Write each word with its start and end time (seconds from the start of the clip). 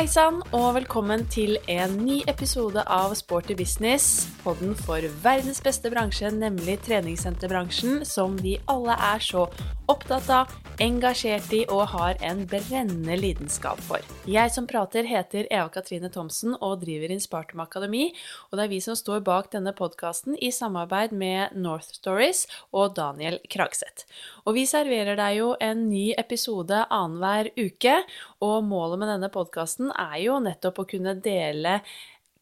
Hei 0.00 0.06
sann, 0.08 0.38
og 0.56 0.78
velkommen 0.78 1.26
til 1.28 1.58
en 1.68 1.98
ny 2.00 2.22
episode 2.30 2.80
av 2.88 3.12
Sporty 3.18 3.52
business. 3.52 4.30
Podden 4.40 4.72
for 4.78 5.04
verdens 5.20 5.60
beste 5.60 5.90
bransje, 5.92 6.30
nemlig 6.32 6.78
treningssenterbransjen, 6.86 7.98
som 8.08 8.38
vi 8.40 8.54
alle 8.72 8.96
er 8.96 9.20
så 9.20 9.44
opptatt 9.90 10.30
av, 10.32 10.52
engasjert 10.80 11.50
i 11.52 11.60
og 11.68 11.82
har 11.92 12.16
en 12.24 12.46
brennende 12.48 13.16
lidenskap 13.18 13.80
for. 13.84 14.00
Jeg 14.30 14.52
som 14.54 14.64
prater, 14.70 15.04
heter 15.04 15.48
Eva 15.50 15.68
Katrine 15.72 16.08
Thomsen 16.12 16.54
og 16.56 16.78
driver 16.84 17.12
Inspartum 17.12 17.60
Akademi, 17.60 18.06
og 18.48 18.56
det 18.56 18.64
er 18.64 18.72
vi 18.72 18.80
som 18.80 18.96
står 18.96 19.20
bak 19.26 19.50
denne 19.52 19.74
podkasten 19.76 20.38
i 20.40 20.48
samarbeid 20.54 21.12
med 21.12 21.58
North 21.58 21.92
Stories 21.98 22.46
og 22.72 22.94
Daniel 22.96 23.36
Kragseth. 23.52 24.06
Og 24.46 24.56
vi 24.56 24.64
serverer 24.70 25.18
deg 25.20 25.40
jo 25.42 25.52
en 25.60 25.84
ny 25.90 26.06
episode 26.16 26.86
annenhver 26.88 27.52
uke, 27.58 27.98
og 28.44 28.64
målet 28.64 29.00
med 29.00 29.12
denne 29.12 29.30
podkasten 29.32 29.92
er 29.92 30.16
jo 30.24 30.38
nettopp 30.42 30.80
å 30.82 30.88
kunne 30.88 31.16
dele 31.20 31.80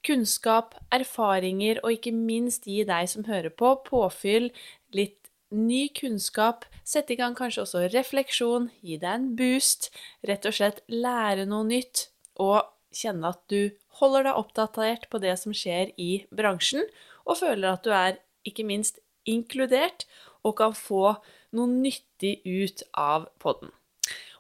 kunnskap, 0.07 0.77
erfaringer 0.95 1.81
og 1.83 1.97
ikke 1.97 2.15
minst 2.15 2.69
gi 2.71 2.85
deg 2.87 3.09
som 3.11 3.27
hører 3.27 3.51
på, 3.51 3.75
påfyll, 3.87 4.51
litt 4.95 5.31
ny 5.51 5.89
kunnskap, 5.97 6.67
sette 6.87 7.15
i 7.15 7.19
gang 7.19 7.35
kanskje 7.37 7.65
også 7.65 7.85
refleksjon, 7.93 8.69
gi 8.85 8.99
deg 9.01 9.11
en 9.11 9.29
boost, 9.39 9.91
rett 10.29 10.47
og 10.49 10.55
slett 10.55 10.83
lære 10.93 11.49
noe 11.49 11.67
nytt. 11.69 12.09
Og 12.39 12.63
kjenne 12.95 13.33
at 13.33 13.43
du 13.51 13.75
holder 13.99 14.29
deg 14.29 14.39
oppdatert 14.41 15.09
på 15.11 15.21
det 15.23 15.35
som 15.41 15.55
skjer 15.57 15.93
i 16.01 16.25
bransjen, 16.31 16.87
og 17.27 17.41
føler 17.41 17.73
at 17.73 17.85
du 17.85 17.93
er 17.93 18.21
ikke 18.49 18.67
minst 18.69 19.03
inkludert 19.29 20.07
og 20.47 20.57
kan 20.61 20.77
få 20.77 21.19
noe 21.57 21.69
nyttig 21.69 22.39
ut 22.47 22.85
av 22.97 23.29
podden. 23.43 23.73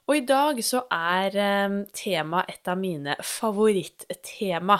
Og 0.08 0.16
i 0.16 0.24
dag 0.24 0.56
så 0.64 0.80
er 0.88 1.34
temaet 1.36 1.90
tema 1.92 2.40
et 2.48 2.70
av 2.70 2.78
mine 2.80 3.16
favorittema. 3.20 4.78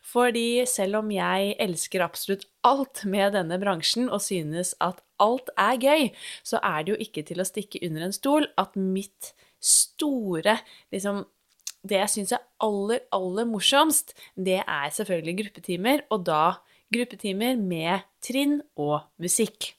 Fordi 0.00 0.64
selv 0.64 1.02
om 1.02 1.10
jeg 1.12 1.52
elsker 1.60 2.04
absolutt 2.04 2.46
alt 2.64 3.02
med 3.04 3.36
denne 3.36 3.58
bransjen 3.60 4.08
og 4.08 4.22
synes 4.24 4.72
at 4.80 5.02
alt 5.20 5.52
er 5.60 5.76
gøy, 5.76 6.06
så 6.42 6.62
er 6.64 6.80
det 6.86 6.94
jo 6.94 7.02
ikke 7.04 7.26
til 7.28 7.44
å 7.44 7.48
stikke 7.48 7.82
under 7.84 8.06
en 8.08 8.16
stol 8.16 8.48
at 8.60 8.78
mitt 8.80 9.34
store 9.60 10.56
liksom 10.94 11.26
det 11.84 11.96
jeg 11.96 12.12
syns 12.12 12.32
er 12.36 12.44
aller, 12.64 13.04
aller 13.12 13.46
morsomst, 13.48 14.12
det 14.36 14.58
er 14.60 14.90
selvfølgelig 14.92 15.36
gruppetimer, 15.38 16.02
og 16.12 16.26
da 16.28 16.42
gruppetimer 16.92 17.56
med 17.56 18.04
trinn 18.24 18.58
og 18.76 19.06
musikk 19.20 19.74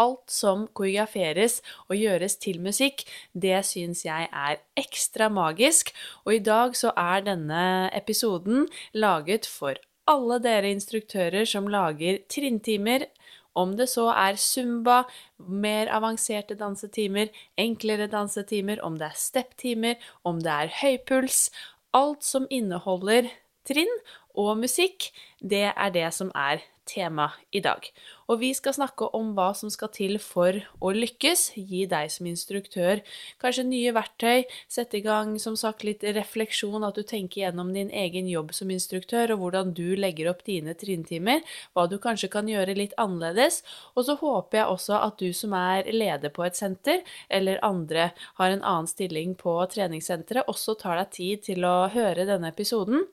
alt 0.00 0.32
som 0.32 0.64
koreograferes 0.76 1.60
og 1.88 1.98
gjøres 1.98 2.38
til 2.40 2.60
musikk, 2.64 3.04
det 3.32 3.60
syns 3.68 4.04
jeg 4.06 4.28
er 4.32 4.60
ekstra 4.80 5.28
magisk. 5.32 5.92
Og 6.24 6.38
i 6.38 6.42
dag 6.44 6.76
så 6.78 6.94
er 6.96 7.26
denne 7.28 7.62
episoden 7.96 8.66
laget 8.96 9.48
for 9.48 9.78
alle 10.10 10.40
dere 10.42 10.72
instruktører 10.74 11.46
som 11.46 11.68
lager 11.70 12.22
trinntimer. 12.32 13.06
Om 13.54 13.74
det 13.76 13.88
så 13.90 14.06
er 14.14 14.38
zumba, 14.38 15.02
mer 15.38 15.90
avanserte 15.90 16.54
dansetimer, 16.54 17.28
enklere 17.58 18.06
dansetimer, 18.10 18.78
om 18.86 18.96
det 18.98 19.10
er 19.10 19.18
stepptimer, 19.18 19.98
om 20.24 20.38
det 20.42 20.54
er 20.54 20.74
høypuls 20.80 21.48
Alt 21.90 22.22
som 22.22 22.44
inneholder 22.54 23.26
trinn 23.68 23.92
og 24.38 24.56
musikk, 24.60 25.10
det 25.40 25.70
er 25.72 25.94
det 25.94 26.10
som 26.14 26.30
er 26.36 26.62
tema 26.90 27.28
i 27.54 27.60
dag. 27.62 27.84
Og 28.30 28.40
vi 28.40 28.50
skal 28.54 28.74
snakke 28.74 29.08
om 29.16 29.32
hva 29.36 29.50
som 29.58 29.70
skal 29.72 29.90
til 29.94 30.16
for 30.22 30.56
å 30.82 30.92
lykkes, 30.94 31.52
gi 31.56 31.84
deg 31.90 32.10
som 32.12 32.28
instruktør 32.30 33.02
kanskje 33.42 33.64
nye 33.68 33.92
verktøy, 33.94 34.46
sette 34.70 34.98
i 34.98 35.04
gang 35.04 35.36
som 35.42 35.58
sagt 35.58 35.84
litt 35.86 36.02
refleksjon, 36.02 36.86
at 36.86 36.98
du 36.98 37.04
tenker 37.06 37.44
gjennom 37.44 37.72
din 37.74 37.90
egen 37.90 38.30
jobb 38.30 38.54
som 38.56 38.70
instruktør, 38.74 39.34
og 39.34 39.44
hvordan 39.44 39.74
du 39.76 39.94
legger 39.98 40.32
opp 40.32 40.42
dine 40.46 40.74
trinntimer, 40.78 41.44
hva 41.74 41.86
du 41.90 41.98
kanskje 42.02 42.30
kan 42.32 42.50
gjøre 42.50 42.78
litt 42.78 42.96
annerledes. 43.00 43.62
Og 43.94 44.08
så 44.08 44.18
håper 44.20 44.62
jeg 44.62 44.74
også 44.74 44.98
at 45.00 45.22
du 45.22 45.30
som 45.36 45.54
er 45.58 45.90
leder 45.94 46.34
på 46.34 46.46
et 46.46 46.58
senter, 46.58 47.04
eller 47.28 47.62
andre 47.66 48.10
har 48.40 48.50
en 48.50 48.62
annen 48.62 48.90
stilling 48.90 49.36
på 49.38 49.56
treningssenteret, 49.70 50.48
også 50.50 50.78
tar 50.80 51.00
deg 51.02 51.14
tid 51.14 51.48
til 51.50 51.66
å 51.66 51.90
høre 51.92 52.26
denne 52.28 52.50
episoden 52.54 53.06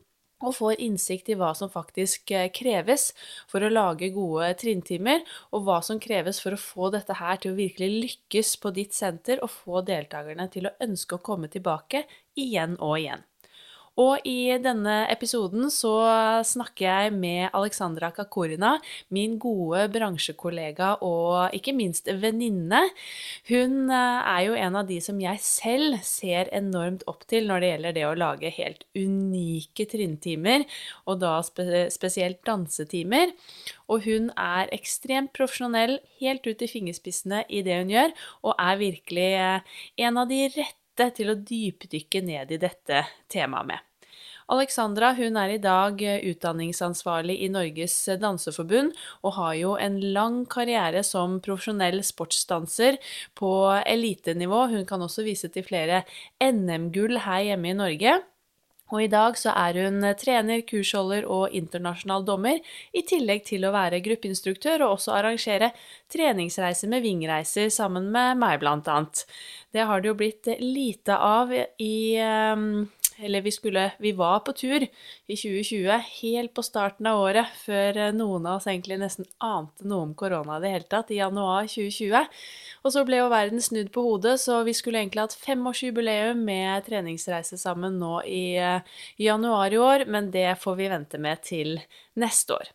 og 0.44 0.56
får 0.58 0.82
innsikt 0.84 1.32
i 1.32 1.38
hva 1.40 1.54
som 1.58 1.72
faktisk 1.74 2.32
eh, 2.36 2.50
kreves 2.54 3.10
for 3.50 3.64
å 3.64 3.72
lage 3.72 4.12
gode 4.16 4.52
trinntimer, 4.62 5.24
og 5.52 5.66
hva 5.68 5.80
som 5.86 6.02
kreves 6.02 6.42
for 6.44 6.56
å 6.56 6.62
få 6.62 6.92
dette 6.94 7.18
her 7.18 7.42
til 7.42 7.54
å 7.54 7.60
virkelig 7.60 8.04
lykkes 8.06 8.56
på 8.62 8.74
ditt 8.76 8.98
senter, 8.98 9.42
og 9.42 9.54
få 9.54 9.82
deltakerne 9.88 10.50
til 10.54 10.70
å 10.70 10.76
ønske 10.84 11.18
å 11.18 11.26
komme 11.26 11.50
tilbake 11.54 12.06
igjen 12.38 12.78
og 12.78 13.00
igjen. 13.00 13.26
Og 13.98 14.22
i 14.30 14.54
denne 14.62 15.00
episoden 15.10 15.72
så 15.74 15.96
snakker 16.46 16.86
jeg 16.86 17.14
med 17.18 17.48
Alexandra 17.58 18.12
Kakorina, 18.14 18.76
min 19.10 19.40
gode 19.42 19.88
bransjekollega 19.94 20.92
og 21.06 21.56
ikke 21.58 21.74
minst 21.74 22.06
venninne. 22.22 22.84
Hun 23.50 23.90
eh, 23.90 24.30
er 24.36 24.44
jo 24.46 24.58
en 24.60 24.78
av 24.78 24.86
de 24.90 25.00
som 25.02 25.18
jeg 25.22 25.42
selv 25.42 25.98
ser 26.06 26.52
enormt 26.54 27.08
opp 27.10 27.26
til 27.30 27.50
når 27.50 27.64
det 27.64 27.72
gjelder 27.72 27.98
det 27.98 28.06
å 28.06 28.16
lage 28.22 28.54
helt 28.60 28.86
unike 28.94 29.88
trinntimer, 29.90 30.68
og 31.10 31.24
da 31.26 31.40
spesielt 31.42 32.44
dansetimer. 32.46 33.34
Og 33.90 34.06
hun 34.06 34.30
er 34.38 34.70
ekstremt 34.76 35.34
profesjonell, 35.34 35.98
helt 36.22 36.46
ut 36.46 36.62
i 36.62 36.70
fingerspissene 36.70 37.48
i 37.50 37.64
det 37.66 37.82
hun 37.82 37.94
gjør, 37.98 38.14
og 38.46 38.62
er 38.62 38.82
virkelig 38.84 39.30
eh, 39.42 39.80
en 40.06 40.22
av 40.22 40.30
de 40.30 40.44
rette 40.54 40.77
til 41.18 41.34
å 41.34 41.38
dypdykke 41.38 42.24
ned 42.26 42.56
i 42.56 42.62
dette 42.62 43.04
temaet 43.32 43.70
med. 43.74 43.84
Alexandra 44.48 45.10
hun 45.18 45.36
er 45.36 45.52
i 45.52 45.60
dag 45.60 46.00
eh, 46.00 46.22
utdanningsansvarlig 46.30 47.36
i 47.44 47.50
Norges 47.52 47.96
eh, 48.08 48.20
danseforbund, 48.22 48.94
og 49.28 49.36
har 49.36 49.58
jo 49.60 49.74
en 49.76 50.00
lang 50.16 50.38
karriere 50.48 51.04
som 51.04 51.42
profesjonell 51.44 52.00
sportsdanser 52.08 52.96
på 53.36 53.52
elitenivå. 53.84 54.64
Hun 54.72 54.88
kan 54.88 55.04
også 55.04 55.28
vise 55.28 55.52
til 55.52 55.68
flere 55.68 56.06
NM-gull 56.40 57.20
her 57.28 57.44
hjemme 57.50 57.74
i 57.74 57.78
Norge. 57.82 58.16
Og 58.94 59.04
i 59.04 59.10
dag 59.12 59.36
så 59.40 59.52
er 59.52 59.80
hun 59.84 60.04
eh, 60.06 60.16
trener, 60.20 60.64
kursholder 60.68 61.28
og 61.28 61.56
internasjonal 61.56 62.26
dommer, 62.28 62.62
i 62.96 63.04
tillegg 63.08 63.44
til 63.48 63.68
å 63.68 63.74
være 63.76 64.02
gruppeinstruktør 64.06 64.86
og 64.86 64.98
også 64.98 65.16
arrangere 65.18 65.74
treningsreiser 66.14 66.92
med 66.92 67.04
vingreiser 67.04 67.72
sammen 67.74 68.12
med 68.14 68.40
meg, 68.40 68.60
blant 68.64 68.88
annet. 68.92 69.26
Det 69.76 69.84
har 69.90 70.02
det 70.02 70.12
jo 70.12 70.18
blitt 70.20 70.48
lite 70.62 71.18
av 71.20 71.52
i 71.54 71.98
eller 73.20 73.42
vi 73.42 73.52
skulle 73.52 73.92
Vi 74.00 74.12
var 74.12 74.40
på 74.40 74.54
tur 74.54 74.84
i 75.28 75.36
2020, 75.36 76.02
helt 76.22 76.54
på 76.54 76.64
starten 76.64 77.08
av 77.10 77.22
året, 77.22 77.50
før 77.66 77.98
eh, 77.98 78.14
noen 78.16 78.46
av 78.46 78.60
oss 78.60 78.68
egentlig 78.68 79.00
nesten 79.02 79.28
ante 79.44 79.88
noe 79.88 80.08
om 80.08 80.14
korona 80.18 80.58
i 80.58 80.64
det 80.64 80.74
hele 80.74 80.90
tatt, 80.92 81.12
i 81.12 81.20
januar 81.20 81.68
2020. 81.68 82.30
Og 82.84 82.94
så 82.94 83.04
ble 83.08 83.22
jo 83.22 83.32
verden 83.34 83.64
snudd 83.64 83.92
på 83.96 84.06
hodet, 84.06 84.38
så 84.42 84.62
vi 84.68 84.76
skulle 84.78 85.02
egentlig 85.02 85.26
hatt 85.26 85.38
femårsjubileum 85.42 86.46
med 86.48 86.86
treningsreise 86.88 87.60
sammen 87.60 88.00
nå 88.02 88.22
i, 88.24 88.56
eh, 88.62 88.82
januar 89.18 89.74
i 89.74 89.82
år, 89.82 90.08
men 90.08 90.32
det 90.32 90.58
får 90.62 90.76
vi 90.76 90.90
vente 90.94 91.22
med 91.22 91.44
til 91.44 91.80
neste 92.16 92.58
år. 92.58 92.74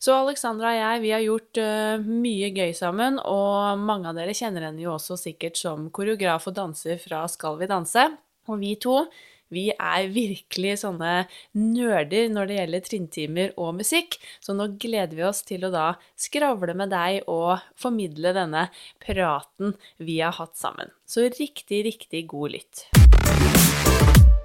Så 0.00 0.14
Alexandra 0.16 0.72
og 0.72 0.78
jeg, 0.78 1.00
vi 1.02 1.10
har 1.12 1.20
gjort 1.20 1.58
uh, 1.60 2.00
mye 2.00 2.48
gøy 2.56 2.70
sammen, 2.76 3.18
og 3.20 3.82
mange 3.84 4.08
av 4.08 4.16
dere 4.16 4.32
kjenner 4.32 4.64
henne 4.64 4.80
jo 4.80 4.94
også 4.94 5.18
sikkert 5.20 5.60
som 5.60 5.90
koreograf 5.92 6.48
og 6.48 6.56
danser 6.56 6.96
fra 7.02 7.26
Skal 7.28 7.58
vi 7.60 7.68
danse. 7.68 8.06
Og 8.48 8.56
vi 8.62 8.72
to, 8.80 9.02
vi 9.50 9.68
er 9.74 10.10
virkelig 10.14 10.76
sånne 10.84 11.24
nerder 11.58 12.30
når 12.30 12.50
det 12.50 12.58
gjelder 12.58 12.84
trinntimer 12.86 13.54
og 13.58 13.80
musikk, 13.80 14.16
så 14.38 14.54
nå 14.54 14.68
gleder 14.80 15.16
vi 15.18 15.26
oss 15.26 15.42
til 15.46 15.66
å 15.66 15.72
da 15.74 15.86
skravle 16.18 16.76
med 16.78 16.92
deg 16.94 17.26
og 17.30 17.58
formidle 17.78 18.34
denne 18.36 18.68
praten 19.02 19.74
vi 19.98 20.20
har 20.22 20.36
hatt 20.38 20.54
sammen. 20.58 20.94
Så 21.02 21.26
riktig, 21.26 21.82
riktig 21.88 22.26
god 22.30 22.54
lytt. 22.54 22.86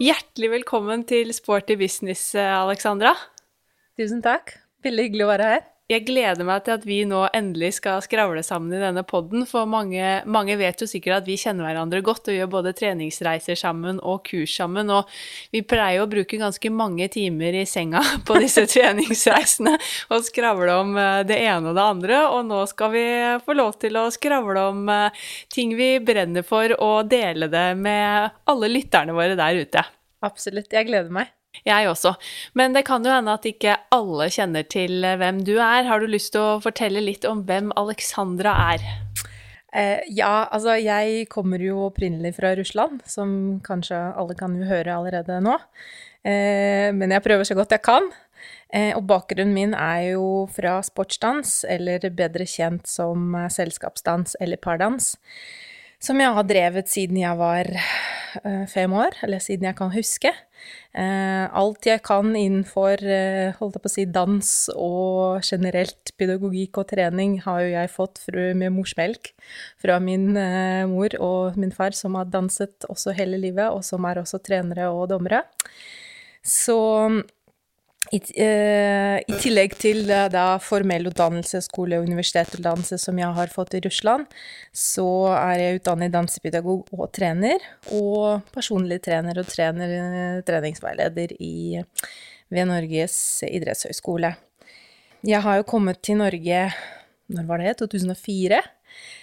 Hjertelig 0.02 0.52
velkommen 0.58 1.06
til 1.08 1.32
Sporty 1.38 1.78
business, 1.80 2.34
Alexandra. 2.36 3.14
Tusen 3.96 4.26
takk. 4.26 4.58
Veldig 4.86 5.08
hyggelig 5.08 5.26
å 5.26 5.32
være 5.32 5.54
her 5.54 5.64
jeg 5.86 6.02
gleder 6.08 6.48
meg 6.48 6.64
til 6.66 6.74
at 6.80 6.86
vi 6.88 6.96
nå 7.06 7.20
endelig 7.38 7.76
skal 7.78 8.00
skravle 8.02 8.42
sammen 8.46 8.74
i 8.74 8.82
denne 8.82 9.04
poden, 9.06 9.44
for 9.46 9.70
mange, 9.70 10.02
mange, 10.26 10.56
vet 10.58 10.82
jo 10.82 10.88
sikkert 10.90 11.20
at 11.20 11.28
vi 11.30 11.38
kjenner 11.38 11.68
hverandre 11.68 12.02
godt 12.06 12.32
og 12.32 12.38
gjør 12.40 12.50
både 12.56 12.74
treningsreiser 12.78 13.60
sammen 13.60 14.00
og 14.02 14.24
kurs 14.26 14.56
sammen, 14.58 14.90
og 14.90 15.12
vi 15.54 15.62
pleier 15.62 16.02
å 16.02 16.10
bruke 16.10 16.42
ganske 16.42 16.72
mange 16.74 17.06
timer 17.14 17.60
i 17.62 17.68
senga 17.70 18.02
på 18.28 18.40
disse 18.42 18.66
treningsreisene 18.72 19.76
og 20.10 20.26
skravle 20.26 20.80
om 20.82 20.98
eh, 20.98 21.22
det 21.30 21.38
ene 21.44 21.70
og 21.70 21.78
det 21.78 21.86
andre, 21.86 22.24
og 22.34 22.50
nå 22.50 22.66
skal 22.72 22.94
vi 22.96 23.06
få 23.46 23.58
lov 23.58 23.78
til 23.78 24.02
å 24.02 24.10
skravle 24.14 24.68
om 24.74 24.90
eh, 24.90 25.26
ting 25.54 25.78
vi 25.78 25.96
brenner 26.02 26.46
for, 26.48 26.74
og 26.82 27.14
dele 27.14 27.52
det 27.52 27.68
med 27.78 28.34
alle 28.50 28.74
lytterne 28.74 29.14
våre 29.14 29.38
der 29.38 29.62
ute. 29.62 29.86
Absolutt. 30.26 30.74
Jeg 30.74 30.90
gleder 30.90 31.14
meg. 31.14 31.30
Jeg 31.64 31.90
også. 31.90 32.16
Men 32.54 32.76
det 32.76 32.86
kan 32.90 33.06
jo 33.06 33.14
hende 33.14 33.34
at 33.38 33.48
ikke 33.48 33.78
alle 33.96 34.30
kjenner 34.34 34.68
til 34.68 35.06
hvem 35.06 35.44
du 35.48 35.56
er. 35.56 35.88
Har 35.88 36.04
du 36.04 36.10
lyst 36.10 36.34
til 36.36 36.44
å 36.44 36.62
fortelle 36.64 37.04
litt 37.04 37.26
om 37.30 37.46
hvem 37.48 37.72
Alexandra 37.80 38.58
er? 38.74 38.86
Eh, 39.76 40.04
ja, 40.16 40.48
altså 40.56 40.78
jeg 40.80 41.28
kommer 41.32 41.60
jo 41.60 41.90
opprinnelig 41.90 42.38
fra 42.38 42.54
Russland, 42.56 43.02
som 43.12 43.60
kanskje 43.66 43.98
alle 44.16 44.36
kan 44.40 44.56
jo 44.56 44.68
høre 44.70 44.96
allerede 44.96 45.42
nå. 45.44 45.58
Eh, 46.24 46.92
men 46.96 47.12
jeg 47.12 47.26
prøver 47.26 47.48
så 47.48 47.58
godt 47.58 47.76
jeg 47.76 47.84
kan. 47.86 48.08
Eh, 48.74 48.92
og 48.98 49.06
bakgrunnen 49.08 49.54
min 49.56 49.76
er 49.78 50.16
jo 50.16 50.46
fra 50.52 50.80
sportsdans, 50.84 51.64
eller 51.70 52.08
bedre 52.16 52.48
kjent 52.50 52.88
som 52.90 53.36
eh, 53.36 53.52
selskapsdans 53.52 54.38
eller 54.42 54.60
pardans. 54.62 55.14
Som 56.04 56.20
jeg 56.22 56.36
har 56.36 56.48
drevet 56.48 56.92
siden 56.92 57.18
jeg 57.22 57.38
var 57.40 57.70
eh, 57.72 58.66
fem 58.72 58.94
år, 58.94 59.16
eller 59.26 59.42
siden 59.44 59.68
jeg 59.70 59.78
kan 59.78 59.94
huske. 59.94 60.32
Eh, 60.96 61.46
alt 61.46 61.88
jeg 61.88 62.02
kan 62.06 62.34
innenfor 62.36 63.02
eh, 63.02 63.56
holdt 63.60 63.78
jeg 63.78 63.84
på 63.84 63.92
å 63.92 63.94
si, 63.94 64.06
dans 64.18 64.52
og 64.76 65.46
generelt 65.46 66.14
pedagogikk 66.20 66.82
og 66.82 66.90
trening, 66.92 67.40
har 67.46 67.64
jo 67.64 67.72
jeg 67.74 67.94
fått 67.94 68.22
med 68.34 68.74
morsmelk 68.76 69.32
fra 69.82 70.00
min 70.04 70.34
mor 70.92 71.16
og 71.24 71.60
min 71.60 71.74
far, 71.76 71.96
som 71.98 72.20
har 72.20 72.30
danset 72.32 72.88
også 72.92 73.16
hele 73.16 73.40
livet, 73.42 73.72
og 73.72 73.86
som 73.88 74.06
er 74.06 74.22
også 74.22 74.42
trenere 74.44 74.92
og 74.92 75.10
dommere. 75.14 75.46
Så 76.46 76.78
i, 78.14 78.20
uh, 78.20 79.18
I, 79.18 79.38
tillegg 79.42 79.76
til 79.82 80.04
uh, 80.12 80.28
da 80.32 80.46
formell 80.62 81.10
utdannelse, 81.10 81.64
skole- 81.66 81.98
og 82.00 82.06
universitetsutdannelse 82.06 83.00
som 83.02 83.18
jeg 83.22 83.32
har 83.38 83.54
fått 83.54 83.78
i 83.78 83.82
Russland, 83.86 84.28
så 84.76 85.08
er 85.34 85.62
jeg 85.62 85.80
utdannet 85.80 86.14
dansepedagog 86.14 86.92
og 86.94 87.08
trener, 87.16 87.64
og 87.96 88.46
personlig 88.56 89.02
trener 89.06 89.42
og 89.42 89.50
trener, 89.50 89.96
uh, 89.96 90.44
treningsveileder 90.46 91.34
i, 91.40 91.82
ved 92.54 92.70
Norges 92.70 93.18
idrettshøgskole. 93.48 94.36
Jeg 95.26 95.42
har 95.42 95.58
jo 95.58 95.66
kommet 95.66 96.04
til 96.06 96.22
Norge 96.22 96.68
når 97.34 97.48
var 97.50 97.62
det? 97.64 97.78
2004 97.82 98.60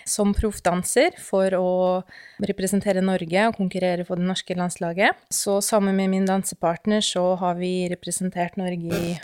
som 0.08 0.32
proffdanser 0.34 1.16
for 1.22 1.54
å 1.56 1.72
representere 2.42 3.02
Norge 3.04 3.46
og 3.48 3.56
konkurrere 3.58 4.06
for 4.08 4.20
det 4.20 4.26
norske 4.26 4.56
landslaget. 4.58 5.19
Så 5.32 5.60
sammen 5.64 5.96
med 5.98 6.10
min 6.12 6.26
dansepartner 6.28 7.04
så 7.04 7.24
har 7.40 7.58
vi 7.60 7.88
representert 7.92 8.58
Norge 8.60 8.98
i 8.98 9.14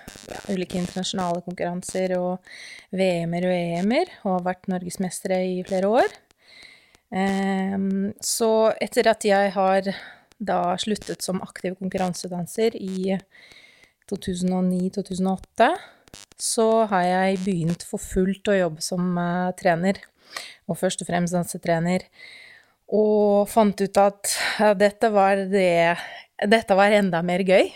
ulike 0.53 0.79
internasjonale 0.81 1.43
konkurranser 1.47 2.15
og 2.19 2.39
VM-er 2.95 3.49
og 3.49 3.57
EM-er, 3.57 4.15
og 4.25 4.39
har 4.39 4.49
vært 4.53 4.71
norgesmestere 4.71 5.43
i 5.49 5.61
flere 5.67 5.91
år. 5.99 6.17
Um, 7.09 8.13
så 8.21 8.71
etter 8.85 9.09
at 9.09 9.25
jeg 9.25 9.53
har 9.55 9.87
da 10.39 10.61
sluttet 10.79 11.25
som 11.25 11.41
aktiv 11.43 11.75
konkurransedanser 11.79 12.77
i 12.77 13.17
2009-2008, 14.13 15.71
så 16.41 16.69
har 16.89 17.05
jeg 17.05 17.41
begynt 17.45 17.85
for 17.85 18.01
fullt 18.01 18.49
å 18.49 18.57
jobbe 18.57 18.85
som 18.85 19.11
uh, 19.19 19.51
trener 19.59 20.01
og 20.69 20.79
først 20.81 21.03
og 21.03 21.11
fremst 21.11 21.37
dansetrener. 21.37 22.07
Og 22.89 23.49
fant 23.51 23.81
ut 23.81 24.01
at 24.01 24.33
dette 24.81 25.13
var 25.13 25.45
det 25.51 25.99
Dette 26.39 26.75
var 26.79 26.95
enda 26.95 27.19
mer 27.27 27.43
gøy. 27.43 27.67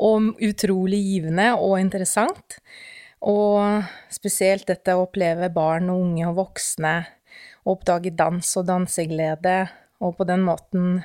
Og 0.00 0.40
utrolig 0.40 1.02
givende 1.04 1.50
og 1.58 1.76
interessant. 1.82 2.56
Og 3.20 3.84
spesielt 4.08 4.64
dette 4.70 4.96
å 4.96 5.04
oppleve 5.04 5.50
barn 5.52 5.90
og 5.92 6.00
unge 6.06 6.24
og 6.30 6.38
voksne 6.38 6.94
oppdage 7.68 8.12
dans 8.16 8.56
og 8.56 8.66
danseglede, 8.68 9.56
og 10.00 10.16
på 10.16 10.26
den 10.28 10.44
måten 10.46 11.00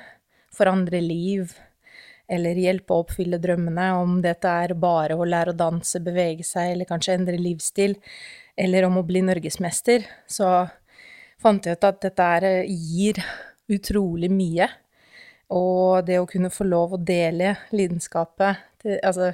forandre 0.55 1.01
liv, 1.03 1.51
eller 2.31 2.57
hjelpe 2.57 2.95
å 2.95 3.03
oppfylle 3.03 3.39
drømmene, 3.41 3.89
om 3.99 4.17
dette 4.23 4.49
er 4.49 4.73
bare 4.79 5.17
å 5.17 5.27
lære 5.27 5.53
å 5.53 5.59
danse, 5.59 5.99
bevege 6.01 6.45
seg, 6.47 6.73
eller 6.73 6.89
kanskje 6.89 7.19
endre 7.19 7.37
livsstil, 7.41 7.97
eller 8.55 8.87
om 8.87 8.97
å 8.99 9.05
bli 9.05 9.21
norgesmester, 9.25 10.05
så 10.27 10.65
fant 11.41 11.65
jeg 11.65 11.77
ut 11.77 11.87
at 11.87 12.01
dette 12.05 12.31
eh, 12.47 12.71
gir 12.71 13.19
utrolig 13.71 14.31
mye. 14.31 14.69
Og 15.53 16.05
det 16.07 16.17
å 16.17 16.27
kunne 16.29 16.53
få 16.53 16.65
lov 16.65 16.95
å 16.95 17.01
dele 17.01 17.53
lidenskapet 17.75 18.63
til, 18.81 18.97
Altså 19.05 19.33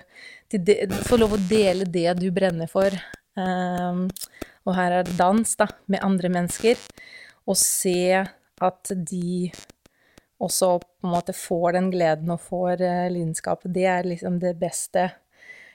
de, 0.52 0.76
få 1.08 1.20
lov 1.20 1.38
å 1.38 1.44
dele 1.48 1.88
det 1.88 2.10
du 2.20 2.28
brenner 2.36 2.68
for. 2.72 2.92
Um, 3.40 4.10
og 4.68 4.76
her 4.76 4.98
er 4.98 5.08
det 5.08 5.16
dans, 5.20 5.56
da, 5.56 5.70
med 5.88 6.04
andre 6.04 6.32
mennesker. 6.34 6.80
Og 7.48 7.56
se 7.60 8.20
at 8.62 8.92
de 8.92 9.52
også 10.42 10.74
på 10.82 11.08
en 11.08 11.14
måte 11.14 11.36
får 11.38 11.78
den 11.78 11.90
gleden 11.94 12.34
og 12.34 12.44
får 12.44 12.84
uh, 12.84 13.08
lidenskapet. 13.14 13.72
Det 13.72 13.88
er 13.88 14.10
liksom 14.10 14.42
det 14.44 14.58
beste 14.60 15.08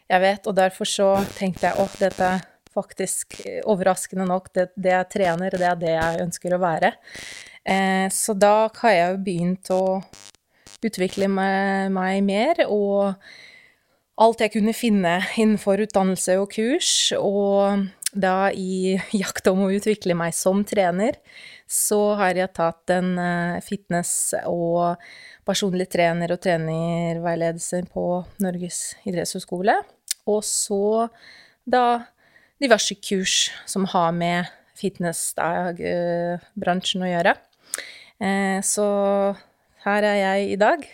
jeg 0.07 0.23
vet. 0.23 0.47
Og 0.47 0.57
derfor 0.59 0.89
så 0.89 1.11
tenkte 1.39 1.71
jeg 1.71 1.81
at 1.87 1.99
dette 2.03 2.31
faktisk 2.77 3.41
eh, 3.47 3.59
overraskende 3.67 4.29
nok 4.29 4.53
det, 4.57 4.71
det 4.77 4.95
jeg 4.95 5.11
trener, 5.17 5.57
det 5.57 5.69
er 5.69 5.83
det 5.83 5.93
jeg 5.97 6.23
ønsker 6.27 6.57
å 6.57 6.63
være. 6.63 6.93
Eh, 7.67 8.07
så 8.15 8.37
da 8.39 8.69
har 8.83 8.95
jeg 8.95 9.11
jo 9.11 9.21
begynt 9.27 9.75
å 9.75 9.83
utvikle 10.87 11.29
meg, 11.33 11.91
meg, 11.95 12.23
mer, 12.27 12.63
og 12.69 13.17
alt 14.23 14.43
jeg 14.45 14.55
kunne 14.55 14.77
finne 14.77 15.19
innenfor 15.37 15.83
utdannelse 15.85 16.39
og 16.41 16.51
kurs, 16.55 16.91
og 17.19 17.89
da 18.17 18.49
i 18.55 18.97
jakt 19.17 19.49
om 19.51 19.67
å 19.67 19.73
utvikle 19.77 20.17
meg 20.17 20.35
som 20.37 20.63
trener, 20.67 21.19
så 21.69 22.15
har 22.21 22.39
jeg 22.39 22.55
tatt 22.57 22.93
en 22.95 23.17
uh, 23.19 23.59
fitness- 23.65 24.37
og 24.47 25.03
personlig 25.47 25.89
trener- 25.93 26.33
og 26.35 26.41
trenerveiledelse 26.43 27.83
på 27.93 28.07
Norges 28.43 28.81
idrettshøgskole. 29.07 29.77
Og 30.31 30.43
så 30.47 31.09
da 31.67 32.07
diverse 32.63 32.95
kurs 33.05 33.51
som 33.69 33.85
har 33.93 34.13
med 34.17 34.47
fitnessbransjen 34.77 37.05
å 37.05 37.11
gjøre. 37.11 37.35
Eh, 38.23 38.61
så 38.65 38.87
her 39.87 40.03
er 40.05 40.17
jeg 40.21 40.51
i 40.55 40.57
dag. 40.61 40.87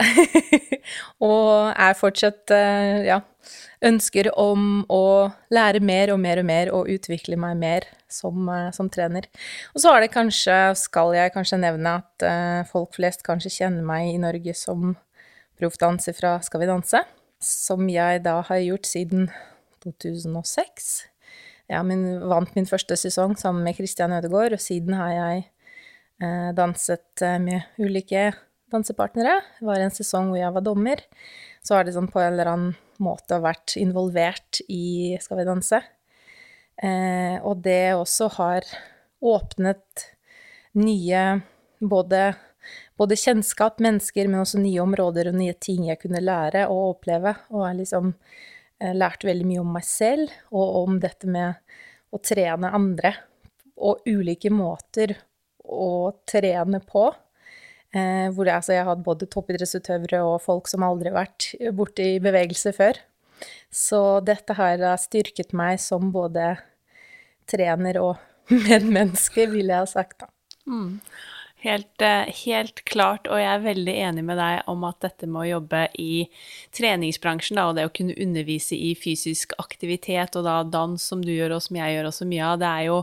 og 1.30 1.72
er 1.76 1.94
fortsatt 1.98 2.50
eh, 2.56 3.04
ja, 3.10 3.18
ønsker 3.84 4.30
om 4.40 4.84
å 4.88 5.28
lære 5.52 5.80
mer 5.84 6.12
og 6.14 6.20
mer 6.22 6.38
og 6.40 6.46
mer 6.48 6.70
og 6.72 6.88
utvikle 6.92 7.36
meg 7.40 7.56
mer 7.60 7.82
som, 8.08 8.48
eh, 8.48 8.70
som 8.76 8.88
trener. 8.92 9.24
Og 9.74 9.80
så 9.84 10.08
kanskje, 10.12 10.74
skal 10.80 11.14
jeg 11.16 11.34
kanskje 11.36 11.60
nevne 11.60 11.90
at 12.00 12.16
folk 12.70 12.90
flest 12.96 13.22
kanskje 13.26 13.56
kjenner 13.60 13.84
meg 13.84 14.14
i 14.14 14.20
Norge 14.20 14.54
som 14.56 14.96
proffdanser 15.60 16.14
fra 16.16 16.40
Skal 16.40 16.60
vi 16.62 16.66
danse, 16.70 16.98
som 17.40 17.88
jeg 17.88 18.22
da 18.24 18.40
har 18.48 18.58
gjort 18.64 18.86
siden 18.88 19.30
2006. 19.84 20.90
Jeg 21.70 21.86
min, 21.86 22.04
vant 22.30 22.54
min 22.56 22.66
første 22.66 22.96
sesong 22.98 23.36
sammen 23.38 23.64
med 23.66 23.76
Christian 23.78 24.14
Ødegaard, 24.16 24.56
og 24.56 24.62
siden 24.62 24.96
har 24.98 25.12
jeg 25.14 25.44
eh, 26.22 26.50
danset 26.56 27.22
eh, 27.22 27.38
med 27.42 27.68
ulike 27.78 28.30
dansepartnere. 28.72 29.38
Det 29.58 29.68
var 29.68 29.82
en 29.82 29.94
sesong 29.94 30.30
hvor 30.30 30.40
jeg 30.40 30.54
var 30.56 30.66
dommer. 30.66 31.02
Så 31.62 31.76
har 31.76 31.86
det 31.86 31.94
sånn 31.94 32.10
på 32.10 32.22
en 32.22 32.32
eller 32.32 32.50
annen 32.50 32.76
måte 33.02 33.40
vært 33.42 33.76
involvert 33.80 34.62
i 34.68 35.16
Skal 35.22 35.40
vi 35.40 35.48
danse. 35.48 35.80
Eh, 36.80 37.36
og 37.44 37.62
det 37.64 37.94
også 37.94 38.30
har 38.38 38.66
åpnet 39.20 40.06
nye 40.80 41.24
både, 41.80 42.34
både 42.96 43.18
kjennskap, 43.18 43.80
mennesker, 43.82 44.28
men 44.28 44.42
også 44.44 44.60
nye 44.62 44.80
områder 44.82 45.30
og 45.30 45.36
nye 45.38 45.56
ting 45.60 45.88
jeg 45.88 46.00
kunne 46.02 46.22
lære 46.24 46.66
og 46.70 46.96
oppleve. 46.96 47.34
Og 47.52 47.66
er 47.68 47.78
liksom 47.82 48.14
lært 48.80 49.24
veldig 49.26 49.46
mye 49.48 49.62
om 49.62 49.74
meg 49.76 49.86
selv, 49.86 50.32
og 50.50 50.76
om 50.82 51.00
dette 51.02 51.28
med 51.30 51.58
å 52.14 52.20
trene 52.22 52.72
andre. 52.76 53.14
Og 53.80 54.04
ulike 54.08 54.52
måter 54.52 55.14
å 55.64 56.12
trene 56.28 56.80
på. 56.84 57.08
Eh, 57.90 58.28
hvor 58.34 58.48
altså, 58.52 58.74
jeg 58.74 58.84
har 58.84 58.92
hatt 58.92 59.04
både 59.06 59.28
toppidrettsutøvere 59.30 60.22
og 60.22 60.42
folk 60.44 60.68
som 60.70 60.84
aldri 60.86 61.10
har 61.10 61.24
vært 61.24 61.48
borte 61.74 62.06
i 62.06 62.18
bevegelse 62.22 62.72
før. 62.76 63.00
Så 63.72 64.20
dette 64.26 64.54
har 64.58 64.82
styrket 65.00 65.54
meg 65.56 65.80
som 65.82 66.10
både 66.14 66.52
trener 67.50 67.98
og 68.02 68.16
medmenneske, 68.68 69.48
ville 69.50 69.74
jeg 69.74 69.86
ha 69.86 69.90
sagt, 69.90 70.22
da. 70.22 70.30
Mm. 70.70 71.00
Helt, 71.60 72.02
eh, 72.02 72.24
helt, 72.46 72.84
klart, 72.84 73.26
og 73.28 73.36
jeg 73.36 73.48
er 73.52 73.64
veldig 73.64 73.94
enig 74.06 74.22
med 74.24 74.38
deg 74.40 74.62
om 74.72 74.84
at 74.88 74.96
dette 75.04 75.26
med 75.28 75.42
å 75.42 75.48
jobbe 75.58 75.82
i 76.00 76.22
treningsbransjen, 76.72 77.58
da, 77.60 77.66
og 77.68 77.76
det 77.76 77.84
å 77.84 77.92
kunne 77.92 78.16
undervise 78.16 78.78
i 78.78 78.94
fysisk 78.96 79.52
aktivitet, 79.60 80.38
og 80.40 80.46
da 80.48 80.62
dans 80.64 80.96
som 80.96 81.20
du 81.20 81.28
gjør, 81.34 81.58
og 81.58 81.64
som 81.66 81.76
jeg 81.76 81.98
gjør 81.98 82.08
også 82.08 82.28
mye 82.30 82.46
av, 82.48 82.56
det 82.62 82.70
er 82.70 82.86
jo 82.88 82.96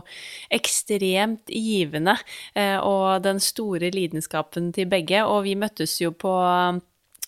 ekstremt 0.58 1.54
givende. 1.54 2.16
Eh, 2.58 2.78
og 2.82 3.22
den 3.22 3.38
store 3.38 3.92
lidenskapen 3.94 4.72
til 4.74 4.90
begge. 4.90 5.22
Og 5.22 5.44
vi 5.46 5.54
møttes 5.54 5.94
jo 6.02 6.10
på 6.10 6.34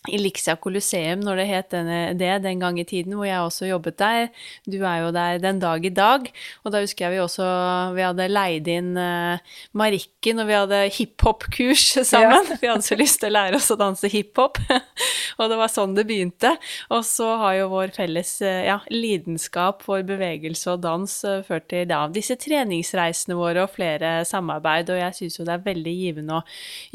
i 0.09 0.17
Lixia 0.17 0.55
Colosseum, 0.57 1.19
når 1.21 1.37
det 1.37 1.43
het 1.45 1.73
det 2.17 2.29
den 2.41 2.61
gang 2.63 2.79
i 2.81 2.85
tiden, 2.89 3.13
hvor 3.13 3.27
jeg 3.27 3.37
også 3.37 3.67
jobbet 3.69 3.99
der. 3.99 4.31
Du 4.65 4.79
er 4.81 5.03
jo 5.03 5.11
der 5.13 5.37
den 5.37 5.59
dag 5.61 5.83
i 5.85 5.91
dag. 5.93 6.25
Og 6.65 6.73
da 6.73 6.79
husker 6.81 7.05
jeg 7.05 7.13
vi 7.13 7.19
også 7.21 7.45
Vi 7.93 8.01
hadde 8.01 8.25
leid 8.31 8.65
inn 8.71 8.95
uh, 8.97 9.37
Marikken, 9.77 10.41
og 10.41 10.49
vi 10.49 10.55
hadde 10.57 10.79
hiphop-kurs 10.95 11.85
sammen. 12.09 12.49
Ja. 12.49 12.57
vi 12.63 12.71
hadde 12.71 12.87
så 12.87 12.97
lyst 12.97 13.19
til 13.21 13.29
å 13.29 13.35
lære 13.35 13.59
oss 13.59 13.69
å 13.69 13.77
danse 13.77 14.09
hiphop. 14.09 14.57
og 15.39 15.53
det 15.53 15.59
var 15.61 15.69
sånn 15.69 15.93
det 15.93 16.07
begynte. 16.09 16.55
Og 16.89 17.05
så 17.05 17.35
har 17.43 17.59
jo 17.59 17.69
vår 17.75 17.93
felles 17.93 18.33
uh, 18.41 18.49
ja, 18.71 18.79
lidenskap 18.89 19.85
for 19.85 20.01
bevegelse 20.07 20.73
og 20.73 20.81
dans 20.81 21.19
uh, 21.29 21.43
ført 21.45 21.69
til 21.69 21.85
ja, 21.93 22.07
disse 22.09 22.39
treningsreisene 22.41 23.37
våre 23.37 23.67
og 23.67 23.75
flere 23.77 24.23
samarbeid. 24.25 24.89
Og 24.89 25.03
jeg 25.03 25.19
syns 25.19 25.37
jo 25.37 25.45
det 25.45 25.59
er 25.59 25.69
veldig 25.69 25.95
givende 25.99 26.41
å 26.41 26.43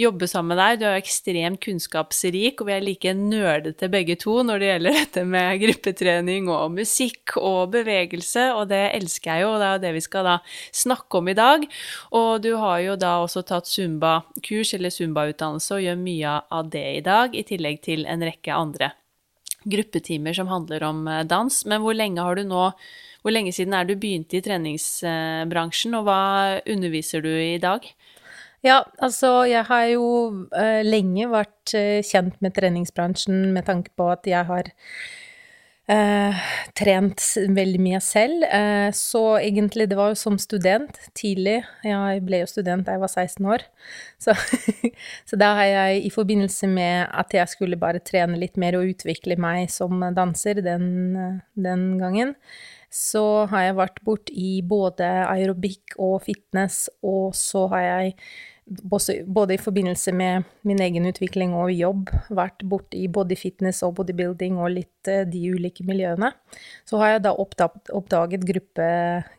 jobbe 0.08 0.26
sammen 0.26 0.56
med 0.56 0.62
deg. 0.64 0.82
Du 0.82 0.88
er 0.90 0.98
jo 0.98 1.06
ekstremt 1.06 1.62
kunnskapsrik, 1.62 2.58
og 2.58 2.66
vi 2.66 2.74
er 2.74 2.82
like 2.82 2.95
like 2.96 3.12
nerdete 3.14 3.90
begge 3.92 4.16
to 4.18 4.40
når 4.46 4.58
det 4.58 4.70
gjelder 4.70 4.96
dette 4.96 5.24
med 5.28 5.60
gruppetrening 5.60 6.50
og 6.50 6.74
musikk 6.74 7.36
og 7.38 7.72
bevegelse, 7.76 8.48
og 8.56 8.68
det 8.72 8.82
elsker 8.96 9.36
jeg 9.36 9.44
jo, 9.44 9.54
og 9.54 9.62
det 9.62 9.70
er 9.70 9.82
det 9.84 9.94
vi 9.96 10.04
skal 10.04 10.26
da 10.26 10.36
snakke 10.74 11.20
om 11.20 11.28
i 11.28 11.36
dag. 11.36 11.66
Og 12.16 12.30
du 12.42 12.54
har 12.58 12.82
jo 12.82 12.98
da 13.00 13.16
også 13.22 13.44
tatt 13.46 13.68
zumba-kurs 13.68 14.74
eller 14.76 14.94
zumba-utdannelse 14.94 15.76
og 15.76 15.84
gjør 15.84 15.98
mye 16.00 16.38
av 16.50 16.70
det 16.72 16.86
i 16.98 17.02
dag, 17.04 17.36
i 17.36 17.44
tillegg 17.46 17.82
til 17.84 18.06
en 18.08 18.24
rekke 18.24 18.54
andre 18.54 18.94
gruppetimer 19.66 20.34
som 20.36 20.48
handler 20.50 20.84
om 20.86 21.06
eh, 21.10 21.24
dans. 21.26 21.64
Men 21.66 21.82
hvor 21.82 21.96
lenge 21.96 22.22
har 22.22 22.38
du 22.38 22.46
nå 22.46 22.70
hvor 23.26 23.34
lenge 23.34 23.50
siden 23.50 23.74
er 23.74 23.82
du 23.82 23.96
begynte 23.98 24.38
i 24.38 24.42
treningsbransjen, 24.44 25.96
og 25.98 26.04
hva 26.06 26.60
underviser 26.62 27.24
du 27.24 27.32
i 27.32 27.56
dag? 27.58 27.82
Ja, 28.64 28.80
altså 29.02 29.44
jeg 29.48 29.66
har 29.68 29.84
jo 29.92 30.06
uh, 30.48 30.80
lenge 30.86 31.28
vært 31.30 31.76
uh, 31.76 32.00
kjent 32.06 32.38
med 32.44 32.56
treningsbransjen 32.56 33.52
med 33.54 33.66
tanke 33.68 33.92
på 33.96 34.08
at 34.14 34.26
jeg 34.26 34.48
har 34.48 34.70
uh, 35.92 36.46
trent 36.78 37.22
veldig 37.56 37.82
mye 37.84 38.00
selv. 38.02 38.46
så 38.96 39.24
egentlig, 39.38 39.88
det 39.90 39.98
var 39.98 40.14
jo 40.14 40.18
som 40.18 40.38
student 40.40 40.98
tidlig. 41.14 41.60
Jeg 41.84 42.24
ble 42.26 42.42
jo 42.42 42.48
student 42.50 42.86
da 42.86 42.96
jeg 42.96 43.04
var 43.04 43.12
16 43.12 43.50
år. 43.54 43.66
Så, 44.18 44.34
så 45.28 45.38
da 45.38 45.52
har 45.60 45.70
jeg 45.70 46.06
i 46.08 46.10
forbindelse 46.10 46.66
med 46.66 47.06
at 47.12 47.36
jeg 47.36 47.52
skulle 47.52 47.78
bare 47.80 48.02
trene 48.02 48.40
litt 48.40 48.56
mer 48.56 48.78
og 48.78 48.88
utvikle 48.96 49.38
meg 49.38 49.70
som 49.70 50.00
danser 50.16 50.64
den, 50.64 51.14
den 51.54 51.86
gangen, 52.00 52.34
så 52.92 53.46
har 53.50 53.68
jeg 53.68 53.78
vært 53.78 54.02
borti 54.06 54.50
både 54.66 55.08
aerobikk 55.26 55.96
og 55.98 56.20
fitness, 56.26 56.86
og 57.04 57.34
så 57.36 57.66
har 57.72 57.86
jeg 57.86 58.14
både 58.66 59.54
i 59.54 59.62
forbindelse 59.62 60.12
med 60.12 60.46
min 60.66 60.80
egen 60.82 61.06
utvikling 61.06 61.54
og 61.54 61.70
jobb, 61.70 62.10
vært 62.34 62.64
borti 62.66 63.04
både 63.06 63.38
fitness 63.38 63.84
og 63.86 63.94
bodybuilding 64.00 64.58
og 64.58 64.72
litt 64.74 65.10
eh, 65.10 65.22
de 65.28 65.44
ulike 65.54 65.86
miljøene, 65.86 66.32
så 66.88 66.98
har 67.02 67.14
jeg 67.14 67.24
da 67.28 67.36
oppdaget 67.36 68.46
gruppe, 68.48 68.88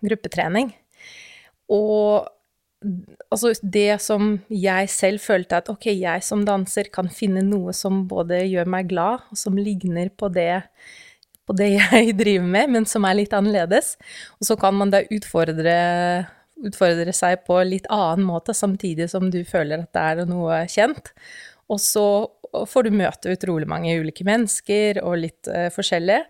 gruppetrening. 0.06 0.72
Og 1.68 2.30
altså 3.34 3.52
det 3.64 4.00
som 4.04 4.38
jeg 4.54 4.90
selv 4.94 5.24
følte 5.24 5.60
at 5.60 5.70
ok, 5.74 5.90
jeg 5.92 6.24
som 6.24 6.46
danser 6.48 6.92
kan 6.94 7.10
finne 7.12 7.44
noe 7.44 7.74
som 7.76 8.06
både 8.08 8.44
gjør 8.46 8.70
meg 8.70 8.92
glad, 8.94 9.28
og 9.32 9.40
som 9.40 9.58
ligner 9.60 10.14
på 10.16 10.30
det, 10.32 10.64
på 11.48 11.56
det 11.58 11.70
jeg 11.78 12.16
driver 12.22 12.50
med, 12.58 12.74
men 12.78 12.90
som 12.90 13.08
er 13.08 13.22
litt 13.22 13.36
annerledes. 13.36 13.96
Og 14.42 14.50
så 14.52 14.58
kan 14.60 14.76
man 14.78 14.94
da 14.94 15.04
utfordre 15.08 15.78
utfordre 16.66 17.14
seg 17.14 17.44
på 17.46 17.60
litt 17.68 17.86
annen 17.94 18.26
måte, 18.26 18.54
samtidig 18.58 19.10
som 19.12 19.30
du 19.34 19.44
føler 19.46 19.84
at 19.84 19.94
det 19.94 20.02
er 20.02 20.26
noe 20.30 20.64
kjent. 20.72 21.12
Og 21.70 21.80
så 21.84 22.06
får 22.68 22.84
du 22.88 22.92
møte 22.96 23.34
utrolig 23.34 23.68
mange 23.70 23.98
ulike 24.00 24.26
mennesker 24.28 25.02
og 25.04 25.18
litt 25.26 25.48
uh, 25.52 25.70
forskjellig. 25.74 26.22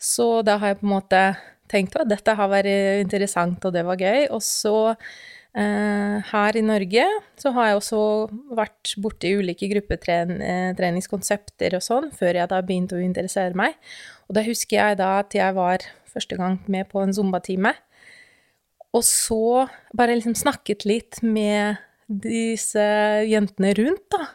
Så 0.00 0.42
da 0.46 0.56
har 0.60 0.68
jeg 0.72 0.80
på 0.80 0.86
en 0.88 0.96
måte 0.96 1.36
tenkt 1.70 1.96
at 2.00 2.08
dette 2.10 2.34
har 2.34 2.48
vært 2.50 3.02
interessant, 3.04 3.64
og 3.64 3.72
det 3.76 3.84
var 3.86 4.00
gøy. 4.00 4.20
Og 4.32 4.42
så 4.42 4.76
uh, 4.96 6.16
her 6.32 6.52
i 6.56 6.66
Norge 6.66 7.04
så 7.38 7.48
har 7.56 7.64
jeg 7.68 7.76
også 7.78 8.00
vært 8.58 8.94
borti 9.02 9.28
ulike 9.38 9.68
gruppetreningskonsepter 9.74 11.70
og 11.78 11.82
sånn, 11.84 12.06
før 12.16 12.32
jeg 12.40 12.50
da 12.50 12.58
begynte 12.64 12.96
å 12.98 13.04
interessere 13.04 13.54
meg. 13.58 13.72
Og 14.30 14.36
da 14.38 14.44
husker 14.46 14.78
jeg 14.78 14.98
da 15.00 15.16
at 15.24 15.34
jeg 15.34 15.54
var 15.56 15.82
første 16.06 16.36
gang 16.38 16.60
med 16.70 16.86
på 16.86 17.02
en 17.02 17.10
zumba-time. 17.10 17.72
Og 18.94 19.02
så 19.06 19.66
bare 19.90 20.14
liksom 20.14 20.36
snakket 20.38 20.86
litt 20.86 21.18
med 21.26 21.80
disse 22.06 22.84
jentene 23.26 23.74
rundt, 23.78 24.06
da. 24.14 24.28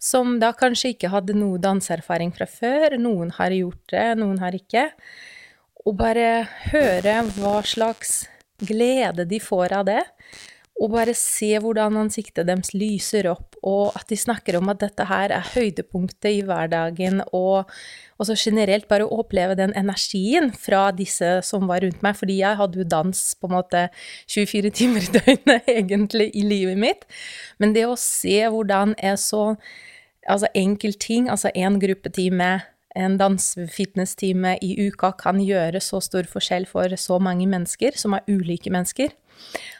Som 0.00 0.36
da 0.40 0.52
kanskje 0.56 0.92
ikke 0.92 1.10
hadde 1.12 1.36
noe 1.36 1.56
danseerfaring 1.60 2.34
fra 2.36 2.44
før. 2.48 2.98
Noen 3.00 3.32
har 3.40 3.56
gjort 3.56 3.82
det, 3.92 4.06
noen 4.20 4.36
har 4.44 4.56
ikke. 4.56 4.90
Og 5.88 5.96
bare 5.96 6.44
høre 6.68 7.22
hva 7.38 7.58
slags 7.64 8.26
glede 8.60 9.24
de 9.28 9.40
får 9.40 9.78
av 9.80 9.88
det. 9.88 10.02
Og 10.78 10.92
bare 10.92 11.14
se 11.18 11.50
hvordan 11.58 11.96
ansiktet 11.98 12.46
deres 12.46 12.70
lyser 12.70 13.26
opp, 13.32 13.56
og 13.66 13.96
at 13.98 14.06
de 14.10 14.18
snakker 14.18 14.60
om 14.60 14.70
at 14.70 14.78
dette 14.84 15.08
her 15.08 15.34
er 15.34 15.48
høydepunktet 15.54 16.30
i 16.30 16.44
hverdagen, 16.46 17.24
og 17.34 17.66
og 18.18 18.26
så 18.26 18.34
generelt 18.34 18.88
bare 18.90 19.06
å 19.06 19.20
oppleve 19.22 19.54
den 19.58 19.70
energien 19.78 20.50
fra 20.50 20.88
disse 20.94 21.36
som 21.46 21.68
var 21.70 21.84
rundt 21.84 22.02
meg, 22.02 22.16
fordi 22.18 22.40
jeg 22.40 22.58
hadde 22.58 22.80
jo 22.80 22.86
dans 22.90 23.20
på 23.38 23.46
en 23.46 23.54
måte 23.54 23.84
24 24.26 24.72
timer 24.74 25.06
i 25.06 25.12
døgnet 25.14 25.70
egentlig 25.78 26.26
i 26.34 26.42
livet 26.46 26.80
mitt. 26.82 27.06
Men 27.62 27.76
det 27.76 27.86
å 27.86 27.94
se 27.98 28.40
hvordan 28.50 28.96
er 28.98 29.14
så 29.22 29.52
altså 30.28 30.50
enkel 30.58 30.98
ting, 30.98 31.30
altså 31.30 31.52
en 31.54 31.78
gruppetime, 31.80 32.50
en 32.98 33.14
dansefitnesstime 33.20 34.56
i 34.66 34.74
uka 34.88 35.12
kan 35.20 35.38
gjøre 35.38 35.80
så 35.84 36.02
stor 36.02 36.26
forskjell 36.28 36.66
for 36.66 36.90
så 36.98 37.20
mange 37.22 37.46
mennesker, 37.46 37.94
som 37.94 38.18
er 38.18 38.26
ulike 38.26 38.72
mennesker. 38.74 39.14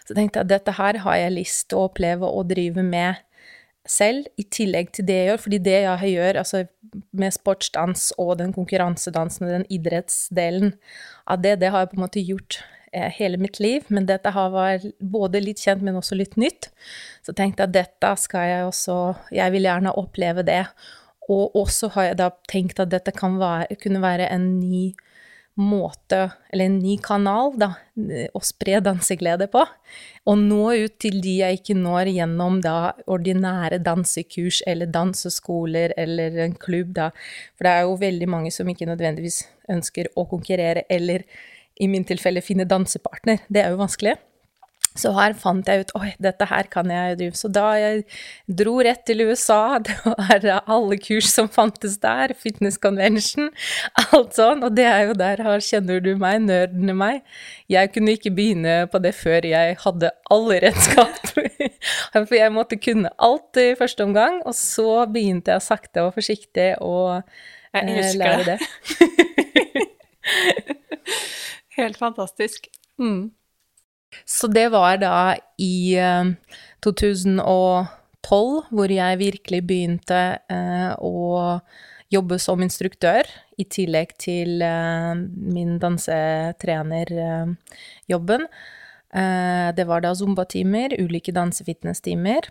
Så 0.05 0.15
jeg 0.15 0.21
tenkte 0.23 0.45
at 0.45 0.50
dette 0.50 0.75
her 0.79 1.00
har 1.05 1.17
jeg 1.21 1.37
lyst 1.37 1.69
til 1.69 1.81
å 1.81 1.88
oppleve 1.88 2.29
og 2.29 2.49
drive 2.50 2.85
med 2.87 3.25
selv, 3.88 4.29
i 4.37 4.45
tillegg 4.45 4.93
til 4.95 5.07
det 5.09 5.17
jeg 5.17 5.29
gjør. 5.31 5.43
Fordi 5.45 5.61
det 5.65 5.77
jeg 5.77 6.15
gjør 6.15 6.41
altså 6.43 6.65
med 7.17 7.37
sportsdans 7.37 8.11
og 8.21 8.37
den 8.41 8.55
konkurransedansen 8.57 9.47
og 9.47 9.55
den 9.57 9.69
idrettsdelen 9.73 10.75
av 11.29 11.43
det, 11.45 11.59
det 11.62 11.73
har 11.73 11.85
jeg 11.85 11.93
på 11.93 11.99
en 11.99 12.05
måte 12.07 12.25
gjort 12.25 12.61
eh, 12.93 13.11
hele 13.19 13.41
mitt 13.41 13.61
liv. 13.62 13.88
Men 13.93 14.09
dette 14.09 14.33
har 14.35 14.55
vært 14.55 14.88
både 15.00 15.43
litt 15.45 15.65
kjent, 15.65 15.85
men 15.85 15.99
også 16.00 16.19
litt 16.19 16.38
nytt. 16.41 16.71
Så 17.27 17.35
tenkte 17.37 17.65
jeg 17.65 17.71
at 17.71 17.77
dette 17.77 18.15
skal 18.21 18.49
jeg 18.49 18.71
også 18.71 18.99
Jeg 19.35 19.55
vil 19.55 19.69
gjerne 19.69 19.97
oppleve 20.00 20.47
det. 20.47 20.65
Og 21.29 21.57
også 21.61 21.93
har 21.97 22.11
jeg 22.11 22.21
da 22.23 22.31
tenkt 22.49 22.81
at 22.81 22.93
dette 22.93 23.12
være, 23.12 23.77
kunne 23.83 24.00
være 24.00 24.31
en 24.33 24.49
ny 24.61 24.95
måte, 25.59 26.29
eller 26.53 26.69
en 26.69 26.79
ny 26.79 26.95
kanal, 27.03 27.53
da, 27.59 27.73
å 28.31 28.43
spre 28.47 28.79
danseglede 28.85 29.49
på. 29.50 29.65
Og 30.31 30.38
nå 30.38 30.62
ut 30.85 30.97
til 31.03 31.19
de 31.25 31.35
jeg 31.41 31.59
ikke 31.59 31.77
når 31.79 32.12
gjennom 32.15 32.61
da 32.65 32.93
ordinære 33.11 33.81
dansekurs 33.83 34.62
eller 34.71 34.91
danseskoler 34.95 35.97
eller 35.99 36.38
en 36.47 36.57
klubb, 36.59 36.95
da. 36.99 37.11
For 37.59 37.67
det 37.67 37.75
er 37.75 37.87
jo 37.88 37.99
veldig 38.05 38.31
mange 38.31 38.55
som 38.55 38.71
ikke 38.71 38.88
nødvendigvis 38.91 39.43
ønsker 39.73 40.12
å 40.15 40.29
konkurrere, 40.31 40.87
eller 40.88 41.27
i 41.79 41.91
min 41.91 42.07
tilfelle 42.07 42.43
finne 42.43 42.67
dansepartner. 42.69 43.43
Det 43.50 43.62
er 43.62 43.75
jo 43.75 43.83
vanskelig. 43.83 44.17
Så 44.99 45.12
her 45.14 45.35
fant 45.38 45.68
jeg 45.68 45.85
ut 45.85 45.92
oi, 45.99 46.09
dette 46.23 46.47
her 46.50 46.66
kan 46.73 46.88
jeg 46.90 47.18
drive. 47.21 47.37
Så 47.38 47.50
da 47.52 47.66
jeg 47.78 48.02
dro 48.61 48.78
rett 48.83 49.04
til 49.07 49.23
USA, 49.28 49.78
det 49.85 49.95
var 50.02 50.64
alle 50.66 50.99
kurs 51.02 51.28
som 51.30 51.50
fantes 51.52 51.99
der, 52.02 52.35
fitness 52.38 52.80
convention, 52.83 53.50
alt 54.09 54.35
sånn. 54.38 54.64
Og 54.66 54.75
det 54.78 54.88
er 54.90 55.09
jo 55.11 55.18
der 55.18 55.42
her 55.47 55.62
kjenner 55.64 56.02
du 56.04 56.14
meg, 56.18 56.40
nerden 56.49 56.90
i 56.90 56.97
meg. 56.97 57.23
Jeg 57.71 57.92
kunne 57.95 58.16
ikke 58.16 58.35
begynne 58.35 58.80
på 58.90 59.00
det 59.04 59.14
før 59.18 59.47
jeg 59.47 59.78
hadde 59.85 60.12
alle 60.35 60.61
redskap. 60.66 61.21
For 62.16 62.37
jeg 62.38 62.54
måtte 62.54 62.80
kunne 62.80 63.12
alt 63.23 63.61
i 63.61 63.71
første 63.78 64.07
omgang, 64.09 64.40
og 64.49 64.57
så 64.57 65.04
begynte 65.11 65.54
jeg 65.54 65.66
sakte 65.68 66.09
og 66.09 66.14
forsiktig 66.16 66.73
å 66.83 66.95
eh, 67.18 68.12
lære 68.18 68.45
det. 68.49 68.59
det. 68.59 68.68
Helt 71.78 71.99
fantastisk. 72.00 72.66
Mm. 72.99 73.28
Så 74.25 74.49
det 74.53 74.69
var 74.73 74.97
da 75.03 75.37
i 75.61 75.97
2012 76.85 77.41
eh, 77.41 77.87
hvor 78.73 78.88
jeg 78.93 79.19
virkelig 79.21 79.62
begynte 79.69 80.38
eh, 80.53 80.93
å 80.97 81.61
jobbe 82.12 82.38
som 82.41 82.62
instruktør, 82.65 83.23
i 83.61 83.65
tillegg 83.69 84.09
til 84.21 84.62
eh, 84.65 85.15
min 85.57 85.79
dansetrenerjobben. 85.83 88.43
Det 89.09 89.85
var 89.88 90.00
da 90.05 90.11
zumba-timer, 90.12 90.93
ulike 91.00 91.33
dansefitness-timer. 91.33 92.45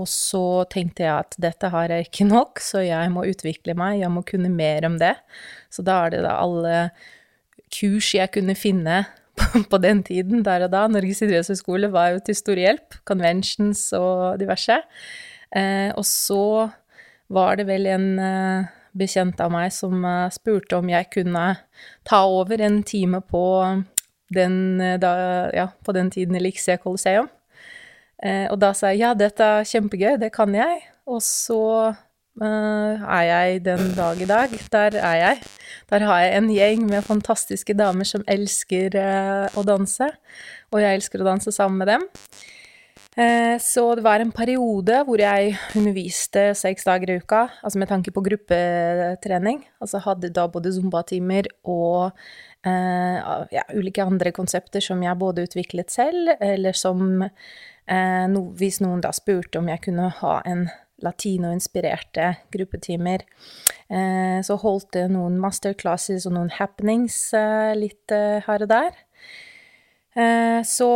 Og 0.00 0.08
så 0.08 0.64
tenkte 0.72 1.04
jeg 1.04 1.12
at 1.12 1.36
dette 1.44 1.68
har 1.68 1.92
jeg 1.92 2.06
ikke 2.06 2.24
nok, 2.30 2.56
så 2.64 2.80
jeg 2.80 3.10
må 3.12 3.28
utvikle 3.28 3.74
meg, 3.76 4.00
jeg 4.00 4.08
må 4.14 4.22
kunne 4.24 4.48
mer 4.48 4.80
om 4.88 4.96
det. 5.00 5.14
Så 5.68 5.82
da 5.84 6.06
er 6.06 6.10
det 6.14 6.22
da 6.24 6.40
alle 6.40 6.90
kurs 7.68 8.14
jeg 8.16 8.32
kunne 8.32 8.56
finne 8.56 9.04
på 9.72 9.80
den 9.82 10.02
tiden, 10.06 10.44
der 10.46 10.66
og 10.66 10.72
da. 10.74 10.86
Norges 10.90 11.22
idrettshøgskole 11.26 11.90
var 11.92 12.14
jo 12.14 12.20
til 12.26 12.38
stor 12.38 12.60
hjelp. 12.60 13.00
Conventions 13.08 13.88
og 13.96 14.40
diverse. 14.40 14.80
Eh, 15.56 15.90
og 15.96 16.06
så 16.06 16.68
var 17.30 17.58
det 17.58 17.66
vel 17.68 17.88
en 17.90 18.06
eh, 18.18 18.70
bekjent 18.98 19.40
av 19.42 19.52
meg 19.54 19.70
som 19.74 20.02
spurte 20.34 20.78
om 20.78 20.88
jeg 20.90 21.10
kunne 21.14 21.44
ta 22.06 22.24
over 22.26 22.62
en 22.66 22.80
time 22.82 23.20
på 23.22 23.44
den, 24.34 24.56
da, 25.02 25.12
ja, 25.54 25.68
på 25.86 25.94
den 25.94 26.10
tiden 26.10 26.38
Elixia 26.38 26.76
Coliseum. 26.78 27.28
Og 28.20 28.56
da 28.60 28.72
sa 28.76 28.90
jeg 28.90 29.00
ja, 29.00 29.14
dette 29.14 29.46
er 29.46 29.66
kjempegøy, 29.66 30.18
det 30.20 30.32
kan 30.34 30.52
jeg. 30.54 30.82
Og 31.08 31.22
så 31.24 31.94
er 32.38 33.24
jeg 33.26 33.64
den 33.64 33.90
dag 33.96 34.20
i 34.22 34.28
dag. 34.28 34.54
Der 34.72 34.96
er 35.00 35.16
jeg. 35.18 35.42
Der 35.90 36.06
har 36.06 36.20
jeg 36.20 36.36
en 36.36 36.48
gjeng 36.54 36.86
med 36.86 37.04
fantastiske 37.04 37.74
damer 37.74 38.06
som 38.06 38.22
elsker 38.28 38.94
å 39.56 39.66
danse, 39.66 40.12
og 40.70 40.80
jeg 40.80 41.00
elsker 41.00 41.20
å 41.20 41.30
danse 41.32 41.52
sammen 41.52 41.82
med 41.82 41.90
dem. 41.90 42.08
Eh, 43.18 43.58
så 43.58 43.88
det 43.98 44.04
var 44.06 44.22
en 44.22 44.30
periode 44.30 45.00
hvor 45.06 45.18
jeg 45.18 45.56
underviste 45.76 46.52
seks 46.54 46.86
dager 46.86 47.10
i 47.10 47.16
uka, 47.18 47.48
altså 47.64 47.80
med 47.82 47.90
tanke 47.90 48.12
på 48.14 48.22
gruppetrening. 48.22 49.64
Altså 49.82 49.98
hadde 50.04 50.30
da 50.34 50.46
både 50.48 50.72
zumba-timer 50.76 51.50
og 51.64 52.12
ja, 52.60 53.62
ulike 53.72 54.04
andre 54.04 54.34
konsepter 54.36 54.84
som 54.84 55.00
jeg 55.00 55.16
både 55.16 55.46
utviklet 55.46 55.88
selv, 55.88 56.28
eller 56.44 56.76
som 56.76 57.22
no, 57.24 58.42
Hvis 58.52 58.82
noen 58.84 59.00
da 59.00 59.14
spurte 59.16 59.62
om 59.62 59.70
jeg 59.72 59.80
kunne 59.86 60.10
ha 60.18 60.34
en 60.44 60.66
latinoinspirerte 61.04 62.34
gruppetimer, 62.52 63.24
eh, 63.90 64.38
så 64.46 64.56
holdt 64.60 64.92
det 64.96 65.06
noen 65.12 65.38
masterclasses 65.40 66.26
og 66.28 66.36
noen 66.36 66.52
happenings 66.56 67.18
eh, 67.36 67.72
litt 67.78 68.14
eh, 68.14 68.40
her 68.46 68.66
og 68.66 68.72
der. 68.74 69.00
Så 70.66 70.86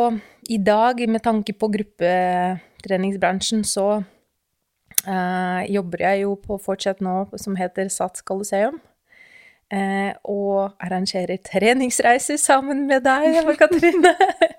i 0.51 0.57
dag, 0.59 0.99
med 1.09 1.23
tanke 1.23 1.55
på 1.55 1.69
gruppetreningsbransjen, 1.71 3.63
så 3.65 4.03
jobber 5.71 6.03
jeg 6.03 6.25
jo 6.25 6.33
på 6.43 6.59
fortsatt 6.61 6.99
nå 7.01 7.15
som 7.39 7.55
heter 7.57 7.89
Sats 7.95 8.27
Coliseum. 8.27 8.81
Eh, 9.73 10.13
og 10.29 10.75
arrangerer 10.83 11.41
treningsreiser 11.43 12.37
sammen 12.39 12.85
med 12.91 13.07
deg, 13.07 13.39
Katrine. 13.59 14.13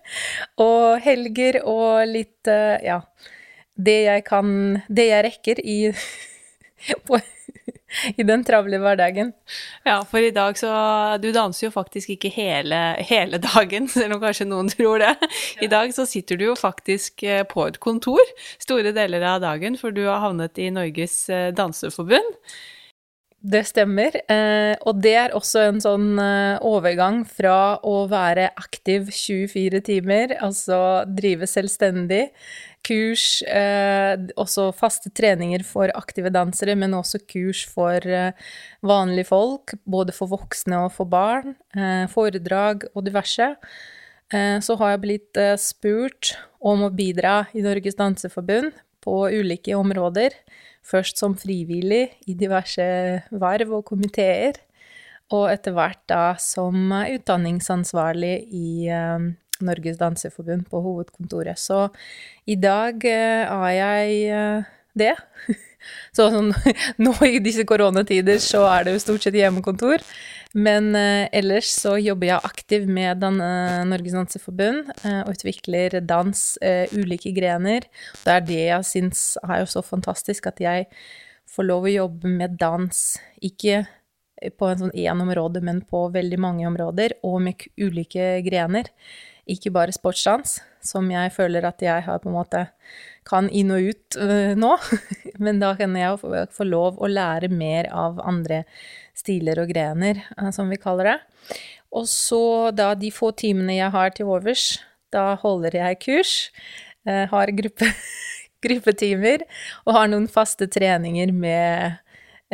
og 0.66 1.00
helger 1.06 1.62
og 1.62 2.08
litt 2.10 2.50
Ja. 2.84 3.02
Det 3.76 4.02
jeg 4.06 4.24
kan 4.28 4.82
Det 4.88 5.08
jeg 5.10 5.26
rekker 5.26 5.60
i 5.64 5.80
på 7.08 7.20
i 8.20 8.26
den 8.28 8.44
travle 8.46 8.80
hverdagen. 8.82 9.32
Ja, 9.86 10.00
for 10.08 10.24
i 10.24 10.34
dag 10.36 10.58
så 10.60 10.72
Du 11.22 11.30
danser 11.36 11.68
jo 11.68 11.72
faktisk 11.74 12.12
ikke 12.16 12.32
hele, 12.34 12.80
hele 13.00 13.40
dagen, 13.42 13.88
selv 13.96 14.18
om 14.18 14.24
kanskje 14.24 14.50
noen 14.50 14.70
tror 14.72 15.02
det. 15.04 15.16
I 15.66 15.72
dag 15.72 15.94
så 15.96 16.08
sitter 16.10 16.40
du 16.40 16.50
jo 16.50 16.60
faktisk 16.60 17.24
eh, 17.24 17.44
på 17.48 17.68
et 17.70 17.80
kontor 17.84 18.22
store 18.60 18.94
deler 18.96 19.26
av 19.26 19.42
dagen, 19.44 19.80
for 19.80 19.96
du 19.96 20.06
har 20.08 20.24
havnet 20.24 20.60
i 20.60 20.72
Norges 20.74 21.26
eh, 21.30 21.52
danseforbund. 21.56 22.40
Det 23.46 23.62
stemmer, 23.70 24.16
eh, 24.32 24.74
og 24.90 25.04
det 25.06 25.12
er 25.22 25.36
også 25.38 25.68
en 25.68 25.82
sånn 25.84 26.08
overgang 26.66 27.20
fra 27.30 27.78
å 27.86 28.08
være 28.10 28.48
aktiv 28.58 29.12
24 29.14 29.84
timer, 29.86 30.34
altså 30.42 30.80
drive 31.06 31.46
selvstendig, 31.46 32.24
kurs, 32.86 33.42
eh, 33.50 34.14
også 34.38 34.70
faste 34.78 35.10
treninger 35.10 35.64
for 35.66 35.92
aktive 35.98 36.32
dansere, 36.34 36.76
men 36.78 36.94
også 36.98 37.24
kurs 37.26 37.64
for 37.66 38.06
eh, 38.06 38.38
vanlige 38.86 39.30
folk, 39.32 39.74
både 39.90 40.14
for 40.16 40.32
voksne 40.32 40.86
og 40.86 40.94
for 40.96 41.10
barn, 41.10 41.56
eh, 41.76 42.06
foredrag 42.12 42.86
og 42.94 43.08
diverse. 43.08 43.56
Eh, 44.34 44.58
så 44.62 44.78
har 44.80 44.96
jeg 44.96 45.04
blitt 45.04 45.42
eh, 45.42 45.56
spurt 45.62 46.36
om 46.66 46.86
å 46.86 46.94
bidra 46.94 47.46
i 47.54 47.66
Norges 47.66 47.98
Danseforbund 47.98 48.74
på 49.06 49.18
ulike 49.30 49.76
områder. 49.78 50.34
Først 50.86 51.18
som 51.22 51.36
frivillig 51.38 52.10
i 52.30 52.38
diverse 52.38 52.86
verv 53.34 53.74
og 53.80 53.86
komiteer, 53.90 54.58
og 55.34 55.48
etter 55.50 55.74
hvert 55.74 56.02
da 56.10 56.36
som 56.42 56.92
utdanningsansvarlig 56.94 58.36
i 58.54 58.70
eh, 58.94 59.32
Norges 59.64 60.00
Danseforbund 60.00 60.68
på 60.70 60.82
hovedkontoret. 60.84 61.60
Så 61.60 61.88
i 62.46 62.58
dag 62.60 63.04
eh, 63.08 63.46
er 63.46 63.74
jeg 63.76 64.22
eh, 64.36 64.72
det. 64.98 65.14
Så 66.18 66.32
sånn, 66.34 66.50
nå 67.06 67.14
i 67.28 67.42
disse 67.44 67.66
koronatider 67.68 68.40
så 68.42 68.64
er 68.72 68.86
det 68.88 68.96
jo 68.96 69.04
stort 69.04 69.28
sett 69.28 69.38
hjemmekontor. 69.38 70.04
Men 70.56 70.94
eh, 70.98 71.28
ellers 71.36 71.70
så 71.76 71.96
jobber 72.02 72.32
jeg 72.32 72.50
aktivt 72.52 72.90
med 72.92 73.22
Dan 73.24 73.42
Norges 73.90 74.16
Danseforbund 74.16 74.94
og 75.04 75.34
utvikler 75.36 76.00
dans, 76.08 76.46
ulike 76.96 77.34
grener. 77.36 77.88
Det 78.24 78.34
er 78.34 78.48
det 78.48 78.64
jeg 78.64 78.90
syns 78.90 79.28
er 79.44 79.62
jo 79.64 79.70
så 79.76 79.84
fantastisk, 79.86 80.48
at 80.50 80.64
jeg 80.64 80.88
får 81.52 81.70
lov 81.70 81.86
å 81.86 81.94
jobbe 81.94 82.32
med 82.32 82.58
dans. 82.60 83.04
Ikke 83.44 83.84
på 84.58 84.68
en 84.68 84.82
sånn 84.82 84.96
én 84.98 85.22
område, 85.22 85.62
men 85.64 85.84
på 85.88 86.08
veldig 86.14 86.40
mange 86.42 86.68
områder, 86.68 87.18
og 87.28 87.40
med 87.46 87.68
ulike 87.80 88.40
grener 88.46 88.92
ikke 89.50 89.72
bare 89.74 89.94
sportsdans, 89.94 90.58
som 90.86 91.10
jeg 91.12 91.34
føler 91.34 91.66
at 91.68 91.82
jeg 91.84 92.06
har 92.06 92.22
på 92.22 92.30
en 92.30 92.38
måte 92.38 92.66
kan 93.26 93.48
inn 93.50 93.74
og 93.74 93.90
ut 93.92 94.18
uh, 94.22 94.54
nå. 94.58 94.74
Men 95.44 95.62
da 95.62 95.74
kan 95.78 95.96
jeg 95.98 96.20
få, 96.22 96.68
lov 96.68 97.00
å 97.02 97.10
lære 97.10 97.50
mer 97.54 97.90
av 97.94 98.22
andre 98.24 98.64
stiler 99.18 99.64
og 99.64 99.72
grener, 99.74 100.24
uh, 100.38 100.52
som 100.56 100.70
vi 100.72 100.82
kaller 100.82 101.12
det. 101.12 101.18
Og 101.96 102.10
så 102.12 102.72
da 102.76 102.94
de 103.00 103.12
få 103.14 103.32
timene 103.38 103.78
jeg 103.78 103.94
har 103.94 104.14
til 104.16 104.30
overs, 104.34 104.76
da 105.14 105.34
holder 105.42 105.80
jeg 105.80 106.02
kurs, 106.04 106.34
uh, 107.10 107.26
har 107.32 107.54
gruppe, 107.58 107.92
gruppetimer 108.66 109.46
og 109.86 109.94
har 109.98 110.10
noen 110.12 110.30
faste 110.32 110.70
treninger 110.72 111.34
med 111.36 112.02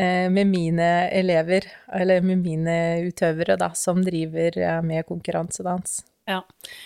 med 0.01 0.47
mine 0.47 0.85
elever, 1.11 1.65
eller 1.93 2.23
med 2.23 2.39
mine 2.39 2.75
utøvere, 3.03 3.57
da, 3.59 3.67
som 3.75 3.99
driver 4.01 4.55
med 4.87 5.03
konkurransedans. 5.05 5.97
Ja. 6.29 6.43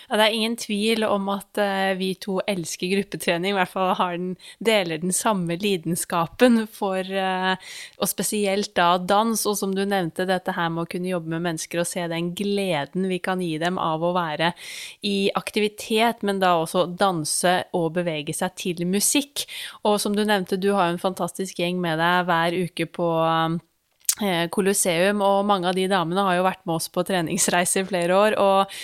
ja. 0.08 0.16
Det 0.18 0.24
er 0.24 0.36
ingen 0.36 0.56
tvil 0.58 1.04
om 1.08 1.28
at 1.34 1.60
uh, 1.60 1.92
vi 2.00 2.14
to 2.22 2.38
elsker 2.48 2.92
gruppetrening, 2.94 3.52
i 3.52 3.58
hvert 3.58 3.72
fall 3.72 3.92
den, 4.16 4.30
deler 4.64 5.02
den 5.02 5.14
samme 5.16 5.58
lidenskapen 5.60 6.64
for 6.72 7.04
uh, 7.04 7.54
Og 8.00 8.10
spesielt 8.10 8.74
da 8.78 8.96
dans, 8.98 9.46
og 9.46 9.58
som 9.60 9.76
du 9.76 9.84
nevnte, 9.86 10.28
dette 10.30 10.56
her 10.56 10.72
med 10.72 10.86
å 10.86 10.90
kunne 10.90 11.12
jobbe 11.12 11.34
med 11.36 11.46
mennesker 11.50 11.84
og 11.84 11.90
se 11.90 12.08
den 12.12 12.32
gleden 12.38 13.10
vi 13.12 13.20
kan 13.24 13.44
gi 13.44 13.58
dem 13.62 13.80
av 13.82 14.04
å 14.04 14.14
være 14.16 14.54
i 15.06 15.30
aktivitet, 15.36 16.24
men 16.24 16.40
da 16.42 16.56
også 16.62 16.88
danse 16.98 17.58
og 17.76 17.92
bevege 18.00 18.34
seg 18.36 18.56
til 18.60 18.86
musikk. 18.90 19.46
Og 19.84 20.00
som 20.02 20.16
du 20.16 20.24
nevnte, 20.26 20.60
du 20.60 20.72
har 20.74 20.90
jo 20.90 20.96
en 20.96 21.06
fantastisk 21.06 21.60
gjeng 21.60 21.82
med 21.84 22.00
deg 22.02 22.30
hver 22.30 22.60
uke 22.66 22.90
på 22.96 23.12
Eh, 23.26 23.60
Colosseum, 24.52 25.20
og 25.26 25.44
mange 25.48 25.68
av 25.68 25.76
de 25.76 25.90
damene 25.92 26.24
har 26.24 26.38
jo 26.38 26.46
vært 26.46 26.62
med 26.64 26.78
oss 26.78 26.88
på 26.94 27.04
treningsreise 27.04 27.82
i 27.82 27.88
flere 27.88 28.16
år. 28.16 28.38
Og 28.40 28.78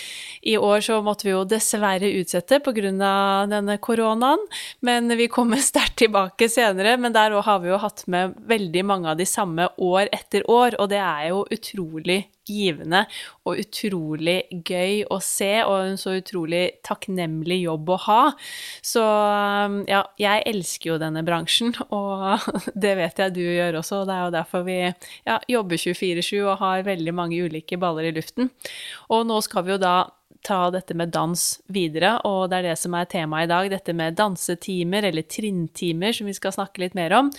i 0.44 0.58
år 0.60 0.84
så 0.84 0.98
måtte 1.04 1.28
vi 1.28 1.32
jo 1.32 1.44
dessverre 1.48 2.10
utsette 2.18 2.60
pga. 2.60 2.82
denne 3.48 3.78
koronaen, 3.78 4.42
men 4.80 5.08
vi 5.16 5.28
kommer 5.32 5.62
sterkt 5.70 5.98
tilbake 6.02 6.48
senere. 6.52 6.98
Men 6.98 7.16
der 7.16 7.32
òg 7.32 7.46
har 7.48 7.62
vi 7.64 7.72
jo 7.72 7.80
hatt 7.80 8.04
med 8.06 8.36
veldig 8.48 8.84
mange 8.84 9.10
av 9.10 9.16
de 9.16 9.26
samme 9.26 9.68
år 9.78 10.12
etter 10.12 10.44
år, 10.50 10.76
og 10.78 10.92
det 10.92 11.00
er 11.00 11.30
jo 11.30 11.46
utrolig 11.50 12.26
givende 12.48 13.04
og 13.46 13.60
utrolig 13.62 14.38
gøy 14.66 15.02
å 15.12 15.18
se, 15.22 15.50
og 15.64 15.92
en 15.92 16.00
så 16.00 16.16
utrolig 16.18 16.64
takknemlig 16.86 17.62
jobb 17.62 17.92
å 17.94 17.98
ha. 18.06 18.20
Så 18.84 19.02
um, 19.02 19.80
ja, 19.90 20.02
jeg 20.20 20.46
elsker 20.50 20.92
jo 20.92 21.00
denne 21.02 21.24
bransjen, 21.26 21.74
og 21.90 22.48
det 22.74 22.96
vet 23.00 23.22
jeg 23.22 23.36
du 23.36 23.42
gjør 23.44 23.80
også. 23.82 24.02
og 24.02 24.10
Det 24.10 24.16
er 24.16 24.24
jo 24.24 24.34
derfor 24.38 24.66
vi 24.68 24.78
ja, 24.82 25.38
jobber 25.50 25.80
24-7 25.80 26.32
og 26.42 26.58
har 26.62 26.88
veldig 26.88 27.14
mange 27.16 27.42
ulike 27.42 27.78
baller 27.80 28.10
i 28.10 28.16
luften. 28.16 28.50
Og 29.12 29.26
nå 29.28 29.40
skal 29.44 29.66
vi 29.66 29.76
jo 29.76 29.82
da 29.82 29.96
ta 30.42 30.70
dette 30.74 30.94
med 30.98 31.12
dans 31.14 31.42
videre, 31.72 32.16
og 32.28 32.50
det 32.50 32.58
er 32.58 32.68
det 32.70 32.76
som 32.80 32.94
er 32.98 33.08
temaet 33.10 33.46
i 33.46 33.52
dag. 33.52 33.70
Dette 33.72 33.94
med 33.96 34.16
dansetimer, 34.18 35.06
eller 35.08 35.26
trinntimer, 35.26 36.14
som 36.16 36.28
vi 36.28 36.36
skal 36.36 36.54
snakke 36.56 36.82
litt 36.82 36.96
mer 36.98 37.14
om. 37.18 37.30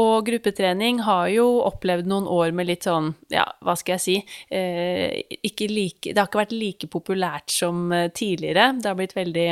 Og 0.00 0.28
gruppetrening 0.28 1.02
har 1.06 1.28
jo 1.32 1.48
opplevd 1.66 2.10
noen 2.10 2.28
år 2.30 2.54
med 2.56 2.70
litt 2.70 2.88
sånn, 2.88 3.14
ja, 3.32 3.46
hva 3.64 3.76
skal 3.78 3.96
jeg 3.96 4.04
si 4.04 4.16
eh, 4.52 5.36
like, 5.70 6.12
Det 6.12 6.18
har 6.18 6.28
ikke 6.28 6.44
vært 6.44 6.56
like 6.56 6.90
populært 6.92 7.52
som 7.54 7.90
eh, 7.92 8.10
tidligere. 8.12 8.74
Det 8.80 8.90
har 8.90 8.98
blitt 8.98 9.16
veldig 9.16 9.48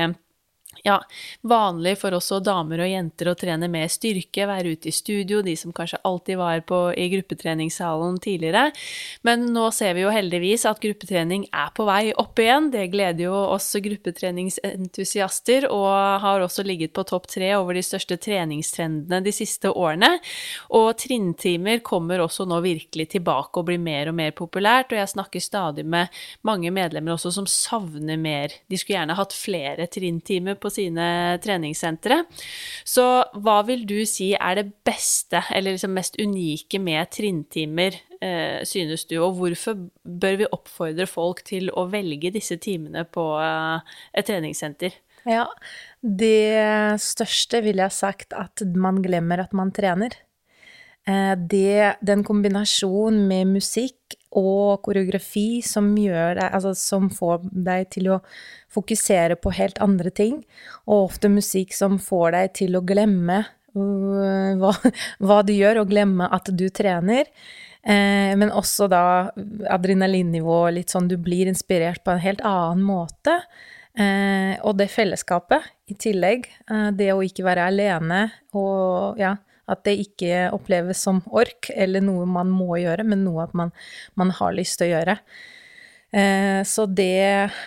ja, 0.85 0.99
vanlig 1.41 1.95
for 2.01 2.15
også 2.17 2.39
damer 2.45 2.83
og 2.85 2.91
jenter 2.91 3.31
å 3.31 3.37
trene 3.39 3.69
mer 3.71 3.89
styrke, 3.91 4.47
være 4.49 4.75
ute 4.77 4.91
i 4.91 4.95
studio, 4.95 5.41
de 5.43 5.55
som 5.59 5.73
kanskje 5.75 6.01
alltid 6.07 6.39
var 6.39 6.61
på, 6.69 6.81
i 6.95 7.09
gruppetreningssalen 7.13 8.19
tidligere. 8.23 8.69
Men 9.27 9.47
nå 9.55 9.69
ser 9.75 9.97
vi 9.97 10.05
jo 10.05 10.13
heldigvis 10.15 10.67
at 10.69 10.81
gruppetrening 10.83 11.49
er 11.51 11.73
på 11.77 11.87
vei 11.89 12.13
opp 12.21 12.39
igjen. 12.43 12.71
Det 12.75 12.87
gleder 12.93 13.27
jo 13.27 13.35
oss 13.57 13.71
gruppetreningsentusiaster, 13.85 15.69
og 15.73 15.89
har 16.25 16.45
også 16.45 16.65
ligget 16.67 16.95
på 16.97 17.05
topp 17.09 17.29
tre 17.33 17.51
over 17.59 17.77
de 17.77 17.85
største 17.85 18.19
treningstrendene 18.29 19.23
de 19.25 19.35
siste 19.35 19.73
årene. 19.73 20.15
Og 20.79 20.93
trinntimer 21.01 21.83
kommer 21.87 22.23
også 22.25 22.47
nå 22.49 22.61
virkelig 22.65 23.11
tilbake 23.17 23.61
og 23.61 23.69
blir 23.71 23.83
mer 23.83 24.13
og 24.13 24.19
mer 24.21 24.37
populært, 24.37 24.93
og 24.93 25.01
jeg 25.01 25.15
snakker 25.17 25.43
stadig 25.43 25.87
med 25.89 26.13
mange 26.47 26.71
medlemmer 26.75 27.17
også 27.17 27.35
som 27.35 27.49
savner 27.51 28.21
mer. 28.21 28.55
De 28.71 28.79
skulle 28.79 29.01
gjerne 29.01 29.19
hatt 29.19 29.37
flere 29.37 29.89
trinntimer 29.91 30.59
på 30.59 30.68
på 30.69 30.75
sine 30.77 31.09
treningssentre. 31.43 32.23
Så 32.87 33.07
hva 33.41 33.59
vil 33.69 33.83
du 33.89 33.99
si 34.09 34.35
er 34.37 34.61
det 34.61 34.69
beste, 34.87 35.43
eller 35.51 35.75
liksom 35.75 35.97
mest 35.97 36.21
unike 36.21 36.81
med 36.83 37.11
trinntimer, 37.17 37.99
eh, 38.21 38.61
synes 38.69 39.09
du, 39.09 39.19
og 39.25 39.41
hvorfor 39.41 39.89
bør 40.05 40.41
vi 40.43 40.53
oppfordre 40.53 41.09
folk 41.11 41.43
til 41.49 41.73
å 41.73 41.89
velge 41.91 42.33
disse 42.37 42.61
timene 42.63 43.05
på 43.09 43.27
eh, 43.43 43.99
et 44.15 44.29
treningssenter? 44.29 45.01
Ja, 45.29 45.49
det 46.01 47.01
største 47.03 47.61
ville 47.65 47.85
jeg 47.85 47.97
sagt 47.97 48.37
at 48.37 48.63
man 48.79 49.03
glemmer 49.05 49.43
at 49.43 49.55
man 49.57 49.73
trener. 49.75 50.15
Eh, 51.09 51.35
det, 51.37 51.99
den 52.05 52.25
kombinasjonen 52.27 53.27
med 53.29 53.55
musikk 53.59 54.18
og 54.39 54.83
koreografi 54.87 55.61
som, 55.67 55.91
deg, 55.97 56.41
altså 56.47 56.75
som 56.79 57.11
får 57.13 57.47
deg 57.53 57.89
til 57.95 58.11
å 58.15 58.19
fokusere 58.73 59.39
på 59.41 59.53
helt 59.59 59.81
andre 59.85 60.13
ting, 60.15 60.43
og 60.87 61.11
ofte 61.11 61.31
musikk 61.33 61.75
som 61.77 61.99
får 62.03 62.37
deg 62.37 62.53
til 62.63 62.79
å 62.79 62.85
glemme 62.87 63.43
uh, 63.45 64.53
hva, 64.61 64.75
hva, 65.25 65.41
du 65.47 65.55
gjør, 65.57 65.83
og 65.83 65.91
glemme 65.95 66.29
at 66.31 66.53
du 66.53 66.69
trener. 66.75 67.31
Eh, 67.89 68.35
men 68.37 68.51
også 68.53 68.89
da 68.91 69.03
adrenalinnivå, 69.71 70.61
litt 70.75 70.93
sånn 70.93 71.07
du 71.09 71.15
blir 71.23 71.49
inspirert 71.49 72.03
på 72.05 72.13
en 72.13 72.21
helt 72.21 72.43
annen 72.45 72.83
måte. 72.85 73.39
Eh, 73.99 74.55
og 74.63 74.77
det 74.79 74.91
fellesskapet 74.93 75.65
i 75.91 75.97
tillegg. 75.99 76.47
Eh, 76.71 76.89
det 76.99 77.11
å 77.15 77.23
ikke 77.25 77.47
være 77.47 77.69
alene 77.71 78.27
og 78.59 79.19
ja, 79.21 79.37
at 79.69 79.85
det 79.87 79.99
ikke 80.07 80.49
oppleves 80.57 81.03
som 81.05 81.21
ork 81.29 81.71
eller 81.75 82.05
noe 82.05 82.27
man 82.29 82.51
må 82.53 82.81
gjøre, 82.81 83.07
men 83.07 83.25
noe 83.27 83.47
at 83.47 83.55
man, 83.59 83.73
man 84.19 84.33
har 84.39 84.57
lyst 84.57 84.81
til 84.81 84.89
å 84.89 84.97
gjøre. 84.97 85.19
Eh, 86.11 86.63
så 86.65 86.87
det 86.89 87.23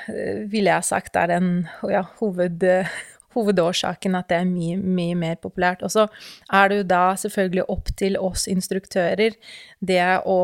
eh, 0.10 0.44
ville 0.50 0.72
jeg 0.74 0.88
sagt 0.88 1.18
er 1.20 1.30
den 1.30 1.50
ja, 1.92 2.04
hoved, 2.20 2.66
hovedårsaken 3.36 4.18
at 4.18 4.32
det 4.32 4.40
er 4.42 4.48
mye, 4.50 4.78
mye 4.82 5.18
mer 5.18 5.42
populært. 5.42 5.84
Og 5.86 5.94
så 5.94 6.08
er 6.52 6.72
det 6.72 6.80
jo 6.82 6.88
da 6.92 7.04
selvfølgelig 7.22 7.68
opp 7.70 7.92
til 8.00 8.18
oss 8.20 8.48
instruktører 8.52 9.38
det 9.80 10.08
å 10.26 10.40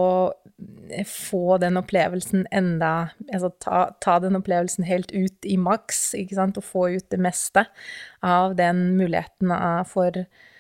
få 1.06 1.60
den 1.62 1.78
opplevelsen 1.78 2.48
enda 2.56 3.12
Altså 3.34 3.52
ta, 3.62 3.82
ta, 4.02 4.18
den 4.24 4.38
opplevelsen 4.40 4.88
helt 4.88 5.12
ut 5.14 5.46
i 5.46 5.58
maks, 5.62 6.16
ikke 6.18 6.38
sant, 6.38 6.58
og 6.58 6.66
få 6.66 6.88
ut 6.96 7.06
det 7.14 7.20
meste 7.22 7.68
av 8.26 8.56
den 8.58 8.96
muligheten 8.98 9.54
for 9.90 10.18
um, 10.18 10.26
uh, 10.26 10.56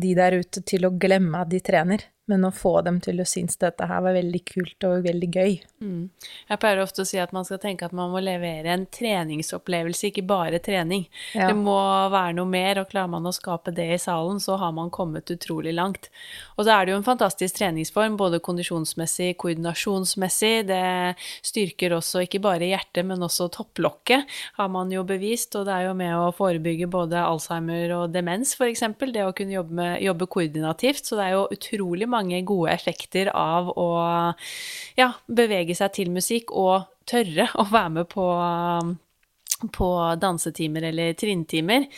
de 0.00 0.14
der 0.16 0.38
ute 0.40 0.62
til 0.66 0.86
å 0.86 0.94
glemme 0.98 1.42
at 1.44 1.50
de 1.52 1.60
trener 1.62 2.02
men 2.30 2.46
å 2.46 2.52
få 2.54 2.78
dem 2.86 3.00
til 3.02 3.20
å 3.20 3.26
synes 3.28 3.58
dette 3.60 3.86
her 3.90 4.02
var 4.04 4.14
veldig 4.16 4.40
kult 4.48 4.86
og 4.86 5.04
veldig 5.06 5.30
gøy. 5.34 5.56
Mm. 5.82 6.02
Jeg 6.50 6.60
pleier 6.62 6.82
ofte 6.82 7.04
å 7.04 7.08
si 7.08 7.18
at 7.20 7.32
man 7.34 7.46
skal 7.48 7.60
tenke 7.62 7.86
at 7.86 7.94
man 7.96 8.12
må 8.12 8.22
levere 8.22 8.70
en 8.72 8.86
treningsopplevelse, 8.90 10.10
ikke 10.10 10.24
bare 10.28 10.60
trening. 10.62 11.06
Ja. 11.34 11.48
Det 11.50 11.56
må 11.58 11.76
være 12.12 12.36
noe 12.38 12.48
mer, 12.50 12.82
og 12.82 12.90
klarer 12.92 13.10
man 13.12 13.28
å 13.28 13.34
skape 13.34 13.74
det 13.74 13.88
i 13.96 14.00
salen, 14.00 14.40
så 14.42 14.58
har 14.60 14.74
man 14.76 14.92
kommet 14.94 15.30
utrolig 15.32 15.74
langt. 15.76 16.10
Og 16.56 16.64
så 16.66 16.74
er 16.74 16.86
det 16.86 16.94
jo 16.94 17.00
en 17.00 17.06
fantastisk 17.06 17.58
treningsform, 17.58 18.18
både 18.20 18.42
kondisjonsmessig, 18.44 19.32
koordinasjonsmessig. 19.40 20.52
Det 20.70 20.82
styrker 21.46 21.96
også 21.96 22.24
ikke 22.26 22.42
bare 22.44 22.68
hjertet, 22.70 23.02
men 23.08 23.24
også 23.26 23.48
topplokket, 23.54 24.28
har 24.60 24.70
man 24.72 24.92
jo 24.92 25.04
bevist, 25.08 25.56
og 25.58 25.66
det 25.68 25.76
er 25.76 25.88
jo 25.88 25.96
med 25.98 26.14
å 26.16 26.30
forebygge 26.36 26.90
både 26.90 27.24
Alzheimer 27.24 27.96
og 27.96 28.14
demens, 28.14 28.54
f.eks. 28.58 28.84
Det 29.00 29.24
å 29.26 29.34
kunne 29.36 29.56
jobbe, 29.56 29.74
med, 29.74 29.96
jobbe 30.04 30.28
koordinativt. 30.30 31.08
Så 31.08 31.16
det 31.18 31.24
er 31.26 31.36
jo 31.38 31.46
utrolig 31.50 32.06
mange 32.10 32.19
mange 32.20 32.42
gode 32.46 32.72
effekter 32.74 33.32
av 33.34 33.72
å 33.74 33.90
ja, 34.98 35.12
bevege 35.26 35.76
seg 35.76 35.94
til 35.96 36.12
musikk 36.14 36.52
og 36.52 36.90
tørre 37.10 37.48
å 37.58 37.66
være 37.70 37.94
med 37.98 38.10
på, 38.12 38.26
på 39.74 39.90
dansetimer 40.22 40.90
eller 40.90 41.16
trinntimer. 41.18 41.88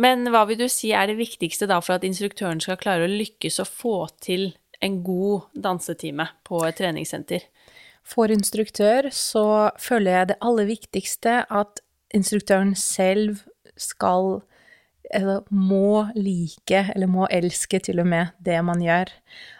Men 0.00 0.26
hva 0.32 0.44
vil 0.48 0.60
du 0.60 0.68
si 0.72 0.92
er 0.96 1.08
det 1.10 1.20
viktigste 1.20 1.68
da 1.70 1.80
for 1.84 1.96
at 1.96 2.06
instruktøren 2.08 2.60
skal 2.62 2.80
klare 2.80 3.06
å 3.06 3.12
lykkes 3.12 3.60
og 3.64 3.70
få 3.70 3.96
til 4.24 4.50
en 4.82 5.00
god 5.06 5.48
dansetime 5.54 6.26
på 6.48 6.62
et 6.66 6.78
treningssenter? 6.80 7.44
For 8.02 8.32
instruktør 8.34 9.08
så 9.14 9.70
føler 9.78 10.16
jeg 10.16 10.30
det 10.32 10.40
aller 10.42 10.68
viktigste 10.70 11.36
at 11.46 11.82
instruktøren 12.16 12.74
selv 12.78 13.44
skal 13.78 14.42
eller 15.12 15.44
må 15.52 16.06
like, 16.16 16.82
eller 16.94 17.10
må 17.10 17.28
elske 17.30 17.80
til 17.84 18.02
og 18.02 18.08
med, 18.08 18.32
det 18.42 18.58
man 18.64 18.82
gjør. 18.82 19.12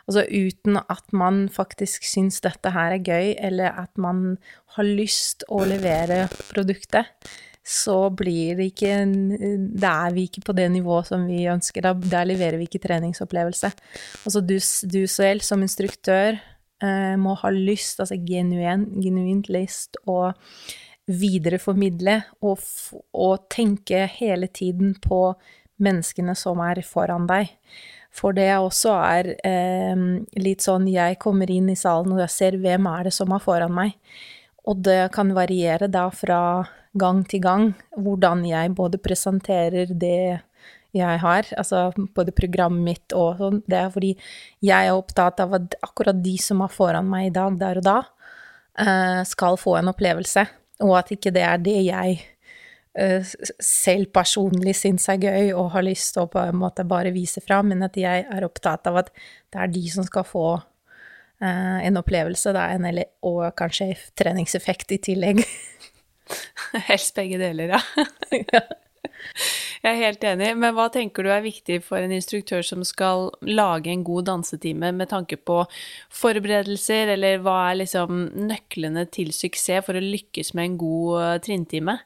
Altså 0.08 0.24
uten 0.28 0.80
at 0.82 1.14
man 1.16 1.46
faktisk 1.52 2.06
syns 2.08 2.40
dette 2.44 2.72
her 2.74 2.96
er 2.96 3.06
gøy, 3.06 3.32
eller 3.38 3.78
at 3.84 3.92
man 4.00 4.36
har 4.76 4.88
lyst 4.88 5.46
å 5.52 5.62
levere 5.68 6.26
produktet, 6.50 7.10
så 7.62 8.10
blir 8.10 8.56
det 8.58 8.72
ikke 8.72 8.94
Da 9.78 9.92
er 10.08 10.14
vi 10.16 10.24
ikke 10.26 10.42
på 10.48 10.54
det 10.58 10.66
nivået 10.74 11.12
som 11.12 11.28
vi 11.30 11.44
ønsker. 11.46 11.84
Da, 11.84 11.92
der 11.94 12.26
leverer 12.26 12.58
vi 12.58 12.66
ikke 12.66 12.82
treningsopplevelse. 12.82 13.70
Altså 14.26 14.42
du, 14.42 14.56
du 14.90 15.02
selv 15.06 15.46
som 15.46 15.62
instruktør 15.62 16.40
eh, 16.82 17.14
må 17.20 17.36
ha 17.38 17.52
lyst, 17.54 18.02
altså 18.02 18.18
genuin, 18.18 18.88
genuint 18.98 19.50
lyst, 19.52 20.00
og 20.10 20.34
videreformidle 21.18 22.18
og, 22.44 22.62
og 23.12 23.48
tenke 23.52 24.06
hele 24.18 24.48
tiden 24.48 24.94
på 25.02 25.32
menneskene 25.82 26.34
som 26.38 26.60
er 26.64 26.82
foran 26.86 27.26
deg. 27.30 27.50
For 28.12 28.36
det 28.36 28.50
også 28.58 28.92
er 29.00 29.30
eh, 29.48 30.04
litt 30.36 30.64
sånn 30.64 30.86
jeg 30.90 31.18
kommer 31.22 31.50
inn 31.50 31.70
i 31.72 31.78
salen 31.78 32.12
og 32.12 32.20
jeg 32.26 32.34
ser 32.34 32.60
hvem 32.60 32.88
er 32.90 33.08
det 33.08 33.14
som 33.16 33.32
er 33.32 33.42
foran 33.42 33.74
meg. 33.74 33.96
Og 34.68 34.84
det 34.84 35.08
kan 35.14 35.32
variere 35.34 35.88
da 35.90 36.06
fra 36.14 36.62
gang 36.92 37.22
til 37.24 37.40
gang 37.42 37.70
hvordan 37.96 38.44
jeg 38.44 38.74
både 38.76 39.00
presenterer 39.00 39.94
det 39.96 40.42
jeg 40.92 41.20
har, 41.22 41.46
altså 41.56 41.86
både 42.12 42.34
programmet 42.36 42.84
mitt 42.84 43.14
og 43.16 43.38
sånn. 43.40 43.62
Det 43.64 43.78
er 43.80 43.92
fordi 43.94 44.10
jeg 44.60 44.90
er 44.90 44.92
opptatt 44.92 45.40
av 45.40 45.56
at 45.56 45.78
akkurat 45.80 46.18
de 46.20 46.34
som 46.36 46.60
er 46.60 46.74
foran 46.74 47.08
meg 47.08 47.30
i 47.30 47.32
dag, 47.32 47.56
der 47.56 47.80
og 47.80 47.86
da, 47.86 47.98
eh, 48.76 49.22
skal 49.24 49.56
få 49.56 49.78
en 49.78 49.88
opplevelse 49.88 50.44
og 50.82 50.96
at 50.98 51.12
ikke 51.14 51.32
det 51.34 51.44
er 51.46 51.62
det 51.62 51.78
jeg 51.86 52.18
uh, 52.98 53.32
selv 53.62 54.10
personlig 54.14 54.74
syns 54.78 55.08
er 55.12 55.22
gøy 55.22 55.52
og 55.52 55.72
har 55.76 55.86
lyst 55.86 56.14
til 56.16 56.26
å 56.26 56.32
på 56.32 56.42
en 56.42 56.60
måte 56.60 56.86
bare 56.88 57.14
vise 57.14 57.42
fram, 57.44 57.72
men 57.72 57.86
at 57.86 57.96
jeg 57.98 58.26
er 58.26 58.46
opptatt 58.46 58.90
av 58.90 59.02
at 59.04 59.12
det 59.14 59.62
er 59.62 59.72
de 59.72 59.84
som 59.94 60.06
skal 60.06 60.26
få 60.28 60.46
uh, 60.58 61.78
en 61.80 62.00
opplevelse, 62.00 62.54
da, 62.56 62.68
en, 62.74 62.88
og 63.28 63.44
kanskje 63.58 63.92
treningseffekt 64.18 64.98
i 64.98 65.02
tillegg. 65.10 65.44
Helst 66.90 67.16
begge 67.18 67.40
deler, 67.40 67.76
ja. 67.76 68.06
ja. 68.54 68.66
Jeg 69.82 69.96
er 69.96 69.98
helt 69.98 70.24
enig, 70.26 70.52
men 70.62 70.74
hva 70.76 70.84
tenker 70.94 71.26
du 71.26 71.32
er 71.34 71.42
viktig 71.42 71.80
for 71.82 71.98
en 71.98 72.12
instruktør 72.14 72.62
som 72.62 72.84
skal 72.86 73.32
lage 73.42 73.90
en 73.90 74.04
god 74.06 74.28
dansetime 74.28 74.92
med 74.94 75.10
tanke 75.10 75.38
på 75.42 75.64
forberedelser, 76.14 77.10
eller 77.16 77.42
hva 77.42 77.56
er 77.72 77.80
liksom 77.80 78.28
nøklene 78.46 79.08
til 79.10 79.32
suksess 79.34 79.82
for 79.88 79.98
å 79.98 80.04
lykkes 80.04 80.52
med 80.54 80.68
en 80.68 80.76
god 80.84 81.22
eh, 81.24 81.36
trinntime? 81.48 81.96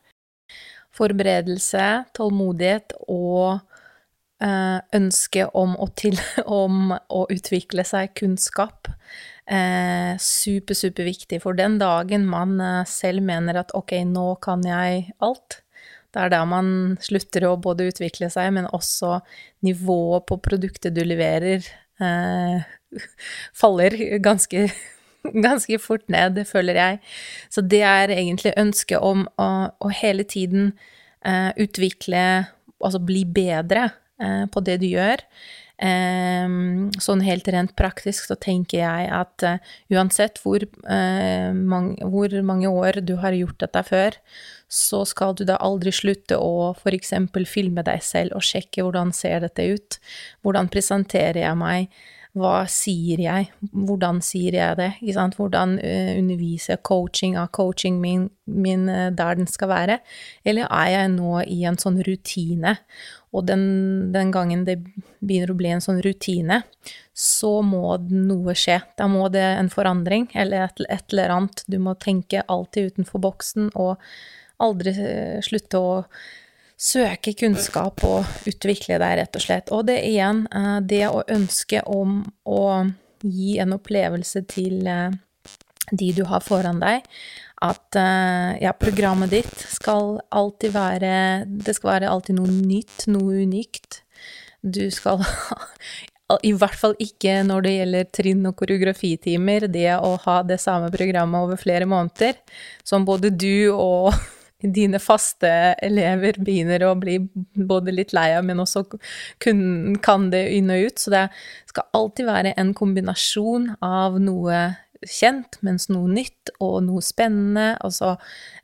Forberedelse, 0.97 1.85
tålmodighet 2.17 2.97
og 3.13 3.59
øh, 4.41 4.79
ønske 4.97 5.45
om 5.53 5.77
å, 5.77 5.91
til, 6.01 6.17
om 6.63 6.97
å 6.97 7.27
utvikle 7.29 7.85
seg 7.85 8.17
kunnskap. 8.17 8.89
Eh, 9.45 10.17
super, 10.17 10.81
superviktig. 10.81 11.43
For 11.45 11.61
den 11.61 11.77
dagen 11.83 12.25
man 12.25 12.57
selv 12.89 13.21
mener 13.29 13.61
at 13.61 13.77
ok, 13.77 13.99
nå 14.09 14.31
kan 14.41 14.65
jeg 14.65 15.11
alt, 15.21 15.61
det 16.15 16.23
er 16.23 16.33
da 16.33 16.43
man 16.49 16.69
slutter 17.05 17.49
å 17.49 17.57
både 17.61 17.89
utvikle 17.91 18.29
seg, 18.33 18.53
men 18.57 18.69
også 18.75 19.21
nivået 19.67 20.27
på 20.29 20.39
produktet 20.45 20.97
du 20.97 21.03
leverer, 21.07 21.67
eh, 22.01 22.67
faller 23.61 23.97
ganske, 24.25 24.67
ganske 25.47 25.81
fort 25.83 26.07
ned, 26.13 26.41
føler 26.49 26.81
jeg. 26.81 27.01
Så 27.53 27.65
det 27.65 27.83
er 27.87 28.15
egentlig 28.15 28.57
ønsket 28.61 29.03
om 29.03 29.27
å, 29.41 29.51
å 29.77 29.93
hele 30.03 30.27
tiden 30.29 30.73
eh, 31.27 31.53
utvikle, 31.57 32.25
altså 32.81 33.03
bli 33.03 33.25
bedre 33.29 33.91
eh, 34.23 34.45
på 34.53 34.65
det 34.65 34.81
du 34.83 34.91
gjør. 34.91 35.25
Um, 35.77 36.89
sånn 37.05 37.21
helt 37.21 37.45
rent 37.53 37.75
praktisk 37.77 38.31
så 38.31 38.35
tenker 38.41 38.79
jeg 38.81 39.09
at 39.13 39.45
uh, 39.45 39.59
uansett 39.93 40.41
hvor, 40.41 40.63
uh, 40.89 41.53
mange, 41.53 42.01
hvor, 42.01 42.33
mange, 42.49 42.71
år 42.71 43.03
du 43.05 43.19
har 43.21 43.37
gjort 43.37 43.61
dette 43.61 43.83
før, 43.85 44.17
så 44.73 45.03
skal 45.05 45.37
du 45.37 45.45
da 45.45 45.59
aldri 45.61 45.93
slutte 45.93 46.39
å 46.41 46.73
f.eks. 46.73 47.13
filme 47.45 47.85
deg 47.85 48.01
selv 48.01 48.39
og 48.39 48.47
sjekke 48.49 48.87
hvordan 48.87 49.13
ser 49.13 49.45
dette 49.45 49.69
ut, 49.69 49.99
hvordan 50.41 50.73
presenterer 50.73 51.43
jeg 51.45 51.61
meg, 51.61 51.93
hva 52.37 52.67
sier 52.69 53.21
jeg, 53.25 53.49
hvordan 53.73 54.21
sier 54.25 54.59
jeg 54.59 54.77
det, 54.79 54.91
hvordan 55.37 55.77
uh, 55.81 56.13
underviser 56.19 56.81
coaching 56.85 57.37
av 57.41 57.49
coaching 57.57 57.99
min, 58.03 58.29
min 58.45 58.85
uh, 58.91 59.09
der 59.15 59.39
den 59.39 59.49
skal 59.49 59.71
være, 59.73 59.99
eller 60.45 60.69
er 60.69 60.93
jeg 60.93 61.13
nå 61.15 61.41
i 61.49 61.63
en 61.69 61.81
sånn 61.81 62.03
rutine, 62.05 62.77
og 63.37 63.49
den, 63.49 63.67
den 64.13 64.31
gangen 64.33 64.65
det 64.69 64.79
begynner 65.21 65.53
å 65.53 65.59
bli 65.59 65.73
en 65.75 65.85
sånn 65.85 66.01
rutine, 66.05 66.63
så 67.17 67.59
må 67.65 67.97
noe 68.09 68.55
skje, 68.57 68.83
da 69.01 69.09
må 69.09 69.31
det 69.33 69.45
en 69.57 69.73
forandring, 69.73 70.29
eller 70.37 70.69
et, 70.69 70.85
et 70.93 71.13
eller 71.15 71.33
annet, 71.39 71.65
du 71.67 71.79
må 71.83 71.97
tenke 72.01 72.45
alltid 72.53 72.93
utenfor 72.93 73.25
boksen 73.25 73.73
og 73.75 73.97
aldri 74.63 74.93
eh, 74.93 75.39
slutte 75.45 75.81
å 75.81 75.93
søke 76.77 77.33
kunnskap 77.39 78.05
og 78.05 78.49
utvikle 78.49 78.99
deg, 79.01 79.17
rett 79.21 79.39
og 79.39 79.45
slett. 79.45 79.73
Og 79.73 79.87
det 79.89 80.01
igjen, 80.09 80.45
eh, 80.53 80.79
det 80.81 81.05
å 81.09 81.25
ønske 81.33 81.83
om 81.89 82.21
å 82.45 82.63
gi 83.25 83.57
en 83.63 83.77
opplevelse 83.77 84.45
til 84.51 84.87
eh, 84.87 85.17
de 85.91 86.11
du 86.13 86.25
har 86.29 86.43
foran 86.45 86.81
deg, 86.83 87.07
at 87.65 87.97
ja, 88.61 88.75
programmet 88.77 89.31
ditt 89.33 89.63
skal 89.73 90.19
alltid 90.29 90.75
være 90.75 91.13
Det 91.47 91.73
skal 91.73 91.89
være 91.95 92.11
alltid 92.13 92.37
noe 92.37 92.53
nytt, 92.53 93.07
noe 93.09 93.47
unikt. 93.47 94.03
Du 94.61 94.91
skal 94.93 95.23
I 96.51 96.53
hvert 96.59 96.77
fall 96.77 96.97
ikke 97.01 97.39
når 97.47 97.65
det 97.65 97.75
gjelder 97.77 98.09
trinn- 98.19 98.49
og 98.51 98.57
koreografitimer, 98.59 99.69
det 99.73 99.89
å 99.95 100.17
ha 100.27 100.41
det 100.43 100.59
samme 100.61 100.91
programmet 100.93 101.47
over 101.47 101.61
flere 101.61 101.87
måneder, 101.89 102.35
som 102.85 103.07
både 103.07 103.31
du 103.31 103.71
og 103.71 104.11
dine 104.75 105.01
faste 105.03 105.51
elever 105.85 106.39
begynner 106.43 106.85
å 106.87 106.95
bli 106.99 107.19
både 107.55 107.95
litt 107.95 108.15
lei 108.17 108.31
av, 108.37 108.47
men 108.49 108.63
også 108.63 108.85
kun, 109.43 109.97
kan 110.03 110.31
det 110.33 110.43
inn 110.57 110.73
og 110.73 110.89
ut. 110.89 111.03
Så 111.03 111.13
det 111.15 111.27
skal 111.71 111.89
alltid 111.97 112.29
være 112.31 112.55
en 112.59 112.73
kombinasjon 112.77 113.73
av 113.85 114.19
noe 114.23 114.61
kjent, 115.07 115.59
mens 115.67 115.91
noe 115.93 116.09
nytt 116.11 116.55
og 116.57 116.79
noe 116.87 117.05
spennende. 117.05 117.75
Altså, 117.85 118.17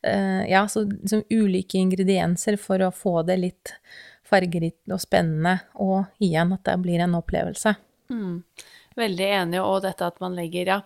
ja, 0.03 0.65
så 0.69 0.87
liksom 0.89 1.25
ulike 1.31 1.81
ingredienser 1.81 2.59
for 2.61 2.83
å 2.83 2.93
få 2.95 3.21
det 3.29 3.39
litt 3.43 3.77
fargerikt 4.33 4.93
og 4.93 5.03
spennende, 5.03 5.59
og 5.77 6.07
igjen 6.23 6.55
at 6.57 6.65
det 6.69 6.79
blir 6.85 7.03
en 7.05 7.19
opplevelse. 7.19 7.75
Mm. 8.13 8.41
Veldig 8.99 9.29
enig, 9.39 9.61
og 9.63 9.83
dette 9.87 10.07
at 10.07 10.21
man 10.23 10.37
legger 10.37 10.69
ja, 10.75 10.79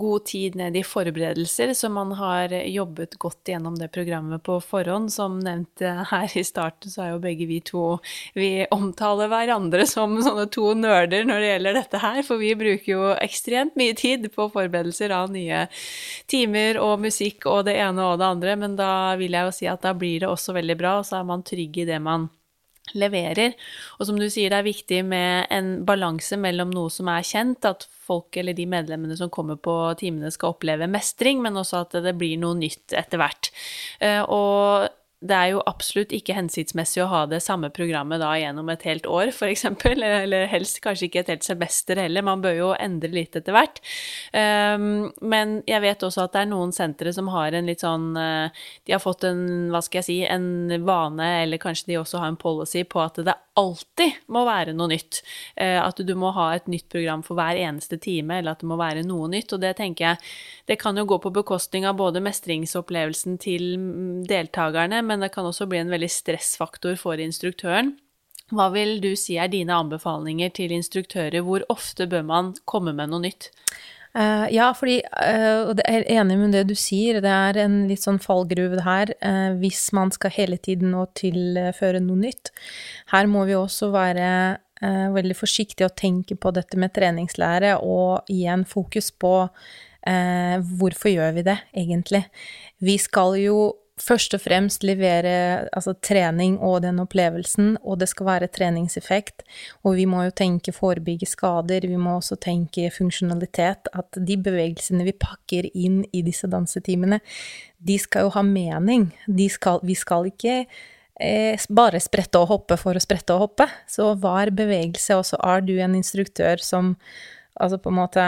god 0.00 0.26
tid 0.28 0.56
ned 0.58 0.76
i 0.78 0.84
forberedelser, 0.86 1.74
så 1.78 1.90
man 1.92 2.14
har 2.18 2.52
jobbet 2.52 3.18
godt 3.22 3.52
gjennom 3.52 3.76
det 3.78 3.90
programmet 3.94 4.42
på 4.46 4.58
forhånd. 4.64 5.12
Som 5.12 5.38
nevnt 5.42 5.82
her 5.82 6.36
i 6.38 6.44
starten, 6.46 6.90
så 6.92 7.04
er 7.04 7.12
jo 7.12 7.22
begge 7.22 7.46
vi 7.50 7.60
to 7.64 7.98
Vi 8.36 8.66
omtaler 8.72 9.30
hverandre 9.30 9.86
som 9.88 10.14
sånne 10.24 10.46
to 10.52 10.72
nerder 10.78 11.26
når 11.28 11.40
det 11.42 11.50
gjelder 11.50 11.78
dette 11.78 12.02
her, 12.02 12.20
for 12.26 12.42
vi 12.42 12.52
bruker 12.58 12.92
jo 12.92 13.08
ekstremt 13.16 13.76
mye 13.78 13.96
tid 13.98 14.28
på 14.34 14.48
forberedelser 14.52 15.14
av 15.14 15.32
nye 15.32 15.66
timer 16.30 16.78
og 16.82 17.02
musikk 17.06 17.46
og 17.50 17.66
det 17.68 17.78
ene 17.82 18.06
og 18.06 18.20
det 18.20 18.28
andre, 18.28 18.56
men 18.58 18.76
da 18.78 18.92
vil 19.20 19.36
jeg 19.36 19.48
jo 19.48 19.56
si 19.56 19.68
at 19.70 19.82
da 19.84 19.94
blir 19.96 20.22
det 20.22 20.30
også 20.30 20.56
veldig 20.56 20.78
bra, 20.78 20.98
og 21.00 21.08
så 21.08 21.20
er 21.20 21.28
man 21.28 21.44
trygg 21.46 21.82
i 21.82 21.88
det 21.88 22.00
man 22.02 22.30
leverer. 22.98 23.54
Og 23.98 24.08
som 24.08 24.18
du 24.18 24.26
sier, 24.26 24.50
det 24.52 24.58
er 24.58 24.66
viktig 24.66 25.02
med 25.06 25.46
en 25.54 25.74
balanse 25.88 26.36
mellom 26.40 26.72
noe 26.74 26.90
som 26.92 27.10
er 27.12 27.26
kjent, 27.26 27.64
at 27.68 27.86
folk 28.02 28.36
eller 28.36 28.56
de 28.58 28.66
medlemmene 28.68 29.16
som 29.18 29.30
kommer 29.32 29.60
på 29.60 29.76
timene 30.00 30.32
skal 30.34 30.56
oppleve 30.56 30.90
mestring, 30.90 31.40
men 31.44 31.56
også 31.60 31.84
at 31.84 32.00
det 32.04 32.16
blir 32.18 32.40
noe 32.42 32.58
nytt 32.58 32.94
etter 32.98 33.22
hvert. 33.22 33.52
Eh, 34.02 34.20
og 34.26 34.90
det 35.22 35.36
er 35.36 35.50
jo 35.52 35.62
absolutt 35.70 36.12
ikke 36.14 36.34
hensiktsmessig 36.34 37.02
å 37.04 37.08
ha 37.10 37.20
det 37.30 37.38
samme 37.44 37.70
programmet 37.74 38.20
da 38.22 38.32
gjennom 38.40 38.68
et 38.72 38.82
helt 38.88 39.06
år, 39.06 39.30
f.eks., 39.30 39.64
eller 39.92 40.48
helst 40.50 40.80
kanskje 40.82 41.06
ikke 41.08 41.22
et 41.22 41.32
helt 41.34 41.46
semester 41.46 42.00
heller, 42.02 42.26
man 42.26 42.42
bør 42.42 42.56
jo 42.58 42.70
endre 42.74 43.12
litt 43.14 43.38
etter 43.38 43.54
hvert. 43.54 43.78
Um, 44.34 45.12
men 45.22 45.60
jeg 45.70 45.84
vet 45.84 46.02
også 46.02 46.26
at 46.26 46.34
det 46.34 46.42
er 46.42 46.50
noen 46.50 46.74
sentre 46.74 47.14
som 47.14 47.30
har 47.32 47.54
en 47.54 47.70
litt 47.70 47.84
sånn 47.84 48.12
uh, 48.18 48.64
De 48.86 48.94
har 48.94 49.02
fått 49.02 49.26
en, 49.28 49.44
hva 49.72 49.82
skal 49.84 50.02
jeg 50.02 50.08
si, 50.08 50.18
en 50.26 50.72
vane, 50.86 51.28
eller 51.44 51.62
kanskje 51.62 51.92
de 51.92 52.00
også 52.02 52.22
har 52.22 52.32
en 52.32 52.40
policy 52.40 52.82
på 52.82 53.02
at 53.04 53.22
det 53.22 53.36
alltid 53.58 54.20
må 54.32 54.44
være 54.48 54.74
noe 54.76 54.90
nytt. 54.92 55.20
Uh, 55.58 55.80
at 55.82 56.00
du 56.00 56.12
må 56.18 56.32
ha 56.36 56.50
et 56.56 56.68
nytt 56.72 56.88
program 56.92 57.24
for 57.26 57.38
hver 57.38 57.58
eneste 57.60 57.98
time, 58.02 58.38
eller 58.38 58.54
at 58.54 58.62
det 58.62 58.70
må 58.70 58.78
være 58.80 59.04
noe 59.06 59.30
nytt. 59.32 59.52
Og 59.56 59.62
det 59.64 59.74
tenker 59.80 60.10
jeg, 60.10 60.30
det 60.70 60.78
kan 60.82 60.98
jo 60.98 61.06
gå 61.08 61.18
på 61.22 61.34
bekostning 61.34 61.88
av 61.88 61.98
både 62.00 62.22
mestringsopplevelsen 62.24 63.40
til 63.42 63.68
deltakerne, 64.28 65.02
men 65.06 65.24
det 65.24 65.32
kan 65.34 65.48
også 65.48 65.68
bli 65.70 65.82
en 65.82 65.92
veldig 65.92 66.10
stressfaktor 66.12 66.96
for 67.00 67.20
instruktøren. 67.22 67.96
Hva 68.52 68.68
vil 68.74 68.98
du 69.00 69.14
si 69.16 69.38
er 69.40 69.48
dine 69.48 69.72
anbefalinger 69.80 70.52
til 70.52 70.74
instruktører? 70.76 71.40
Hvor 71.46 71.64
ofte 71.72 72.04
bør 72.10 72.26
man 72.28 72.52
komme 72.68 72.92
med 72.96 73.12
noe 73.12 73.24
nytt? 73.24 73.48
Uh, 74.12 74.44
ja, 74.52 74.66
fordi 74.76 74.98
uh, 75.08 75.70
Og 75.70 75.78
jeg 75.80 76.02
er 76.02 76.18
enig 76.18 76.34
med 76.36 76.52
det 76.52 76.66
du 76.68 76.74
sier, 76.76 77.22
det 77.24 77.32
er 77.32 77.62
en 77.62 77.86
litt 77.88 78.04
sånn 78.04 78.20
fallgruve 78.20 78.82
her 78.84 79.14
uh, 79.24 79.54
hvis 79.56 79.86
man 79.96 80.12
skal 80.12 80.34
hele 80.34 80.58
tiden 80.60 80.92
nå 80.92 81.06
tilføre 81.16 82.02
noe 82.04 82.20
nytt. 82.26 82.52
Her 83.14 83.30
må 83.30 83.46
vi 83.48 83.56
også 83.56 83.88
være 83.94 84.28
veldig 84.82 85.36
forsiktige 85.38 85.86
og 85.86 85.94
tenke 85.94 86.34
på 86.34 86.50
dette 86.50 86.74
med 86.74 86.90
treningslære, 86.90 87.76
og 87.86 88.26
igjen 88.34 88.64
fokus 88.66 89.12
på 89.14 89.46
hvorfor 90.02 91.12
gjør 91.12 91.36
vi 91.36 91.44
det 91.46 91.54
egentlig. 91.70 92.24
Vi 92.82 92.96
skal 92.98 93.36
jo 93.38 93.60
først 94.02 94.34
og 94.36 94.42
fremst 94.44 94.84
levere 94.86 95.34
altså, 95.72 95.94
trening 96.04 96.58
og 96.62 96.82
den 96.84 97.00
opplevelsen, 97.02 97.76
og 97.82 98.00
det 98.02 98.08
skal 98.10 98.28
være 98.28 98.50
treningseffekt. 98.52 99.44
Og 99.86 99.96
vi 99.98 100.06
må 100.10 100.24
jo 100.26 100.34
tenke 100.42 100.74
forebygge 100.74 101.28
skader, 101.30 101.86
vi 101.88 101.98
må 102.00 102.16
også 102.18 102.38
tenke 102.42 102.90
funksjonalitet. 102.94 103.90
At 103.92 104.18
de 104.18 104.38
bevegelsene 104.42 105.06
vi 105.08 105.16
pakker 105.16 105.68
inn 105.72 106.02
i 106.12 106.24
disse 106.26 106.50
dansetimene, 106.50 107.22
de 107.82 107.98
skal 107.98 108.28
jo 108.28 108.34
ha 108.36 108.44
mening. 108.46 109.10
Skal, 109.52 109.82
vi 109.86 109.96
skal 109.98 110.30
ikke 110.30 110.62
eh, 110.62 111.66
bare 111.70 112.00
sprette 112.02 112.40
og 112.40 112.50
hoppe 112.52 112.78
for 112.80 112.96
å 112.96 113.02
sprette 113.02 113.34
og 113.34 113.46
hoppe. 113.46 113.68
Så 113.90 114.14
hver 114.22 114.54
bevegelse, 114.54 115.18
og 115.18 115.28
så 115.28 115.40
er 115.54 115.64
du 115.66 115.76
en 115.78 115.98
instruktør 115.98 116.62
som 116.62 116.96
altså 117.60 117.78
på 117.82 117.92
en 117.92 118.00
måte 118.00 118.26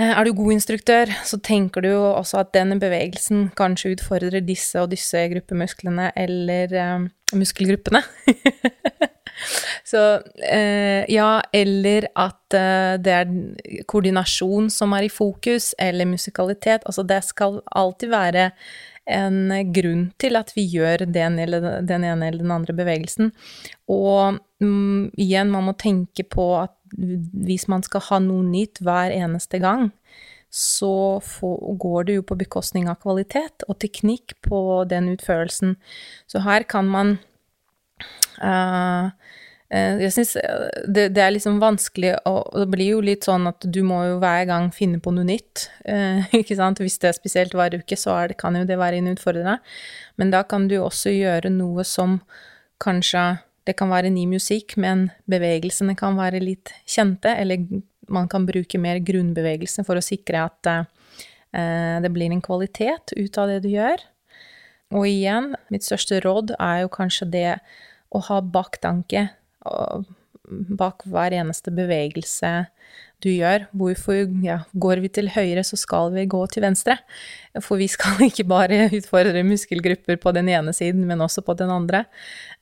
er 0.00 0.24
du 0.24 0.32
god 0.36 0.54
instruktør, 0.54 1.10
så 1.26 1.38
tenker 1.44 1.84
du 1.84 1.90
jo 1.92 2.02
også 2.14 2.40
at 2.40 2.52
denne 2.54 2.78
bevegelsen 2.80 3.48
kanskje 3.58 3.94
utfordrer 3.96 4.40
disse 4.44 4.80
og 4.80 4.92
disse 4.92 5.26
gruppemusklene 5.32 6.10
eller 6.16 6.74
eh, 6.76 7.08
muskelgruppene. 7.36 8.02
så 9.90 10.04
eh, 10.46 11.04
ja, 11.10 11.40
eller 11.52 12.08
at 12.14 12.56
eh, 12.56 12.94
det 13.02 13.16
er 13.18 13.34
koordinasjon 13.90 14.70
som 14.72 14.94
er 14.96 15.08
i 15.08 15.12
fokus, 15.12 15.74
eller 15.78 16.08
musikalitet. 16.08 16.86
Altså 16.86 17.04
det 17.04 17.22
skal 17.28 17.60
alltid 17.68 18.14
være 18.14 18.50
en 19.10 19.50
grunn 19.74 20.04
til 20.20 20.38
at 20.38 20.52
vi 20.54 20.66
gjør 20.70 21.04
den, 21.10 21.38
eller 21.42 21.80
den 21.82 22.04
ene 22.06 22.28
eller 22.30 22.44
den 22.44 22.54
andre 22.54 22.76
bevegelsen. 22.76 23.32
Og 23.90 24.38
mm, 24.62 25.10
igjen, 25.18 25.50
man 25.50 25.66
må 25.66 25.74
tenke 25.80 26.24
på 26.30 26.52
at 26.60 26.76
hvis 26.96 27.68
man 27.70 27.84
skal 27.86 28.04
ha 28.08 28.20
noe 28.24 28.46
nytt 28.46 28.82
hver 28.84 29.14
eneste 29.14 29.60
gang, 29.62 29.90
så 30.50 31.20
går 31.78 32.08
det 32.08 32.18
jo 32.18 32.26
på 32.26 32.38
bekostning 32.40 32.88
av 32.90 32.98
kvalitet 33.02 33.62
og 33.68 33.78
teknikk 33.82 34.34
på 34.42 34.82
den 34.90 35.12
utførelsen. 35.12 35.76
Så 36.26 36.42
her 36.42 36.66
kan 36.66 36.90
man 36.90 37.18
uh, 38.42 39.14
jeg 39.70 40.10
syns 40.10 40.32
det, 40.90 41.12
det, 41.14 41.20
er 41.22 41.30
liksom 41.30 41.60
vanskelig 41.62 42.16
og 42.26 42.56
Det 42.58 42.66
blir 42.72 42.88
jo 42.96 43.02
litt 43.06 43.28
sånn 43.28 43.46
at 43.46 43.62
du 43.62 43.84
må 43.86 44.00
jo 44.08 44.16
hver 44.18 44.48
gang 44.48 44.72
finne 44.74 44.98
på 44.98 45.12
noe 45.14 45.28
nytt. 45.28 45.68
Ikke 46.40 46.56
sant? 46.58 46.82
Hvis 46.82 46.98
det 46.98 47.12
er 47.12 47.14
spesielt 47.14 47.54
hver 47.54 47.76
uke, 47.78 47.94
så 47.94 48.16
det, 48.26 48.34
kan 48.40 48.58
jo 48.58 48.64
det 48.66 48.80
være 48.80 48.98
en 48.98 49.12
utfordrende. 49.12 49.60
Men 50.18 50.34
da 50.34 50.42
kan 50.42 50.66
du 50.66 50.80
også 50.80 51.14
gjøre 51.14 51.54
noe 51.54 51.86
som 51.86 52.18
kanskje 52.82 53.22
det 53.70 53.76
kan 53.78 53.92
være 53.92 54.10
ny 54.12 54.26
musikk, 54.30 54.74
men 54.80 55.08
bevegelsene 55.30 55.94
kan 55.98 56.18
være 56.18 56.42
litt 56.42 56.74
kjente, 56.90 57.32
eller 57.38 57.62
man 58.10 58.26
kan 58.30 58.46
bruke 58.48 58.80
mer 58.82 58.98
grunnbevegelse 59.06 59.84
for 59.86 60.00
å 60.00 60.04
sikre 60.04 60.42
at 60.48 60.70
uh, 60.70 61.98
det 62.02 62.10
blir 62.14 62.34
en 62.34 62.42
kvalitet 62.42 63.14
ut 63.14 63.38
av 63.38 63.52
det 63.52 63.60
du 63.64 63.70
gjør. 63.70 64.02
Og 64.98 65.06
igjen, 65.06 65.52
mitt 65.70 65.86
største 65.86 66.18
råd 66.24 66.56
er 66.58 66.82
jo 66.82 66.90
kanskje 66.92 67.30
det 67.30 67.50
å 68.10 68.22
ha 68.26 68.40
baktanke 68.42 69.28
bak 70.50 71.06
hver 71.08 71.36
eneste 71.40 71.72
bevegelse 71.74 72.52
du 73.20 73.28
gjør. 73.32 73.66
Hvorfor 73.76 74.22
ja, 74.44 74.60
går 74.72 75.02
vi 75.04 75.10
til 75.12 75.28
høyre, 75.32 75.62
så 75.66 75.76
skal 75.78 76.12
vi 76.14 76.26
gå 76.30 76.40
til 76.52 76.64
venstre? 76.64 76.96
For 77.60 77.80
vi 77.80 77.88
skal 77.90 78.20
ikke 78.28 78.46
bare 78.48 78.86
utfordre 78.96 79.42
muskelgrupper 79.46 80.20
på 80.22 80.32
den 80.36 80.50
ene 80.52 80.74
siden, 80.76 81.04
men 81.08 81.20
også 81.24 81.44
på 81.46 81.56
den 81.58 81.72
andre. 81.72 82.04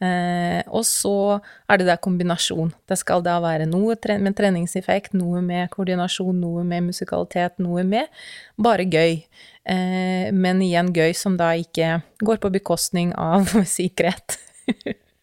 Eh, 0.02 0.60
og 0.66 0.84
så 0.88 1.38
er 1.68 1.80
det 1.80 1.88
da 1.90 1.98
kombinasjon. 2.02 2.72
Det 2.88 2.98
skal 3.00 3.24
da 3.26 3.38
være 3.44 3.68
noe 3.70 3.96
med 4.18 4.38
treningseffekt, 4.38 5.14
noe 5.18 5.42
med 5.44 5.70
koordinasjon, 5.74 6.38
noe 6.42 6.66
med 6.66 6.90
musikalitet, 6.90 7.58
noe 7.62 7.86
med 7.86 8.10
bare 8.58 8.88
gøy. 8.88 9.22
Eh, 9.68 10.30
men 10.34 10.64
igjen 10.64 10.92
gøy 10.96 11.14
som 11.16 11.38
da 11.38 11.52
ikke 11.58 12.00
går 12.24 12.42
på 12.42 12.54
bekostning 12.58 13.14
av 13.14 13.52
sikkerhet. 13.78 14.40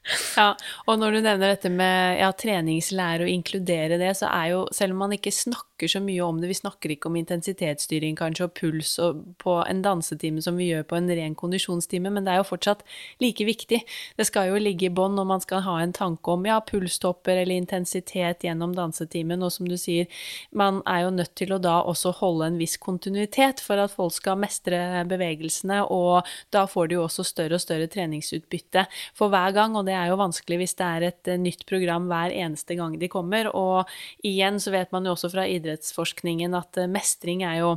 Ja, 0.37 0.51
og 0.85 0.99
når 1.01 1.15
du 1.15 1.19
nevner 1.23 1.55
dette 1.55 1.71
med 1.73 2.19
ja, 2.19 2.29
treningslære 2.35 3.25
og 3.25 3.31
inkludere 3.31 3.97
det, 4.01 4.11
så 4.19 4.29
er 4.29 4.51
jo, 4.53 4.65
selv 4.75 4.93
om 4.93 5.05
man 5.05 5.15
ikke 5.17 5.33
snakker 5.33 5.65
snakker 5.75 5.87
så 5.87 5.99
mye 5.99 6.21
om 6.21 6.41
det. 6.41 6.47
Vi 6.47 6.53
snakker 6.53 6.91
ikke 6.91 7.09
om 7.09 7.15
intensitetsstyring 7.19 8.15
kanskje, 8.15 8.45
og 8.45 8.53
puls 8.55 8.97
og 8.99 9.35
på 9.37 9.57
en 9.67 9.81
dansetime 9.83 10.41
som 10.41 10.55
vi 10.55 10.69
gjør 10.71 10.85
på 10.87 10.95
en 10.95 11.09
ren 11.09 11.35
kondisjonstime, 11.35 12.09
men 12.09 12.23
det 12.23 12.31
er 12.31 12.37
jo 12.39 12.47
fortsatt 12.47 12.83
like 13.19 13.43
viktig. 13.43 13.81
Det 14.15 14.25
skal 14.25 14.49
jo 14.49 14.59
ligge 14.59 14.87
i 14.87 14.93
bånn 14.93 15.15
når 15.15 15.25
man 15.27 15.41
skal 15.41 15.63
ha 15.65 15.81
en 15.81 15.93
tanke 15.93 16.31
om 16.31 16.45
ja, 16.45 16.61
pulstopper 16.61 17.41
eller 17.41 17.55
intensitet 17.55 18.43
gjennom 18.43 18.75
dansetimen, 18.75 19.43
og 19.43 19.51
som 19.51 19.67
du 19.67 19.75
sier, 19.75 20.07
man 20.51 20.81
er 20.87 21.03
jo 21.05 21.11
nødt 21.11 21.35
til 21.35 21.51
å 21.51 21.59
da 21.59 21.81
også 21.83 22.13
holde 22.21 22.47
en 22.47 22.59
viss 22.59 22.77
kontinuitet 22.77 23.59
for 23.59 23.75
at 23.81 23.91
folk 23.91 24.15
skal 24.15 24.39
mestre 24.39 25.03
bevegelsene, 25.09 25.83
og 25.91 26.23
da 26.55 26.65
får 26.67 26.87
de 26.87 26.99
jo 26.99 27.03
også 27.03 27.27
større 27.27 27.59
og 27.59 27.63
større 27.63 27.89
treningsutbytte 27.91 28.85
for 29.17 29.33
hver 29.33 29.51
gang, 29.51 29.75
og 29.75 29.89
det 29.89 29.97
er 29.97 30.13
jo 30.13 30.21
vanskelig 30.23 30.61
hvis 30.61 30.77
det 30.79 30.87
er 30.87 31.09
et 31.09 31.33
nytt 31.41 31.67
program 31.67 32.07
hver 32.07 32.31
eneste 32.31 32.79
gang 32.79 32.95
de 33.01 33.11
kommer. 33.11 33.51
Og 33.55 33.91
igjen 34.25 34.61
så 34.61 34.71
vet 34.71 34.93
man 34.95 35.07
jo 35.07 35.15
også 35.15 35.33
fra 35.33 35.45
idrettsforskningen 35.65 36.55
at 36.57 36.79
eh, 36.79 36.91
mestring 36.91 37.43
er 37.43 37.59
jo 37.63 37.75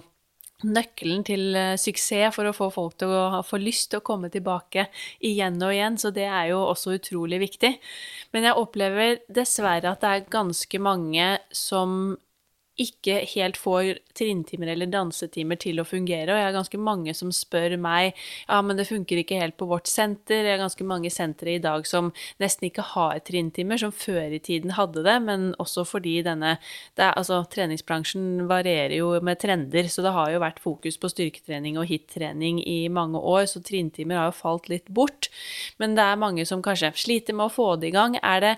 nøkkelen 0.66 1.22
til 1.26 1.56
eh, 1.56 1.74
suksess 1.78 2.34
for 2.34 2.48
å 2.48 2.54
få 2.56 2.70
folk 2.74 2.98
til 3.00 3.12
å 3.14 3.42
få 3.46 3.60
lyst 3.62 3.92
til 3.92 4.02
å 4.02 4.06
komme 4.06 4.30
tilbake 4.32 4.88
igjen 5.24 5.58
og 5.62 5.74
igjen, 5.74 5.98
så 6.00 6.12
det 6.14 6.26
er 6.26 6.52
jo 6.52 6.62
også 6.66 6.96
utrolig 6.98 7.40
viktig. 7.44 7.74
Men 8.34 8.48
jeg 8.48 8.58
opplever 8.58 9.20
dessverre 9.30 9.92
at 9.94 10.02
det 10.02 10.14
er 10.14 10.32
ganske 10.32 10.82
mange 10.82 11.36
som 11.54 12.16
ikke 12.78 13.20
helt 13.34 13.58
får 13.58 13.98
trinntimer 14.18 14.72
eller 14.72 14.90
dansetimer 14.90 15.58
til 15.60 15.80
å 15.80 15.86
fungere, 15.86 16.32
og 16.32 16.38
jeg 16.38 16.46
har 16.48 16.56
ganske 16.56 16.80
mange 16.80 17.14
som 17.16 17.32
spør 17.34 17.76
meg 17.80 18.12
ja, 18.46 18.60
men 18.64 18.78
det 18.78 18.88
funker 18.88 19.20
ikke 19.22 19.40
helt 19.40 19.56
på 19.58 19.68
vårt 19.70 19.90
senter. 19.90 20.44
Jeg 20.46 20.56
har 20.56 20.62
ganske 20.62 20.86
mange 20.86 21.10
sentre 21.12 21.54
i 21.56 21.62
dag 21.62 21.86
som 21.88 22.12
nesten 22.42 22.68
ikke 22.68 22.86
har 22.94 23.18
trinntimer, 23.26 23.80
som 23.80 23.94
før 23.94 24.34
i 24.36 24.42
tiden 24.42 24.74
hadde 24.78 25.04
det, 25.06 25.16
men 25.26 25.50
også 25.58 25.86
fordi 25.88 26.20
denne 26.26 26.56
er, 26.58 27.14
Altså, 27.18 27.40
treningsbransjen 27.50 28.44
varierer 28.50 28.94
jo 28.98 29.10
med 29.24 29.40
trender, 29.42 29.88
så 29.90 30.04
det 30.04 30.12
har 30.14 30.30
jo 30.32 30.42
vært 30.42 30.60
fokus 30.62 30.98
på 31.00 31.10
styrketrening 31.10 31.78
og 31.80 31.88
hit-trening 31.90 32.60
i 32.62 32.78
mange 32.92 33.18
år, 33.18 33.46
så 33.50 33.62
trinntimer 33.64 34.20
har 34.20 34.30
jo 34.30 34.38
falt 34.38 34.68
litt 34.70 34.86
bort. 34.94 35.30
Men 35.82 35.96
det 35.98 36.04
er 36.04 36.20
mange 36.20 36.46
som 36.48 36.62
kanskje 36.64 36.92
sliter 36.98 37.36
med 37.36 37.48
å 37.48 37.54
få 37.54 37.72
det 37.80 37.90
i 37.90 37.96
gang. 37.96 38.18
Er 38.22 38.44
det 38.44 38.54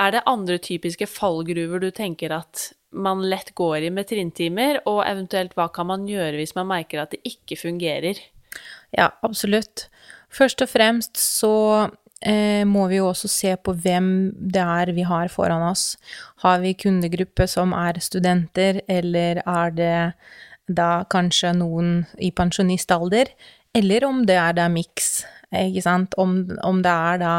er 0.00 0.14
det 0.14 0.22
andre 0.24 0.56
typiske 0.58 1.06
fallgruver 1.10 1.82
du 1.82 1.90
tenker 1.92 2.32
at 2.32 2.70
man 2.92 3.22
lett 3.30 3.54
går 3.54 3.86
i 3.86 3.92
med 3.94 4.08
trinntimer, 4.10 4.80
og 4.88 5.04
eventuelt 5.06 5.54
hva 5.58 5.68
kan 5.74 5.88
man 5.90 6.06
gjøre 6.08 6.38
hvis 6.40 6.56
man 6.56 6.68
merker 6.70 7.02
at 7.02 7.14
det 7.14 7.22
ikke 7.28 7.58
fungerer? 7.60 8.18
Ja, 8.96 9.10
absolutt. 9.22 9.86
Først 10.30 10.62
og 10.62 10.70
fremst 10.70 11.18
så 11.20 11.54
eh, 12.22 12.66
må 12.66 12.86
vi 12.90 13.00
jo 13.00 13.08
også 13.10 13.30
se 13.30 13.54
på 13.58 13.74
hvem 13.84 14.30
det 14.34 14.62
er 14.62 14.92
vi 14.96 15.06
har 15.06 15.30
foran 15.32 15.64
oss. 15.70 15.94
Har 16.44 16.60
vi 16.62 16.76
kundegruppe 16.78 17.46
som 17.50 17.74
er 17.76 18.00
studenter, 18.02 18.82
eller 18.90 19.42
er 19.46 19.74
det 19.74 19.96
da 20.70 21.04
kanskje 21.10 21.54
noen 21.58 22.04
i 22.18 22.30
pensjonistalder? 22.34 23.30
Eller 23.74 24.06
om 24.06 24.24
det 24.26 24.38
er 24.38 24.56
da 24.58 24.66
miks, 24.70 25.22
ikke 25.54 25.82
sant. 25.82 26.14
Om, 26.18 26.58
om 26.66 26.82
det 26.82 26.90
er 26.90 27.22
da 27.22 27.34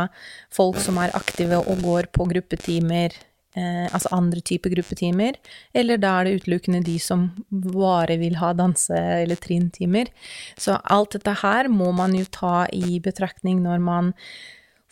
folk 0.53 0.79
som 0.83 0.99
er 1.03 1.15
aktive 1.15 1.59
og 1.59 1.83
går 1.83 2.11
på 2.15 2.27
gruppetimer 2.31 3.15
eh, 3.55 3.87
altså 3.91 4.11
andre 4.15 4.41
typer 4.45 4.73
gruppetimer, 4.75 5.37
eller 5.73 5.99
da 6.01 6.13
er 6.19 6.27
det 6.27 6.41
utelukkende 6.41 6.83
de 6.85 6.97
som 7.01 7.29
bare 7.49 8.17
vil 8.21 8.37
ha 8.41 8.53
danse- 8.57 9.01
eller 9.21 9.39
trinntimer. 9.39 10.11
Så 10.57 10.79
alt 10.83 11.17
dette 11.17 11.35
her 11.43 11.69
må 11.71 11.91
man 11.95 12.15
jo 12.15 12.25
ta 12.31 12.65
i 12.71 12.99
betraktning 13.03 13.61
når 13.63 13.83
man 13.83 14.13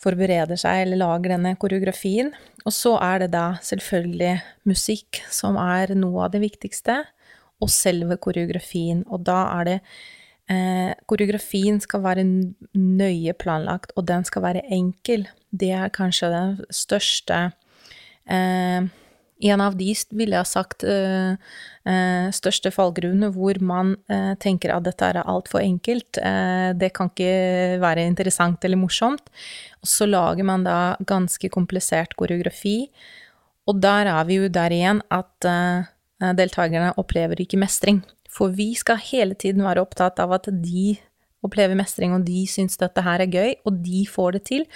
forbereder 0.00 0.56
seg 0.56 0.86
eller 0.86 1.00
lager 1.02 1.34
denne 1.34 1.56
koreografien. 1.60 2.32
Og 2.64 2.72
så 2.72 2.96
er 3.04 3.24
det 3.24 3.32
da 3.34 3.58
selvfølgelig 3.64 4.38
musikk 4.68 5.20
som 5.32 5.58
er 5.60 5.94
noe 5.96 6.24
av 6.26 6.32
det 6.36 6.44
viktigste, 6.44 7.02
og 7.60 7.68
selve 7.68 8.16
koreografien. 8.16 9.02
Og 9.12 9.20
da 9.28 9.42
er 9.60 9.66
det 9.68 9.74
eh, 10.48 10.96
Koreografien 11.04 11.76
skal 11.84 12.00
være 12.00 12.24
nøye 12.24 13.34
planlagt, 13.36 13.92
og 14.00 14.06
den 14.08 14.24
skal 14.24 14.46
være 14.46 14.64
enkel. 14.72 15.26
Det 15.52 15.68
er 15.76 15.92
kanskje 15.92 16.30
den 16.32 16.54
største 16.72 17.42
Eh, 17.44 17.69
en 19.40 19.60
av 19.64 19.76
de, 19.78 19.88
ville 20.12 20.36
jeg 20.36 20.44
ha 20.44 20.48
sagt, 20.48 20.84
eh, 20.84 21.32
eh, 21.88 22.28
største 22.34 22.72
fallgruene 22.74 23.30
hvor 23.32 23.56
man 23.64 23.94
tenker 24.42 24.74
at 24.74 24.84
dette 24.84 25.06
er 25.06 25.22
altfor 25.22 25.62
enkelt, 25.62 26.20
det 26.76 26.90
kan 26.96 27.10
ikke 27.10 27.80
være 27.80 28.04
interessant 28.06 28.64
eller 28.64 28.80
morsomt. 28.80 29.32
Og 29.80 29.88
så 29.88 30.08
lager 30.08 30.44
man 30.44 30.64
da 30.64 30.96
ganske 31.00 31.48
komplisert 31.48 32.16
koreografi, 32.20 32.90
og 33.68 33.80
der 33.80 34.10
er 34.10 34.24
vi 34.28 34.40
jo 34.40 34.48
der 34.52 34.72
igjen 34.74 35.02
at 35.10 35.48
deltakerne 36.36 36.92
opplever 37.00 37.40
ikke 37.40 37.60
mestring. 37.60 38.02
For 38.30 38.52
vi 38.54 38.74
skal 38.78 39.00
hele 39.02 39.34
tiden 39.34 39.64
være 39.64 39.82
opptatt 39.82 40.20
av 40.22 40.36
at 40.36 40.50
de 40.52 40.98
opplever 41.46 41.78
mestring, 41.78 42.14
og 42.16 42.26
de 42.26 42.42
syns 42.50 42.78
dette 42.80 43.04
her 43.04 43.22
er 43.22 43.32
gøy, 43.32 43.54
og 43.68 43.80
de 43.84 44.04
får 44.08 44.36
det 44.36 44.42
til. 44.50 44.66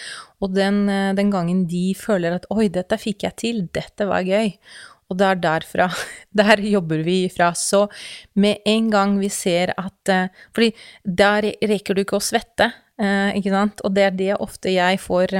Og 0.41 0.55
den, 0.55 0.89
eh, 0.89 1.13
den, 1.17 1.31
gangen 1.31 1.67
de 1.69 1.95
føler 1.95 2.37
at 2.37 2.47
'oi, 2.51 2.69
dette 2.69 2.99
fikk 2.99 3.25
jeg 3.25 3.37
til, 3.37 3.69
dette 3.73 4.07
var 4.09 4.25
gøy', 4.25 4.57
og 5.11 5.19
det 5.19 5.27
er 5.27 5.37
derfra 5.37 5.89
Der 6.39 6.57
jobber 6.57 7.05
vi 7.05 7.27
ifra. 7.27 7.53
Så 7.53 7.89
med 8.35 8.57
en 8.65 8.91
gang 8.91 9.19
vi 9.21 9.29
ser 9.29 9.75
at 9.77 10.09
eh, 10.09 10.29
Fordi 10.55 10.73
der 11.05 11.53
rekker 11.63 11.95
du 11.95 12.01
ikke 12.01 12.17
å 12.17 12.25
svette, 12.25 12.73
eh, 12.99 13.37
ikke 13.37 13.51
sant, 13.51 13.81
og 13.85 13.95
det 13.95 14.05
er 14.05 14.11
det 14.11 14.41
ofte 14.41 14.73
jeg 14.73 14.99
får 14.99 15.37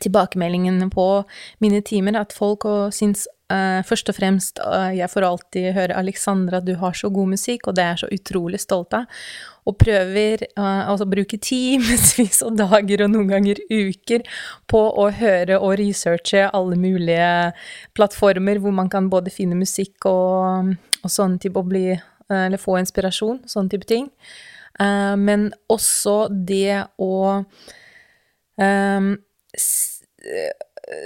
tilbakemeldingen 0.00 0.90
på 0.90 1.24
mine 1.60 1.80
timer, 1.82 2.20
at 2.20 2.32
folk 2.32 2.62
syns 2.92 3.26
Uh, 3.48 3.80
først 3.80 4.10
og 4.12 4.16
fremst, 4.18 4.58
uh, 4.60 4.90
jeg 4.92 5.08
får 5.08 5.24
alltid 5.24 5.72
høre 5.72 5.94
'Alexandra, 5.96 6.60
du 6.60 6.74
har 6.76 6.92
så 6.92 7.08
god 7.08 7.30
musikk', 7.32 7.68
og 7.68 7.76
det 7.76 7.84
er 7.84 7.94
jeg 7.94 7.98
så 7.98 8.08
utrolig 8.12 8.60
stolt 8.60 8.92
av. 8.92 9.06
Og 9.64 9.78
prøver 9.80 10.44
uh, 10.58 10.90
altså 10.90 11.06
bruke 11.08 11.38
timevis 11.40 12.42
og 12.44 12.58
dager 12.58 13.06
og 13.06 13.10
noen 13.14 13.30
ganger 13.32 13.56
uker 13.70 14.26
på 14.68 14.82
å 15.00 15.08
høre 15.10 15.56
og 15.60 15.78
researche 15.80 16.44
alle 16.52 16.76
mulige 16.76 17.54
plattformer 17.96 18.60
hvor 18.60 18.76
man 18.76 18.92
kan 18.92 19.08
både 19.08 19.32
finne 19.32 19.56
musikk 19.56 20.04
og, 20.04 20.76
og 21.00 21.10
sånn 21.10 21.38
type 21.40 21.58
å 21.58 21.64
bli 21.64 21.98
Eller 22.28 22.60
få 22.60 22.74
inspirasjon, 22.76 23.38
sånn 23.48 23.70
type 23.72 23.86
ting. 23.88 24.10
men 25.16 25.46
også 25.72 26.28
det 26.28 26.84
å 27.00 27.44
um, 28.60 29.16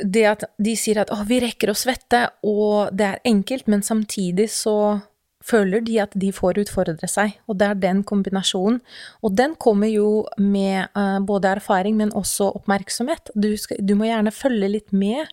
det 0.04 0.24
at 0.28 0.44
de 0.62 0.74
sier 0.78 1.00
at 1.02 1.10
'å, 1.10 1.22
vi 1.26 1.40
rekker 1.42 1.72
å 1.72 1.76
svette', 1.78 2.28
og 2.42 2.92
det 2.96 3.06
er 3.06 3.24
enkelt, 3.24 3.68
men 3.68 3.82
samtidig 3.82 4.50
så 4.50 5.00
føler 5.46 5.84
de 5.84 5.98
at 6.02 6.14
de 6.18 6.30
får 6.34 6.62
utfordre 6.62 7.08
seg, 7.10 7.36
og 7.50 7.58
det 7.60 7.68
er 7.68 7.80
den 7.82 8.02
kombinasjonen. 8.06 8.80
Og 9.22 9.36
den 9.38 9.56
kommer 9.60 9.90
jo 9.90 10.24
med 10.38 10.88
uh, 10.98 11.18
både 11.26 11.54
erfaring, 11.58 11.98
men 11.98 12.14
også 12.18 12.52
oppmerksomhet. 12.60 13.32
Du, 13.34 13.50
skal, 13.60 13.80
du 13.82 13.94
må 13.98 14.08
gjerne 14.08 14.34
følge 14.34 14.70
litt 14.76 14.92
med 14.94 15.26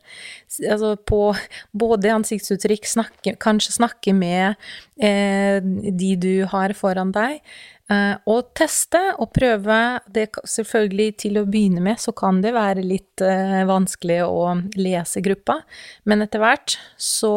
altså 0.60 0.96
på 0.98 1.34
både 1.72 2.14
ansiktsuttrykk, 2.20 2.88
snakke, 2.90 3.36
kanskje 3.42 3.78
snakke 3.80 4.16
med 4.18 4.56
uh, 5.02 5.60
de 5.62 6.16
du 6.20 6.34
har 6.50 6.76
foran 6.78 7.14
deg, 7.16 7.44
Uh, 7.90 8.14
og 8.30 8.52
teste 8.54 9.00
og 9.18 9.32
prøve. 9.34 9.80
Det 10.14 10.28
selvfølgelig 10.46 11.08
til 11.24 11.40
å 11.42 11.46
begynne 11.50 11.82
med 11.82 11.98
så 11.98 12.14
kan 12.14 12.38
det 12.44 12.54
være 12.54 12.84
litt 12.86 13.24
uh, 13.26 13.64
vanskelig 13.66 14.20
å 14.28 14.44
lese 14.78 15.24
gruppa, 15.26 15.58
men 16.06 16.22
etter 16.22 16.44
hvert 16.44 16.78
så 17.02 17.34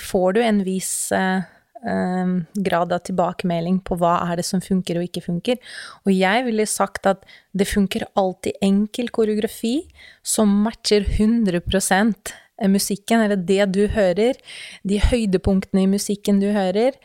får 0.00 0.36
du 0.36 0.40
en 0.44 0.58
viss 0.66 0.92
grad 2.64 2.92
av 2.92 3.00
tilbakemelding 3.04 3.78
på 3.84 3.96
hva 4.00 4.14
er 4.30 4.38
det 4.40 4.44
som 4.48 4.62
funker 4.64 4.96
og 4.96 5.04
ikke 5.04 5.22
funker. 5.26 5.58
Og 6.04 6.12
jeg 6.12 6.44
ville 6.46 6.64
sagt 6.68 7.04
at 7.08 7.26
det 7.52 7.68
funker 7.68 8.06
alltid 8.16 8.56
enkel 8.64 9.10
koreografi 9.12 9.82
som 10.24 10.52
matcher 10.64 11.04
100% 11.04 12.32
musikken, 12.72 13.20
eller 13.20 13.36
det 13.36 13.66
du 13.74 13.84
hører, 13.92 14.38
de 14.84 15.00
høydepunktene 15.10 15.84
i 15.84 15.92
musikken 15.92 16.40
du 16.40 16.48
hører. 16.54 16.96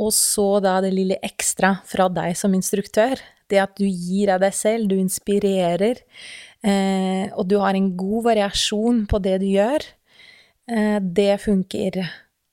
Og 0.00 0.10
så 0.14 0.48
da 0.62 0.80
det 0.82 0.94
lille 0.94 1.18
ekstra 1.22 1.76
fra 1.86 2.08
deg 2.12 2.34
som 2.38 2.54
instruktør. 2.56 3.20
Det 3.50 3.60
at 3.62 3.76
du 3.78 3.84
gir 3.86 4.32
av 4.34 4.42
deg 4.42 4.54
selv, 4.56 4.88
du 4.88 4.96
inspirerer, 4.98 6.00
eh, 6.64 7.28
og 7.36 7.44
du 7.50 7.58
har 7.60 7.76
en 7.76 7.90
god 7.96 8.24
variasjon 8.30 9.04
på 9.10 9.20
det 9.22 9.36
du 9.42 9.50
gjør. 9.52 9.84
Eh, 10.72 11.00
det 11.00 11.38
funker 11.38 11.96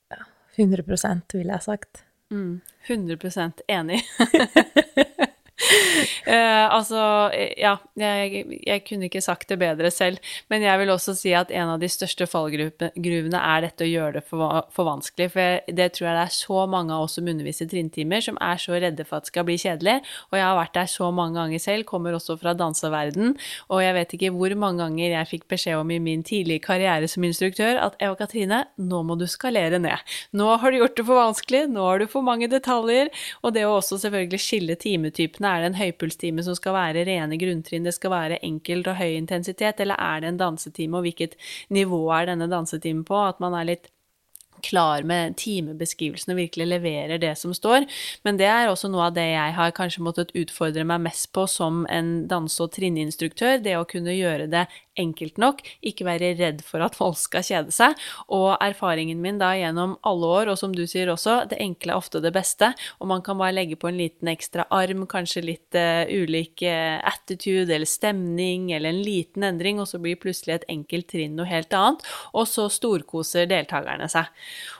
ja, 0.08 0.24
100% 0.56 1.36
ville 1.36 1.52
jeg 1.52 1.62
sagt. 1.62 2.04
Mm, 2.30 2.60
100% 2.86 3.60
enig. 3.68 4.02
uh, 6.26 6.66
altså, 6.76 7.02
ja, 7.58 7.76
jeg, 7.98 8.44
jeg, 8.66 8.82
kunne 8.88 9.08
ikke 9.08 9.22
sagt 9.24 9.50
det 9.52 9.58
bedre 9.60 9.90
selv. 9.92 10.20
Men 10.52 10.64
jeg 10.64 10.80
vil 10.80 10.92
også 10.94 11.14
si 11.18 11.34
at 11.36 11.52
en 11.52 11.74
av 11.74 11.82
de 11.82 11.90
største 11.92 12.26
fallgruvene 12.30 13.40
er 13.40 13.66
dette 13.66 13.86
å 13.86 13.90
gjøre 13.90 14.18
det 14.18 14.24
for, 14.28 14.62
for 14.74 14.88
vanskelig. 14.88 15.30
For 15.34 15.74
det 15.80 15.88
tror 15.96 16.08
jeg 16.08 16.18
det 16.18 16.24
er 16.24 16.36
så 16.36 16.64
mange 16.70 16.94
av 16.96 17.06
oss 17.06 17.18
som 17.18 17.28
underviser 17.28 17.70
trinntimer, 17.70 18.24
som 18.24 18.38
er 18.42 18.60
så 18.62 18.78
redde 18.78 19.06
for 19.08 19.20
at 19.20 19.28
det 19.28 19.32
skal 19.34 19.46
bli 19.48 19.58
kjedelig. 19.60 19.98
Og 20.30 20.38
jeg 20.38 20.46
har 20.46 20.58
vært 20.58 20.76
der 20.78 20.90
så 20.90 21.10
mange 21.14 21.38
ganger 21.40 21.62
selv, 21.62 21.88
kommer 21.88 22.16
også 22.16 22.38
fra 22.40 22.54
danseverden, 22.56 23.36
og 23.72 23.82
jeg 23.82 23.94
vet 23.96 24.14
ikke 24.16 24.32
hvor 24.34 24.54
mange 24.58 24.82
ganger 24.82 25.16
jeg 25.16 25.30
fikk 25.30 25.46
beskjed 25.50 25.80
om 25.80 25.90
i 25.92 26.00
min 26.02 26.22
tidlige 26.26 26.62
karriere 26.64 27.08
som 27.10 27.24
instruktør 27.26 27.80
at 27.82 27.96
Eva 28.02 28.16
Katrine, 28.18 28.62
nå 28.80 29.02
må 29.06 29.16
du 29.20 29.26
skalere 29.30 29.80
ned. 29.82 30.14
Nå 30.36 30.48
har 30.62 30.72
du 30.72 30.80
gjort 30.80 30.96
det 30.98 31.06
for 31.08 31.18
vanskelig, 31.18 31.64
nå 31.72 31.84
har 31.86 32.02
du 32.02 32.08
for 32.10 32.24
mange 32.26 32.48
detaljer. 32.50 33.10
Og 33.42 33.54
det 33.56 33.64
å 33.68 33.76
også 33.82 33.98
selvfølgelig 34.04 34.40
skille 34.42 34.76
timetypene. 34.80 35.52
Er 35.52 35.61
det 35.62 35.72
en 35.72 35.80
høypulstime 35.80 36.44
som 36.44 36.58
skal 36.58 36.76
være 36.76 37.06
rene 37.08 37.38
grunntrinn, 37.40 37.86
det 37.86 37.94
skal 37.96 38.14
være 38.14 38.42
enkelt 38.44 38.90
og 38.90 38.98
høy 39.00 39.16
intensitet, 39.16 39.80
eller 39.82 40.00
er 40.00 40.22
det 40.22 40.32
en 40.32 40.42
dansetime, 40.42 40.98
og 40.98 41.06
hvilket 41.08 41.38
nivå 41.72 42.04
er 42.16 42.32
denne 42.32 42.50
dansetimen 42.50 43.06
på? 43.08 43.18
At 43.30 43.42
man 43.42 43.56
er 43.58 43.70
litt 43.72 43.92
klar 44.62 45.02
med 45.06 45.36
timebeskrivelsen 45.40 46.34
og 46.34 46.38
virkelig 46.38 46.68
leverer 46.70 47.20
det 47.22 47.34
som 47.38 47.54
står. 47.54 47.86
Men 48.26 48.38
det 48.40 48.48
er 48.48 48.70
også 48.70 48.90
noe 48.92 49.08
av 49.08 49.16
det 49.16 49.26
jeg 49.32 49.56
har 49.58 49.74
kanskje 49.76 50.04
måttet 50.06 50.34
utfordre 50.38 50.86
meg 50.88 51.02
mest 51.08 51.32
på 51.34 51.46
som 51.50 51.82
en 51.90 52.12
danse- 52.30 52.62
og 52.62 52.72
trinneinstruktør. 52.76 53.58
Det 53.62 53.76
å 53.78 53.88
kunne 53.88 54.14
gjøre 54.14 54.48
det 54.52 54.66
enkelt 55.00 55.38
nok, 55.40 55.62
ikke 55.84 56.06
være 56.06 56.32
redd 56.38 56.60
for 56.66 56.84
at 56.84 56.96
folk 56.98 57.16
skal 57.20 57.44
kjede 57.46 57.72
seg. 57.74 57.96
Og 58.32 58.52
erfaringen 58.62 59.20
min 59.22 59.38
da 59.40 59.52
gjennom 59.56 59.96
alle 60.08 60.30
år, 60.40 60.52
og 60.52 60.58
som 60.60 60.74
du 60.74 60.84
sier 60.88 61.10
også, 61.12 61.42
det 61.50 61.60
enkle 61.62 61.94
er 61.94 62.00
ofte 62.00 62.20
det 62.24 62.32
beste. 62.34 62.72
Og 63.00 63.08
man 63.10 63.24
kan 63.24 63.38
bare 63.40 63.54
legge 63.56 63.78
på 63.80 63.88
en 63.88 63.98
liten 64.00 64.30
ekstra 64.32 64.66
arm, 64.72 65.06
kanskje 65.10 65.44
litt 65.46 65.78
uh, 65.78 66.04
ulik 66.08 66.64
uh, 66.66 67.00
attitude 67.08 67.72
eller 67.72 67.88
stemning, 67.88 68.70
eller 68.76 68.92
en 68.92 69.02
liten 69.04 69.46
endring, 69.48 69.80
og 69.80 69.88
så 69.88 70.00
blir 70.02 70.20
plutselig 70.20 70.58
et 70.58 70.68
enkelt 70.72 71.08
trinn 71.12 71.38
noe 71.38 71.48
helt 71.48 71.72
annet. 71.76 72.04
Og 72.36 72.48
så 72.50 72.68
storkoser 72.72 73.48
deltakerne 73.50 74.08
seg. 74.12 74.28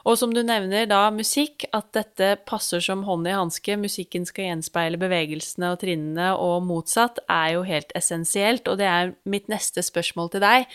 Og 0.08 0.18
som 0.20 0.34
du 0.34 0.42
nevner 0.44 0.88
da 0.90 1.06
musikk, 1.14 1.66
at 1.72 1.92
dette 1.96 2.34
passer 2.48 2.82
som 2.84 3.06
hånd 3.06 3.28
i 3.28 3.36
hanske, 3.36 3.78
musikken 3.80 4.26
skal 4.28 4.50
gjenspeile 4.50 5.00
bevegelsene 5.00 5.72
og 5.72 5.80
trinnene, 5.82 6.32
og 6.36 6.66
motsatt, 6.68 7.22
er 7.32 7.56
jo 7.56 7.66
helt 7.66 7.92
essensielt. 7.96 8.68
Og 8.68 8.78
det 8.80 8.88
er 8.88 9.14
mitt 9.28 9.48
neste 9.52 9.80
spørsmål 9.80 10.01
spørsmål 10.02 10.32
til 10.34 10.42
deg, 10.44 10.66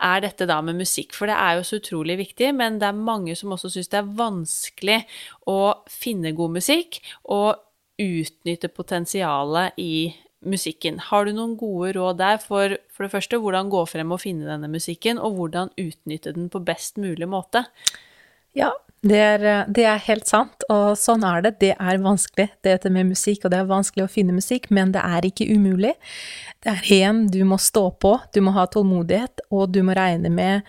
er 0.00 0.22
dette 0.24 0.46
da 0.48 0.60
med 0.64 0.78
musikk? 0.78 1.14
For 1.16 1.30
det 1.30 1.36
er 1.36 1.58
jo 1.58 1.66
så 1.66 1.80
utrolig 1.80 2.18
viktig, 2.22 2.52
men 2.54 2.78
det 2.80 2.88
er 2.88 3.06
mange 3.06 3.36
som 3.36 3.54
også 3.56 3.72
syns 3.74 3.90
det 3.92 4.00
er 4.00 4.14
vanskelig 4.18 5.00
å 5.50 5.60
finne 5.90 6.34
god 6.36 6.56
musikk 6.60 7.00
og 7.24 7.58
utnytte 8.00 8.68
potensialet 8.68 9.76
i 9.80 10.12
musikken. 10.46 11.00
Har 11.00 11.26
du 11.26 11.32
noen 11.34 11.56
gode 11.58 11.94
råd 11.96 12.18
der 12.20 12.40
for 12.42 12.76
for 12.96 13.04
det 13.04 13.12
første 13.12 13.36
hvordan 13.40 13.68
gå 13.68 13.82
frem 13.88 14.12
og 14.14 14.22
finne 14.22 14.48
denne 14.48 14.70
musikken, 14.72 15.18
og 15.20 15.36
hvordan 15.36 15.72
utnytte 15.76 16.32
den 16.32 16.48
på 16.52 16.62
best 16.64 16.96
mulig 16.96 17.28
måte? 17.28 17.66
Ja, 18.56 18.70
det 19.06 19.18
er, 19.18 19.44
det 19.70 19.84
er, 19.86 20.00
helt 20.06 20.26
sant, 20.28 20.64
og 20.72 20.96
sånn 20.98 21.24
er 21.26 21.44
det. 21.44 21.52
Det 21.62 21.72
er 21.74 22.00
vanskelig, 22.02 22.48
dette 22.66 22.90
med 22.92 23.10
musikk, 23.10 23.44
og 23.44 23.52
det 23.52 23.60
er 23.60 23.68
vanskelig 23.70 24.06
å 24.06 24.10
finne 24.10 24.34
musikk, 24.36 24.68
men 24.74 24.92
det 24.94 25.02
er 25.04 25.26
ikke 25.28 25.48
umulig. 25.52 25.92
Det 26.64 26.72
er 26.72 26.90
én 26.98 27.24
du 27.32 27.40
må 27.48 27.58
stå 27.62 27.88
på, 28.02 28.16
du 28.34 28.40
må 28.44 28.54
ha 28.56 28.66
tålmodighet, 28.70 29.46
og 29.54 29.70
du 29.74 29.82
må 29.86 29.96
regne 29.96 30.32
med 30.32 30.66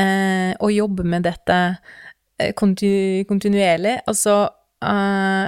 eh, 0.00 0.52
å 0.58 0.70
jobbe 0.72 1.06
med 1.08 1.26
dette 1.28 1.58
eh, 2.38 2.52
kontinu 2.58 3.24
kontinuerlig. 3.28 3.98
Altså, 4.10 4.40
eh, 4.84 5.46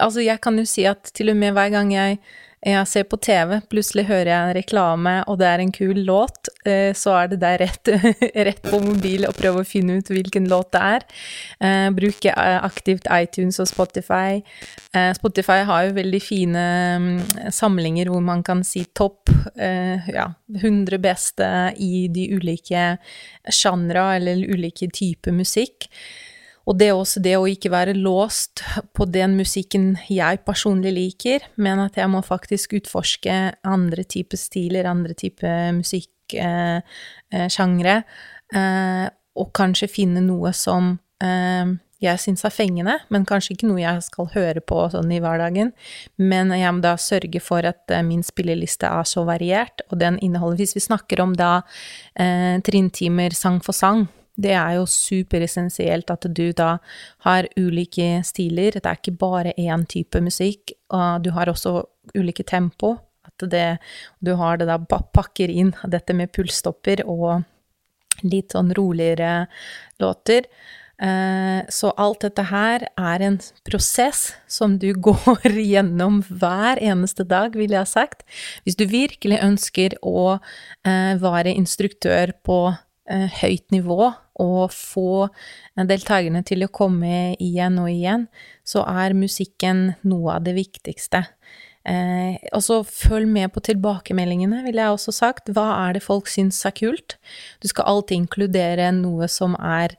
altså, 0.00 0.24
jeg 0.24 0.42
kan 0.44 0.58
jo 0.60 0.66
si 0.68 0.86
at 0.88 1.12
til 1.16 1.32
og 1.32 1.40
med 1.40 1.56
hver 1.56 1.72
gang 1.74 1.94
jeg 1.94 2.20
jeg 2.64 2.88
ser 2.88 3.04
på 3.06 3.18
TV, 3.20 3.58
plutselig 3.70 4.06
hører 4.08 4.30
jeg 4.30 4.42
en 4.48 4.54
reklame, 4.56 5.12
og 5.28 5.36
det 5.38 5.46
er 5.46 5.62
en 5.62 5.72
kul 5.74 5.98
låt, 6.08 6.48
eh, 6.64 6.90
så 6.96 7.12
er 7.20 7.28
det 7.30 7.38
der 7.42 7.60
rett, 7.60 7.90
rett 8.48 8.62
på 8.64 8.80
mobil 8.82 9.26
og 9.28 9.36
prøve 9.36 9.60
å 9.60 9.68
finne 9.68 9.98
ut 10.00 10.10
hvilken 10.10 10.48
låt 10.50 10.72
det 10.74 10.82
er. 10.96 11.06
Eh, 11.60 11.88
bruke 11.94 12.32
eh, 12.32 12.58
aktivt 12.64 13.06
iTunes 13.12 13.60
og 13.62 13.68
Spotify. 13.70 14.40
Spotify 15.18 15.60
har 15.68 15.84
jo 15.84 15.96
veldig 15.98 16.20
fine 16.24 16.60
mm, 17.02 17.16
samlinger 17.52 18.08
hvor 18.08 18.22
man 18.24 18.40
kan 18.46 18.62
si 18.64 18.86
topp 18.96 19.28
ja, 19.60 20.24
100 20.56 20.96
beste 21.04 21.48
i 21.84 22.06
de 22.08 22.30
ulike 22.32 22.94
sjangre 23.52 24.06
eller 24.16 24.40
ulike 24.48 24.88
typer 24.88 25.36
musikk. 25.36 25.90
Og 26.66 26.74
det 26.78 26.88
er 26.90 26.94
også 26.98 27.20
det 27.22 27.36
å 27.38 27.46
ikke 27.46 27.70
være 27.70 27.94
låst 27.94 28.62
på 28.96 29.04
den 29.06 29.36
musikken 29.38 29.96
jeg 30.10 30.38
personlig 30.46 30.92
liker, 30.96 31.40
men 31.62 31.78
at 31.84 31.96
jeg 32.00 32.08
må 32.10 32.20
faktisk 32.26 32.72
utforske 32.80 33.34
andre 33.62 34.02
typer 34.02 34.36
stiler, 34.40 34.88
andre 34.90 35.14
typer 35.14 35.72
musikksjangre, 35.78 37.96
eh, 38.02 38.58
eh, 38.58 39.06
og 39.36 39.52
kanskje 39.54 39.88
finne 39.92 40.20
noe 40.24 40.52
som 40.56 40.98
eh, 41.22 41.66
jeg 42.02 42.20
syns 42.20 42.44
er 42.44 42.52
fengende, 42.52 42.98
men 43.08 43.24
kanskje 43.28 43.54
ikke 43.54 43.68
noe 43.70 43.80
jeg 43.80 44.02
skal 44.04 44.28
høre 44.34 44.60
på 44.60 44.82
sånn 44.92 45.12
i 45.16 45.20
hverdagen. 45.22 45.70
Men 46.20 46.52
jeg 46.52 46.74
må 46.76 46.84
da 46.84 46.96
sørge 47.00 47.40
for 47.40 47.64
at 47.68 47.94
eh, 47.94 48.04
min 48.04 48.24
spilleliste 48.26 48.90
er 48.90 49.08
så 49.08 49.24
variert, 49.28 49.84
og 49.90 50.00
den 50.02 50.20
inneholder 50.24 50.60
Hvis 50.60 50.76
vi 50.76 50.84
snakker 50.84 51.22
om 51.24 51.32
da 51.36 51.62
eh, 52.18 52.60
trinntimer 52.64 53.36
sang 53.36 53.62
for 53.64 53.76
sang, 53.76 54.06
det 54.36 54.52
er 54.52 54.76
jo 54.76 54.84
superessensielt 54.90 56.10
at 56.12 56.28
du 56.28 56.50
da 56.56 56.76
har 57.24 57.48
ulike 57.56 58.20
stiler. 58.26 58.76
Det 58.76 58.84
er 58.84 59.00
ikke 59.00 59.16
bare 59.16 59.56
én 59.56 59.86
type 59.88 60.20
musikk, 60.20 60.74
og 60.92 61.24
du 61.24 61.32
har 61.36 61.48
også 61.48 61.80
ulike 62.14 62.44
tempo. 62.44 62.96
At 63.26 63.48
det, 63.50 63.66
du 64.20 64.34
har 64.38 64.60
det 64.60 64.68
da 64.68 64.78
pakker 64.78 65.50
inn 65.50 65.72
dette 65.88 66.14
med 66.16 66.32
pulsstopper 66.36 67.02
og 67.08 67.46
litt 68.24 68.54
sånn 68.54 68.72
roligere 68.76 69.46
låter. 70.00 70.48
Eh, 70.96 71.60
så 71.68 71.90
alt 72.00 72.22
dette 72.24 72.46
her 72.48 72.86
er 72.96 73.24
en 73.24 73.36
prosess 73.68 74.30
som 74.48 74.78
du 74.80 74.92
går 75.08 75.56
gjennom 75.60 76.22
hver 76.28 76.80
eneste 76.80 77.24
dag, 77.28 77.56
ville 77.56 77.76
jeg 77.76 77.84
ha 77.84 77.88
sagt. 77.88 78.24
Hvis 78.64 78.76
du 78.76 78.86
virkelig 78.88 79.40
ønsker 79.44 79.98
å 80.04 80.36
eh, 80.36 81.16
være 81.20 81.56
instruktør 81.56 82.36
på 82.44 82.60
eh, 82.72 83.28
høyt 83.42 83.68
nivå 83.72 84.12
og 84.42 84.72
få 84.74 85.28
deltakerne 85.76 86.42
til 86.46 86.66
å 86.66 86.72
komme 86.72 87.36
igjen 87.42 87.78
og 87.82 87.90
igjen, 87.92 88.26
så 88.66 88.84
er 88.88 89.16
musikken 89.16 89.88
noe 90.06 90.36
av 90.36 90.46
det 90.46 90.56
viktigste. 90.58 91.24
Eh, 91.86 92.34
og 92.50 92.62
så 92.66 92.80
følg 92.82 93.30
med 93.30 93.52
på 93.54 93.62
tilbakemeldingene, 93.68 94.64
ville 94.66 94.82
jeg 94.82 94.96
også 94.96 95.14
sagt. 95.14 95.52
Hva 95.54 95.68
er 95.86 95.96
det 95.96 96.04
folk 96.04 96.30
syns 96.30 96.58
er 96.66 96.74
kult? 96.74 97.16
Du 97.62 97.68
skal 97.70 97.86
alltid 97.92 98.24
inkludere 98.24 98.90
noe 98.96 99.28
som 99.30 99.54
er 99.60 99.94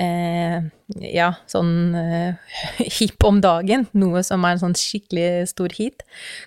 eh, 0.00 0.64
ja, 1.00 1.28
sånn 1.50 1.94
eh, 1.96 2.58
hip 2.98 3.24
om 3.24 3.40
dagen, 3.44 3.86
noe 3.96 4.22
som 4.26 4.44
er 4.44 4.56
en 4.56 4.62
sånn 4.62 4.76
skikkelig 4.78 5.48
stor 5.52 5.74
hit. 5.76 6.04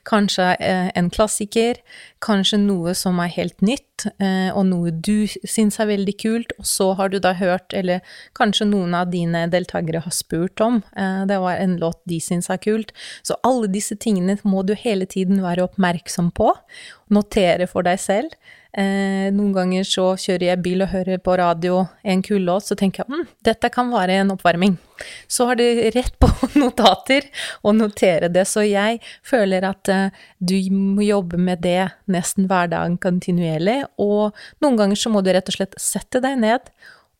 Kanskje 0.08 0.52
eh, 0.64 0.90
en 0.98 1.10
klassiker, 1.14 1.80
kanskje 2.24 2.60
noe 2.62 2.96
som 2.98 3.22
er 3.24 3.32
helt 3.36 3.64
nytt, 3.66 4.08
eh, 4.24 4.50
og 4.52 4.68
noe 4.70 4.92
du 4.92 5.26
syns 5.28 5.80
er 5.82 5.90
veldig 5.92 6.16
kult, 6.22 6.54
og 6.60 6.70
så 6.70 6.92
har 7.00 7.14
du 7.14 7.20
da 7.24 7.34
hørt, 7.40 7.74
eller 7.78 8.04
kanskje 8.38 8.70
noen 8.70 8.96
av 8.98 9.12
dine 9.14 9.46
deltakere 9.54 10.04
har 10.06 10.16
spurt 10.16 10.62
om, 10.64 10.82
eh, 10.96 11.24
det 11.30 11.40
var 11.44 11.58
en 11.58 11.78
låt 11.82 12.02
de 12.10 12.22
syns 12.24 12.52
er 12.54 12.62
kult. 12.62 12.94
Så 13.24 13.40
alle 13.48 13.72
disse 13.72 13.98
tingene 13.98 14.38
må 14.44 14.66
du 14.68 14.76
hele 14.78 15.08
tiden 15.10 15.42
være 15.46 15.66
oppmerksom 15.70 16.32
på, 16.38 16.54
notere 17.14 17.70
for 17.72 17.88
deg 17.88 18.00
selv. 18.04 18.38
Eh, 18.74 19.30
noen 19.34 19.54
ganger 19.56 19.88
så 19.88 20.10
kjører 20.20 20.50
jeg 20.50 20.64
bil 20.66 20.84
og 20.86 20.92
hører 20.92 21.22
på 21.24 21.38
radio 21.40 21.86
en 22.04 22.24
kul 22.26 22.44
låt, 22.48 22.68
så 22.68 22.78
tenker 22.78 23.04
jeg 23.04 23.14
hm, 23.14 23.30
dette 23.48 23.72
kan 23.74 23.90
være 23.94 24.20
en 24.22 24.34
oppvarming. 24.36 24.76
Så 25.30 25.48
har 25.50 25.60
du 25.60 25.64
rett 25.96 26.18
på 26.20 26.30
notater 26.62 27.30
og 27.64 27.78
notere 27.78 28.32
det. 28.34 28.48
Så 28.50 28.66
jeg 28.68 29.02
føler 29.26 29.68
at 29.70 29.94
eh, 29.94 30.26
du 30.40 30.58
må 30.74 31.06
jobbe 31.08 31.40
med 31.40 31.64
det 31.66 31.90
nesten 32.12 32.50
hver 32.50 32.72
dag 32.74 32.98
kontinuerlig. 33.04 33.84
Og 34.02 34.36
noen 34.64 34.80
ganger 34.80 35.00
så 35.00 35.14
må 35.14 35.24
du 35.24 35.32
rett 35.34 35.50
og 35.50 35.60
slett 35.60 35.78
sette 35.82 36.24
deg 36.24 36.40
ned 36.44 36.72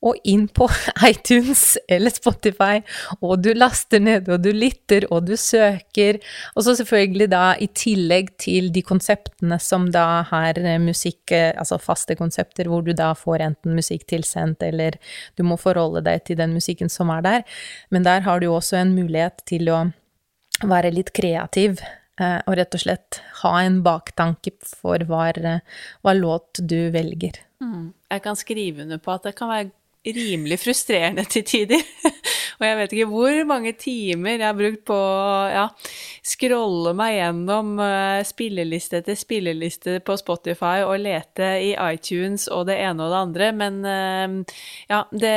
og 0.06 0.18
inn 0.30 0.46
på 0.54 0.68
iTunes 1.10 1.78
eller 1.90 2.14
Spotify, 2.14 2.82
og 3.22 3.42
du 3.44 3.52
laster 3.58 4.02
ned, 4.04 4.30
og 4.30 4.44
du 4.46 4.52
lytter, 4.54 5.08
og 5.12 5.26
du 5.30 5.36
søker. 5.40 6.20
Og 6.56 6.66
så 6.68 6.76
selvfølgelig 6.78 7.30
da 7.34 7.44
i 7.60 7.70
tillegg 7.74 8.34
til 8.42 8.70
de 8.74 8.84
konseptene 8.86 9.60
som 9.64 9.90
da 9.94 10.24
har 10.30 10.62
musikk, 10.84 11.34
altså 11.34 11.80
faste 11.82 12.18
konsepter, 12.20 12.70
hvor 12.70 12.86
du 12.86 12.94
da 12.98 13.14
får 13.18 13.46
enten 13.50 13.78
musikk 13.78 14.08
tilsendt, 14.10 14.64
eller 14.64 15.00
du 15.38 15.46
må 15.48 15.58
forholde 15.62 16.06
deg 16.06 16.26
til 16.28 16.40
den 16.42 16.54
musikken 16.58 16.92
som 16.94 17.12
er 17.14 17.26
der. 17.26 17.48
Men 17.90 18.06
der 18.06 18.26
har 18.28 18.42
du 18.42 18.52
også 18.52 18.82
en 18.82 18.94
mulighet 18.98 19.42
til 19.50 19.72
å 19.74 19.88
være 20.66 20.94
litt 20.94 21.14
kreativ. 21.18 21.82
Eh, 22.18 22.40
og 22.50 22.56
rett 22.58 22.74
og 22.74 22.82
slett 22.82 23.20
ha 23.44 23.52
en 23.62 23.84
baktanke 23.86 24.56
for 24.66 25.04
hva, 25.06 25.28
hva 26.02 26.14
låt 26.18 26.64
du 26.66 26.90
velger. 26.94 27.38
Mm. 27.62 27.92
Jeg 28.10 28.24
kan 28.26 28.40
skrive 28.40 28.86
under 28.86 29.02
på 29.02 29.14
at 29.14 29.28
det 29.28 29.36
kan 29.38 29.52
være 29.52 29.70
rimelig 30.16 30.60
frustrerende 30.62 31.26
til 31.30 31.46
tider. 31.48 31.84
og 32.60 32.66
jeg 32.66 32.78
vet 32.80 32.96
ikke 32.96 33.10
hvor 33.12 33.40
mange 33.50 33.74
timer 33.80 34.38
jeg 34.38 34.46
har 34.46 34.58
brukt 34.58 34.84
på 34.88 34.98
å 34.98 35.34
ja, 35.52 35.66
scrolle 36.26 36.94
meg 36.98 37.18
gjennom 37.18 37.76
uh, 37.82 38.22
spilleliste 38.28 39.02
etter 39.02 39.18
spilleliste 39.18 39.98
på 40.06 40.18
Spotify 40.20 40.84
og 40.86 41.00
lete 41.04 41.52
i 41.64 41.74
iTunes 41.76 42.48
og 42.54 42.68
det 42.70 42.80
ene 42.84 43.06
og 43.06 43.14
det 43.14 43.22
andre, 43.22 43.52
men 43.58 43.80
uh, 43.86 44.58
ja, 44.92 45.04
det 45.12 45.36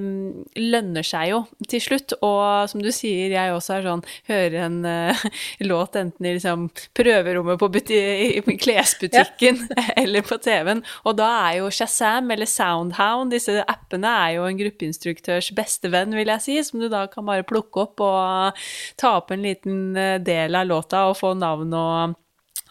um, 0.00 0.08
lønner 0.58 1.06
seg 1.06 1.32
jo 1.32 1.42
til 1.68 1.84
slutt. 1.84 2.16
Og 2.24 2.68
som 2.70 2.82
du 2.82 2.90
sier, 2.94 3.32
jeg 3.34 3.54
også 3.54 3.78
er 3.78 3.88
sånn 3.88 4.04
hører 4.28 4.58
en 4.66 4.80
uh, 4.86 5.26
låt 5.70 5.98
enten 5.98 6.28
i 6.28 6.34
liksom 6.36 6.68
prøverommet 6.96 7.60
på 7.60 7.70
i 7.88 8.56
klesbutikken 8.58 9.60
ja. 9.68 9.84
eller 10.02 10.24
på 10.26 10.38
TV-en, 10.42 10.82
og 11.04 11.18
da 11.18 11.28
er 11.48 11.58
jo 11.60 11.70
Shazam 11.74 12.30
eller 12.34 12.48
Soundhound, 12.48 13.32
disse 13.34 13.62
appene, 13.64 13.97
er 14.06 14.36
jo 14.36 14.46
en 14.48 14.58
gruppeinstruktørs 14.60 15.50
beste 15.56 15.90
venn, 15.92 16.14
vil 16.14 16.30
jeg 16.34 16.44
si, 16.44 16.56
som 16.66 16.82
du 16.82 16.88
da 16.92 17.06
kan 17.10 17.26
bare 17.28 17.46
plukke 17.48 17.86
opp 17.86 18.04
og 18.04 18.62
ta 19.00 19.16
opp 19.18 19.32
en 19.34 19.44
liten 19.46 19.98
del 20.24 20.58
av 20.58 20.68
låta 20.68 21.06
og 21.10 21.18
få 21.18 21.34
navn 21.38 21.74
og 21.74 22.16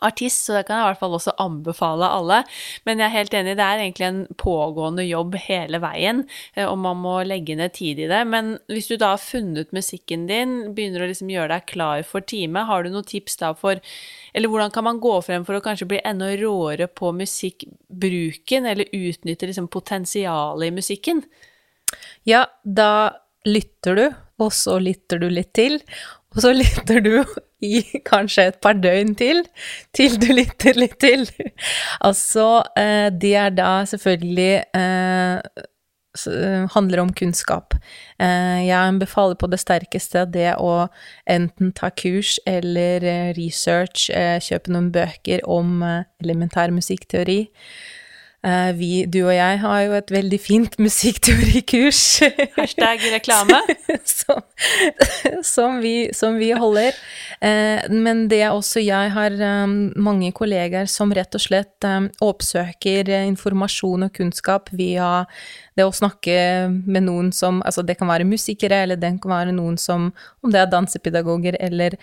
artist, 0.06 0.46
så 0.46 0.58
det 0.58 0.66
kan 0.68 0.78
jeg 0.78 0.86
i 0.86 0.90
hvert 0.92 1.02
fall 1.02 1.16
også 1.18 1.34
anbefale 1.42 2.10
alle. 2.18 2.42
Men 2.88 3.02
jeg 3.02 3.08
er 3.08 3.16
helt 3.16 3.38
enig, 3.40 3.56
det 3.60 3.66
er 3.66 3.84
egentlig 3.84 4.08
en 4.08 4.22
pågående 4.40 5.06
jobb 5.08 5.38
hele 5.48 5.82
veien, 5.84 6.24
eh, 6.56 6.66
og 6.68 6.78
man 6.84 7.02
må 7.04 7.16
legge 7.28 7.58
ned 7.60 7.76
tid 7.78 8.02
i 8.04 8.10
det. 8.12 8.22
Men 8.30 8.56
hvis 8.72 8.90
du 8.92 8.96
da 8.98 9.14
har 9.16 9.24
funnet 9.24 9.74
musikken 9.76 10.28
din, 10.30 10.58
begynner 10.78 11.06
å 11.06 11.10
liksom 11.12 11.32
gjøre 11.34 11.52
deg 11.56 11.68
klar 11.72 12.06
for 12.08 12.26
time, 12.26 12.66
har 12.70 12.84
du 12.84 12.92
noen 12.94 13.08
tips 13.08 13.40
da 13.42 13.54
for 13.58 13.82
Eller 14.38 14.52
hvordan 14.52 14.72
kan 14.74 14.84
man 14.86 15.00
gå 15.02 15.16
frem 15.26 15.46
for 15.48 15.58
å 15.58 15.62
kanskje 15.64 15.88
bli 15.90 16.00
enda 16.06 16.28
råere 16.38 16.86
på 16.88 17.10
musikkbruken, 17.16 18.68
eller 18.70 18.92
utnytte 18.94 19.50
liksom 19.50 19.70
potensialet 19.74 20.68
i 20.68 20.76
musikken? 20.76 21.24
Ja, 22.28 22.46
da 22.62 23.18
lytter 23.48 23.98
du, 23.98 24.06
og 24.44 24.54
så 24.54 24.78
lytter 24.84 25.22
du 25.24 25.30
litt 25.32 25.54
til. 25.58 25.80
Og 26.36 26.44
så 26.44 26.54
lytter 26.62 27.02
du 27.02 27.14
i 27.64 27.82
kanskje 28.12 28.50
et 28.52 28.60
par 28.62 28.78
døgn 28.78 29.16
til, 29.18 29.44
til 29.96 30.20
du 30.22 30.30
lytter 30.34 30.78
litt 30.78 31.00
til. 31.04 31.26
Altså, 32.08 32.64
eh, 32.78 33.10
det 33.10 33.34
er 33.36 33.50
da 33.56 33.72
selvfølgelig 33.90 34.54
eh, 34.78 35.66
handler 36.74 37.02
om 37.02 37.14
kunnskap. 37.14 37.74
Eh, 38.22 38.68
jeg 38.68 38.78
anbefaler 38.78 39.38
på 39.40 39.50
det 39.50 39.60
sterkeste 39.62 40.26
det 40.34 40.54
å 40.62 40.88
enten 41.30 41.74
ta 41.78 41.90
kurs 41.90 42.38
eller 42.46 43.34
research, 43.38 44.10
kjøpe 44.46 44.74
noen 44.74 44.92
bøker 44.94 45.46
om 45.46 45.82
elementær 46.22 46.74
musikkteori. 46.74 47.42
Uh, 48.48 48.72
vi, 48.80 49.04
du 49.12 49.26
og 49.26 49.34
jeg, 49.36 49.60
har 49.60 49.80
jo 49.84 49.96
et 49.98 50.12
veldig 50.14 50.38
fint 50.40 50.78
musikkteorikurs. 50.86 52.02
Hashtag 52.56 53.04
reklame. 53.12 53.60
som, 54.18 54.40
som, 55.44 55.82
vi, 55.84 56.10
som, 56.16 56.38
vi, 56.40 56.54
holder. 56.56 56.96
Uh, 57.42 57.84
men 57.92 58.28
det 58.32 58.40
er 58.46 58.56
også 58.56 58.80
jeg 58.86 59.12
har 59.12 59.36
um, 59.66 59.92
mange 60.00 60.32
kollegaer 60.36 60.88
som 60.88 61.12
rett 61.12 61.36
og 61.36 61.44
slett 61.44 61.88
oppsøker 62.24 63.12
informasjon 63.20 64.08
og 64.08 64.16
kunnskap 64.16 64.72
via 64.76 65.26
det 65.78 65.86
å 65.86 65.94
snakke 65.94 66.38
med 66.88 67.06
noen 67.06 67.30
som 67.36 67.60
Altså, 67.68 67.84
det 67.86 67.98
kan 68.00 68.10
være 68.10 68.26
musikere, 68.26 68.80
eller 68.86 68.98
det 68.98 69.12
kan 69.22 69.34
være 69.34 69.54
noen 69.54 69.76
som 69.82 70.10
Om 70.42 70.54
det 70.54 70.62
er 70.62 70.72
dansepedagoger, 70.72 71.58
eller 71.60 71.98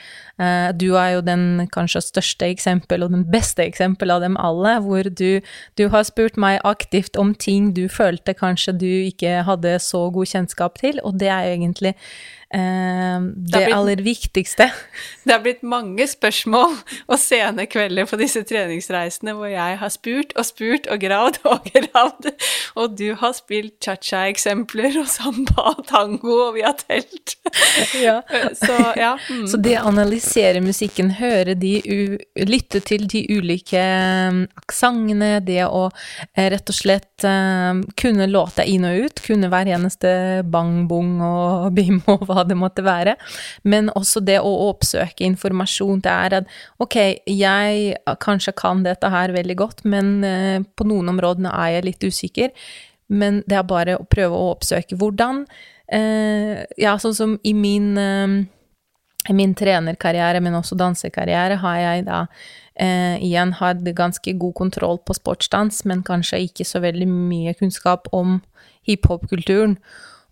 Du 0.79 0.87
er 1.01 1.17
jo 1.17 1.25
den 1.27 1.67
kanskje 1.75 2.03
største 2.05 2.47
eksempel, 2.53 3.03
og 3.07 3.15
den 3.15 3.25
beste 3.31 3.65
eksempel 3.65 4.13
av 4.15 4.23
dem 4.23 4.39
alle, 4.39 4.77
hvor 4.85 5.09
du, 5.09 5.41
du 5.79 5.85
har 5.91 6.07
spurt 6.07 6.34
meg 6.41 6.61
aktivt 6.65 7.19
om 7.21 7.35
ting 7.35 7.73
du 7.77 7.87
følte 7.93 8.35
kanskje 8.37 8.77
du 8.81 8.89
ikke 8.89 9.43
hadde 9.47 9.77
så 9.83 10.07
god 10.15 10.31
kjennskap 10.31 10.79
til, 10.81 11.01
og 11.05 11.19
det 11.21 11.29
er 11.29 11.49
jo 11.49 11.59
egentlig 11.59 11.95
det, 12.55 13.59
det 13.59 13.75
aller 13.75 14.03
viktigste. 14.05 14.71
Det 15.25 15.33
har 15.33 15.41
blitt 15.41 15.63
mange 15.65 16.05
spørsmål 16.05 16.75
og 17.09 17.17
sene 17.17 17.65
kvelder 17.71 18.05
på 18.05 18.19
disse 18.21 18.43
treningsreisene 18.45 19.33
hvor 19.33 19.49
jeg 19.49 19.79
har 19.81 19.93
spurt 19.93 20.35
og 20.37 20.45
spurt 20.45 20.89
og 20.93 21.01
gravd 21.01 21.39
og 21.49 21.65
gravd, 21.75 22.29
og 22.77 22.99
du 22.99 23.07
har 23.21 23.33
spilt 23.37 23.79
cha-cha-eksempler 23.85 24.99
og 25.01 25.09
samba 25.09 25.71
og 25.73 25.81
tango, 25.89 26.35
og 26.49 26.59
vi 26.59 26.67
har 26.67 26.77
telt. 26.81 27.37
Ja. 27.95 28.21
Så, 28.59 28.75
ja. 28.99 29.15
Mm. 29.31 29.47
Så 29.49 29.59
det 29.63 29.75
å 29.79 29.89
analysere 29.89 30.61
musikken, 30.65 31.13
høre 31.19 31.55
de, 31.59 31.73
lytte 32.47 32.81
til 32.85 33.07
de 33.11 33.23
ulike 33.31 33.81
um, 33.81 34.43
aksentene, 34.65 35.39
det 35.45 35.63
å 35.67 35.87
uh, 35.89 36.45
rett 36.55 36.71
og 36.71 36.77
slett 36.77 37.27
um, 37.27 37.85
kunne 38.01 38.29
låta 38.31 38.67
inn 38.69 38.87
og 38.89 39.07
ut, 39.07 39.23
kunne 39.25 39.51
hver 39.53 39.71
eneste 39.77 40.43
bang-bong 40.51 41.17
og 41.25 41.69
bim 41.77 42.01
og 42.11 42.27
hva 42.29 42.44
det 42.49 42.57
måtte 42.59 42.85
være. 42.87 43.17
Men 43.63 43.91
også 43.95 44.23
det 44.25 44.39
å 44.41 44.53
oppsøke 44.71 45.27
informasjon. 45.27 46.03
Det 46.05 46.15
er 46.15 46.39
at 46.41 46.57
ok, 46.83 46.97
jeg 47.31 48.17
kanskje 48.25 48.57
kan 48.59 48.83
dette 48.87 49.11
her 49.13 49.35
veldig 49.35 49.59
godt, 49.61 49.85
men 49.89 50.17
uh, 50.25 50.59
på 50.77 50.89
noen 50.89 51.13
områdene 51.15 51.53
er 51.53 51.77
jeg 51.77 51.89
litt 51.91 52.09
usikker. 52.09 52.67
Men 53.13 53.43
det 53.49 53.61
er 53.61 53.69
bare 53.69 53.99
å 54.01 54.09
prøve 54.09 54.37
å 54.37 54.51
oppsøke 54.55 54.99
hvordan. 55.01 55.45
Uh, 55.93 56.65
ja, 56.81 56.97
sånn 57.01 57.17
som 57.17 57.39
i 57.45 57.53
min, 57.57 57.95
i 59.29 59.37
min 59.37 59.57
trenerkarriere, 59.57 60.41
men 60.45 60.57
også 60.61 60.79
dansekarriere, 60.81 61.61
har 61.63 61.81
jeg 61.83 62.07
da 62.09 62.27
eh, 62.81 63.23
igjen 63.23 63.55
hadde 63.61 63.95
ganske 63.97 64.35
god 64.39 64.55
kontroll 64.59 64.99
på 65.07 65.17
sportsdans, 65.17 65.85
men 65.89 66.05
kanskje 66.07 66.45
ikke 66.49 66.67
så 66.67 66.83
veldig 66.85 67.09
mye 67.11 67.55
kunnskap 67.59 68.09
om 68.13 68.41
hiphop-kulturen. 68.89 69.79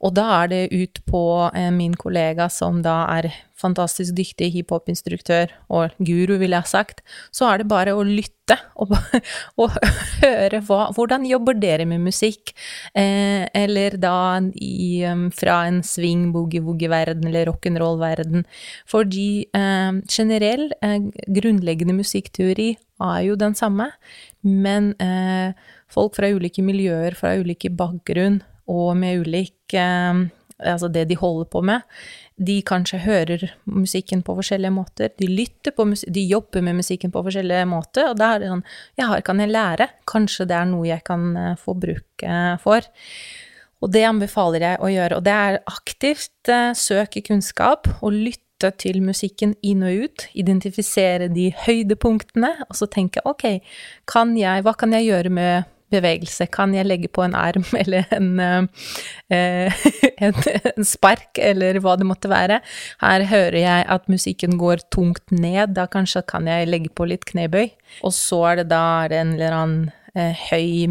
Og 0.03 0.15
da 0.17 0.27
er 0.41 0.51
det 0.51 0.63
ut 0.75 1.01
på 1.07 1.23
eh, 1.55 1.71
min 1.75 1.95
kollega 1.99 2.49
som 2.51 2.83
da 2.83 3.05
er 3.15 3.31
fantastisk 3.63 4.17
dyktig 4.19 4.51
hiphop-instruktør 4.57 5.53
og 5.73 5.95
guru, 6.03 6.35
ville 6.41 6.57
jeg 6.57 6.67
ha 6.67 6.71
sagt. 6.71 7.03
Så 7.35 7.47
er 7.49 7.63
det 7.63 7.69
bare 7.71 7.95
å 7.95 8.03
lytte 8.07 8.57
og, 8.83 8.97
og 9.63 9.77
høre 10.23 10.63
hva, 10.67 10.89
hvordan 10.97 11.27
jobber 11.29 11.59
dere 11.63 11.87
med 11.89 12.03
musikk? 12.03 12.55
Eh, 12.99 13.47
eller 13.63 13.99
da 14.03 14.17
i, 14.59 15.05
um, 15.07 15.29
fra 15.35 15.63
en 15.71 15.83
swing, 15.87 16.31
boogie-woogie-verden 16.35 17.29
eller 17.31 17.53
rock'n'roll-verden. 17.53 18.47
Fordi 18.91 19.29
eh, 19.55 20.01
generell, 20.11 20.71
eh, 20.83 20.99
grunnleggende 21.39 21.97
musikkteori 21.99 22.73
er 23.03 23.21
jo 23.27 23.39
den 23.39 23.55
samme, 23.59 23.91
men 24.43 24.93
eh, 25.03 25.55
folk 25.93 26.17
fra 26.19 26.31
ulike 26.35 26.63
miljøer, 26.65 27.15
fra 27.19 27.37
ulike 27.39 27.71
bakgrunn, 27.79 28.41
og 28.73 28.95
med 28.99 29.27
ulik 29.27 29.77
eh, 29.79 30.29
Altså 30.63 30.87
det 30.95 31.09
de 31.11 31.17
holder 31.19 31.49
på 31.51 31.59
med. 31.67 31.83
De 32.39 32.61
kanskje 32.63 33.01
hører 33.03 33.41
musikken 33.67 34.21
på 34.23 34.37
forskjellige 34.39 34.71
måter. 34.71 35.11
De 35.19 35.27
lytter 35.27 35.75
på 35.75 35.89
musikken, 35.91 36.15
de 36.15 36.23
jobber 36.23 36.63
med 36.63 36.77
musikken 36.79 37.11
på 37.11 37.23
forskjellige 37.27 37.65
måter, 37.67 38.13
og 38.13 38.21
da 38.21 38.29
er 38.35 38.45
det 38.45 38.51
sånn 38.53 38.63
Ja, 39.01 39.09
her 39.11 39.25
kan 39.27 39.43
jeg 39.43 39.51
lære. 39.51 39.89
Kanskje 40.07 40.47
det 40.47 40.55
er 40.61 40.69
noe 40.71 40.87
jeg 40.87 41.03
kan 41.09 41.33
eh, 41.35 41.57
få 41.59 41.75
bruk 41.75 42.27
for. 42.63 42.87
Og 43.83 43.91
det 43.91 44.05
anbefaler 44.07 44.63
jeg 44.63 44.79
å 44.79 44.93
gjøre. 44.93 45.19
Og 45.19 45.27
det 45.27 45.35
er 45.35 45.61
aktivt 45.67 46.51
eh, 46.53 46.71
søke 46.79 47.25
kunnskap 47.27 47.91
og 47.99 48.15
lytte 48.15 48.71
til 48.79 49.01
musikken 49.03 49.57
inn 49.67 49.83
og 49.83 50.05
ut, 50.07 50.29
identifisere 50.39 51.27
de 51.33 51.49
høydepunktene, 51.65 52.53
og 52.69 52.79
så 52.79 52.87
tenke 52.87 53.25
ok, 53.27 53.59
kan 54.07 54.37
jeg, 54.39 54.63
hva 54.63 54.77
kan 54.79 54.95
jeg 54.95 55.09
gjøre 55.09 55.33
med 55.35 55.73
bevegelse. 55.93 56.49
Kan 56.53 56.75
jeg 56.77 56.89
legge 56.89 57.11
på 57.13 57.25
en 57.25 57.37
arm 57.39 57.65
eller 57.83 58.09
en, 58.15 58.31
eh, 58.41 59.87
en, 60.27 60.37
en, 60.73 60.89
spark, 60.89 61.39
eller 61.39 61.81
hva 61.83 61.97
det 62.01 62.09
måtte 62.09 62.31
være? 62.33 62.61
Her 63.03 63.27
hører 63.31 63.59
jeg 63.61 63.89
at 63.97 64.11
musikken 64.13 64.59
går 64.61 64.85
tungt 64.95 65.35
ned, 65.35 65.77
da 65.79 65.89
kanskje 65.91 66.25
kan 66.29 66.49
jeg 66.51 66.71
legge 66.71 66.93
på 66.95 67.09
litt 67.11 67.27
knebøy. 67.29 67.73
Og 68.07 68.15
så 68.17 68.43
er 68.53 68.63
det 68.63 68.71
da 68.73 68.85
en 69.09 69.35
eller 69.37 69.57
annen 69.57 69.91
eh, 70.17 70.45
høy, 70.51 70.87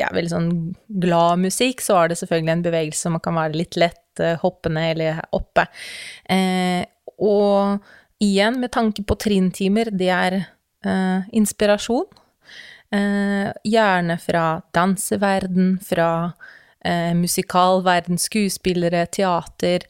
ja, 0.00 0.10
veldig 0.14 0.32
sånn 0.32 0.54
glad 1.02 1.44
musikk, 1.44 1.84
så 1.84 2.02
er 2.02 2.12
det 2.12 2.20
selvfølgelig 2.22 2.56
en 2.58 2.66
bevegelse 2.68 3.08
som 3.08 3.20
kan 3.22 3.38
være 3.38 3.58
litt 3.58 3.78
lett 3.80 4.22
eh, 4.22 4.38
hoppende 4.42 4.88
eller 4.94 5.22
oppe. 5.34 5.68
og 7.14 7.92
igjen, 8.22 8.58
med 8.62 8.72
tanke 8.74 9.04
på 9.06 9.16
trinntimer, 9.20 9.90
det 9.94 10.10
er 10.10 10.36
inspirasjon 11.32 12.08
Eh, 12.14 12.23
gjerne 12.94 14.14
fra 14.22 14.44
danseverden, 14.76 15.78
fra 15.82 16.10
eh, 16.84 17.14
musikalverden, 17.14 18.18
skuespillere, 18.18 19.06
teater, 19.06 19.86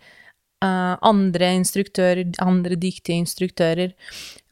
eh, 0.64 0.96
andre 1.00 1.52
instruktører, 1.58 2.32
andre 2.38 2.78
dyktige 2.80 3.18
instruktører. 3.18 3.94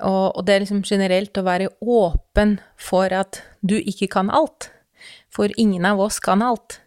Og, 0.00 0.36
og, 0.36 0.44
det 0.46 0.54
er 0.54 0.64
liksom 0.64 0.84
generelt 0.86 1.38
å 1.38 1.46
være 1.46 1.70
åpen 1.80 2.58
for 2.76 3.12
at 3.14 3.42
du 3.60 3.78
ikke 3.78 4.10
kan 4.18 4.30
alt. 4.30 4.70
For 5.32 5.52
ingen 5.56 5.86
av 5.88 6.00
oss 6.02 6.20
kan 6.22 6.42
alt. 6.44 6.80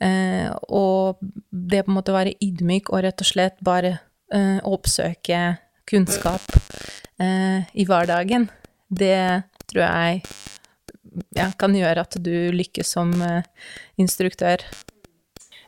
Eh, 0.00 0.48
og 0.68 1.20
det 1.50 1.84
på 1.84 1.92
en 1.92 1.98
måte 1.98 2.12
å 2.12 2.18
være 2.18 2.38
ydmyk 2.40 2.92
og 2.92 3.04
rett 3.04 3.20
og 3.20 3.28
slett 3.28 3.58
bare 3.64 3.98
eh, 4.32 4.56
oppsøke 4.64 5.40
kunnskap 5.90 6.54
eh, 7.20 7.66
i 7.76 7.84
hverdagen, 7.84 8.48
det 8.88 9.42
tror 9.68 9.84
jeg 9.84 10.22
ja, 11.36 11.50
kan 11.58 11.74
gjøre 11.76 12.06
at 12.06 12.16
du 12.22 12.34
lykkes 12.54 12.94
som 12.96 13.12
uh, 13.22 13.42
instruktør. 14.00 14.64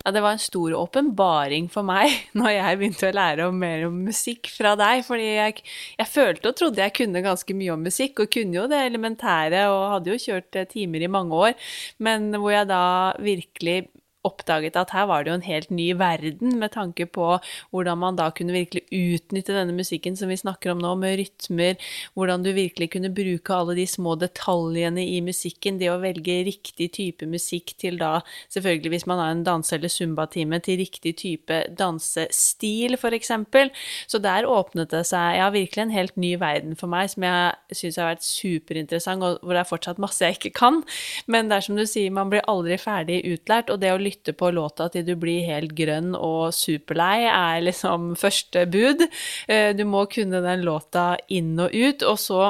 Ja, 0.03 0.11
det 0.11 0.23
var 0.25 0.35
en 0.35 0.43
stor 0.43 0.75
åpenbaring 0.75 1.69
for 1.71 1.87
meg 1.87 2.11
når 2.39 2.55
jeg 2.57 2.79
begynte 2.81 3.11
å 3.11 3.15
lære 3.15 3.47
om 3.47 3.59
mer 3.63 3.87
om 3.87 4.01
musikk 4.09 4.51
fra 4.51 4.75
deg. 4.79 5.05
Fordi 5.07 5.29
jeg, 5.29 5.63
jeg, 6.01 6.11
følte 6.11 6.51
og 6.51 6.59
trodde 6.59 6.83
jeg 6.83 6.97
kunne 6.99 7.23
ganske 7.25 7.57
mye 7.57 7.75
om 7.77 7.87
musikk, 7.87 8.25
og 8.25 8.33
kunne 8.35 8.59
jo 8.59 8.69
det 8.71 8.83
elementære 8.89 9.67
og 9.71 9.83
hadde 9.97 10.15
jo 10.15 10.23
kjørt 10.27 10.63
timer 10.73 11.07
i 11.07 11.13
mange 11.13 11.43
år. 11.49 11.75
Men 12.03 12.33
hvor 12.35 12.55
jeg 12.55 12.71
da 12.73 12.85
virkelig 13.23 13.79
oppdaget 14.27 14.77
at 14.79 14.93
her 14.95 15.07
var 15.11 15.25
det 15.25 15.33
jo 15.33 15.37
en 15.39 15.47
helt 15.47 15.71
ny 15.75 15.89
verden, 15.99 16.57
med 16.61 16.73
tanke 16.75 17.07
på 17.11 17.29
hvordan 17.73 17.99
man 17.99 18.19
da 18.19 18.29
kunne 18.35 18.55
virkelig 18.55 18.85
utnytte 18.93 19.55
denne 19.57 19.75
musikken 19.75 20.17
som 20.19 20.31
vi 20.31 20.39
snakker 20.39 20.73
om 20.73 20.83
nå, 20.83 20.95
med 21.01 21.19
rytmer, 21.21 21.79
hvordan 22.15 22.45
du 22.45 22.53
virkelig 22.55 22.93
kunne 22.95 23.13
bruke 23.15 23.57
alle 23.57 23.77
de 23.79 23.87
små 23.89 24.15
detaljene 24.21 25.05
i 25.05 25.21
musikken, 25.25 25.81
det 25.81 25.91
å 25.91 25.99
velge 26.03 26.39
riktig 26.47 26.91
type 26.95 27.27
musikk 27.29 27.75
til 27.83 27.99
da, 28.01 28.21
selvfølgelig 28.53 28.95
hvis 28.95 29.09
man 29.11 29.23
har 29.23 29.35
en 29.35 29.45
danse- 29.47 29.75
eller 29.77 29.93
zumbatime, 29.93 30.61
til 30.63 30.79
riktig 30.83 31.17
type 31.21 31.63
dansestil, 31.79 32.97
for 33.01 33.17
eksempel. 33.17 33.73
Så 34.07 34.21
der 34.23 34.47
åpnet 34.49 34.93
det 34.95 35.05
seg, 35.11 35.39
ja, 35.41 35.51
virkelig 35.55 35.87
en 35.87 35.97
helt 35.97 36.17
ny 36.21 36.35
verden 36.41 36.77
for 36.79 36.93
meg, 36.93 37.11
som 37.13 37.27
jeg 37.27 37.79
syns 37.83 37.99
har 38.01 38.13
vært 38.13 38.27
superinteressant, 38.27 39.23
og 39.23 39.43
hvor 39.43 39.57
det 39.57 39.65
er 39.65 39.71
fortsatt 39.71 40.03
masse 40.03 40.23
jeg 40.23 40.39
ikke 40.39 40.55
kan. 40.63 40.83
Men 41.27 41.51
det 41.51 41.59
er 41.59 41.67
som 41.67 41.79
du 41.79 41.85
sier, 41.89 42.13
man 42.15 42.31
blir 42.33 42.45
aldri 42.51 42.79
ferdig 42.81 43.23
utlært, 43.27 43.73
og 43.73 43.83
det 43.83 43.93
å 43.93 44.01
lytte 44.01 44.12
lytte 44.13 44.35
på 44.37 44.51
låta 44.55 44.89
til 44.93 45.07
du 45.07 45.15
blir 45.19 45.47
helt 45.49 45.75
grønn 45.79 46.13
og 46.15 46.53
superlei, 46.55 47.27
er 47.29 47.65
liksom 47.65 48.13
første 48.23 48.67
bud. 48.71 49.07
Eh, 49.49 49.73
du 49.77 49.85
må 49.89 50.07
kunne 50.13 50.43
den 50.45 50.67
låta 50.67 51.17
inn 51.29 51.57
og 51.59 51.73
ut. 51.73 52.07
Og 52.07 52.21
så 52.21 52.45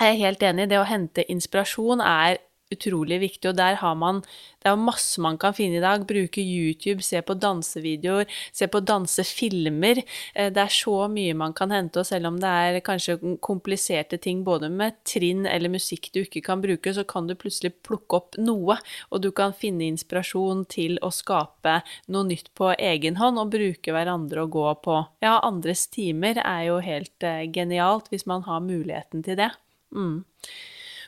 er 0.00 0.12
jeg 0.12 0.22
helt 0.24 0.42
enig, 0.44 0.68
det 0.70 0.80
å 0.80 0.88
hente 0.88 1.24
inspirasjon 1.32 2.02
er 2.04 2.40
utrolig 2.72 3.20
viktig, 3.22 3.50
og 3.50 3.58
der 3.58 3.78
har 3.80 3.94
man 3.94 4.22
Det 4.66 4.72
er 4.72 4.80
masse 4.82 5.20
man 5.22 5.36
kan 5.38 5.54
finne 5.54 5.78
i 5.78 5.80
dag. 5.80 6.02
Bruke 6.08 6.42
YouTube, 6.42 6.98
se 7.04 7.20
på 7.22 7.36
dansevideoer, 7.38 8.26
se 8.50 8.66
på 8.66 8.80
dansefilmer. 8.82 10.00
Eh, 10.34 10.50
det 10.50 10.58
er 10.58 10.72
så 10.74 11.06
mye 11.06 11.36
man 11.38 11.54
kan 11.54 11.70
hente, 11.70 12.00
og 12.00 12.06
selv 12.08 12.26
om 12.32 12.40
det 12.42 12.50
er 12.50 12.80
kanskje 12.82 13.38
kompliserte 13.38 14.18
ting 14.18 14.42
både 14.42 14.68
med 14.68 14.98
trinn 15.06 15.46
eller 15.46 15.70
musikk 15.70 16.10
du 16.12 16.24
ikke 16.24 16.42
kan 16.42 16.64
bruke, 16.64 16.90
så 16.90 17.06
kan 17.06 17.28
du 17.28 17.36
plutselig 17.38 17.76
plukke 17.86 18.18
opp 18.18 18.40
noe, 18.42 18.80
og 19.12 19.22
du 19.22 19.30
kan 19.30 19.54
finne 19.54 19.86
inspirasjon 19.86 20.66
til 20.66 20.98
å 20.98 21.12
skape 21.14 21.78
noe 22.10 22.26
nytt 22.26 22.50
på 22.58 22.74
egen 22.74 23.22
hånd, 23.22 23.38
og 23.38 23.54
bruke 23.54 23.94
hverandre 23.94 24.48
og 24.48 24.54
gå 24.58 24.68
på 24.82 25.00
Ja, 25.22 25.38
andres 25.46 25.86
timer 25.86 26.42
er 26.42 26.66
jo 26.72 26.80
helt 26.82 27.22
eh, 27.22 27.46
genialt 27.46 28.10
hvis 28.10 28.26
man 28.26 28.42
har 28.50 28.66
muligheten 28.66 29.22
til 29.22 29.38
det. 29.38 29.52
Mm. 29.94 30.24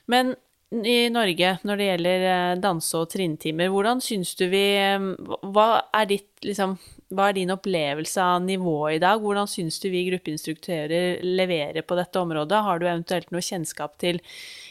Men 0.06 0.36
i 0.68 1.08
Norge 1.08 1.54
når 1.64 1.80
det 1.80 1.86
gjelder 1.86 2.24
eh, 2.28 2.58
danse- 2.60 3.00
og 3.00 3.08
trinntimer. 3.12 3.70
Hvordan 3.72 4.02
syns 4.04 4.34
du 4.36 4.44
vi 4.52 4.64
eh, 4.76 5.08
Hva 5.48 5.68
er, 5.96 6.08
ditt, 6.10 6.28
liksom, 6.44 6.76
hva 7.14 7.30
er 7.30 7.38
din 7.38 7.54
opplevelse 7.54 8.20
av 8.20 8.42
nivået 8.44 8.98
i 8.98 9.02
dag? 9.06 9.22
Hvordan 9.22 9.48
syns 9.48 9.80
du 9.80 9.88
vi 9.92 10.04
gruppeinstruktører 10.10 11.24
leverer 11.24 11.82
på 11.82 11.98
dette 11.98 12.20
området? 12.20 12.62
Har 12.66 12.78
du 12.78 12.88
eventuelt 12.88 13.32
noe 13.32 13.44
kjennskap 13.44 13.96
til 14.02 14.20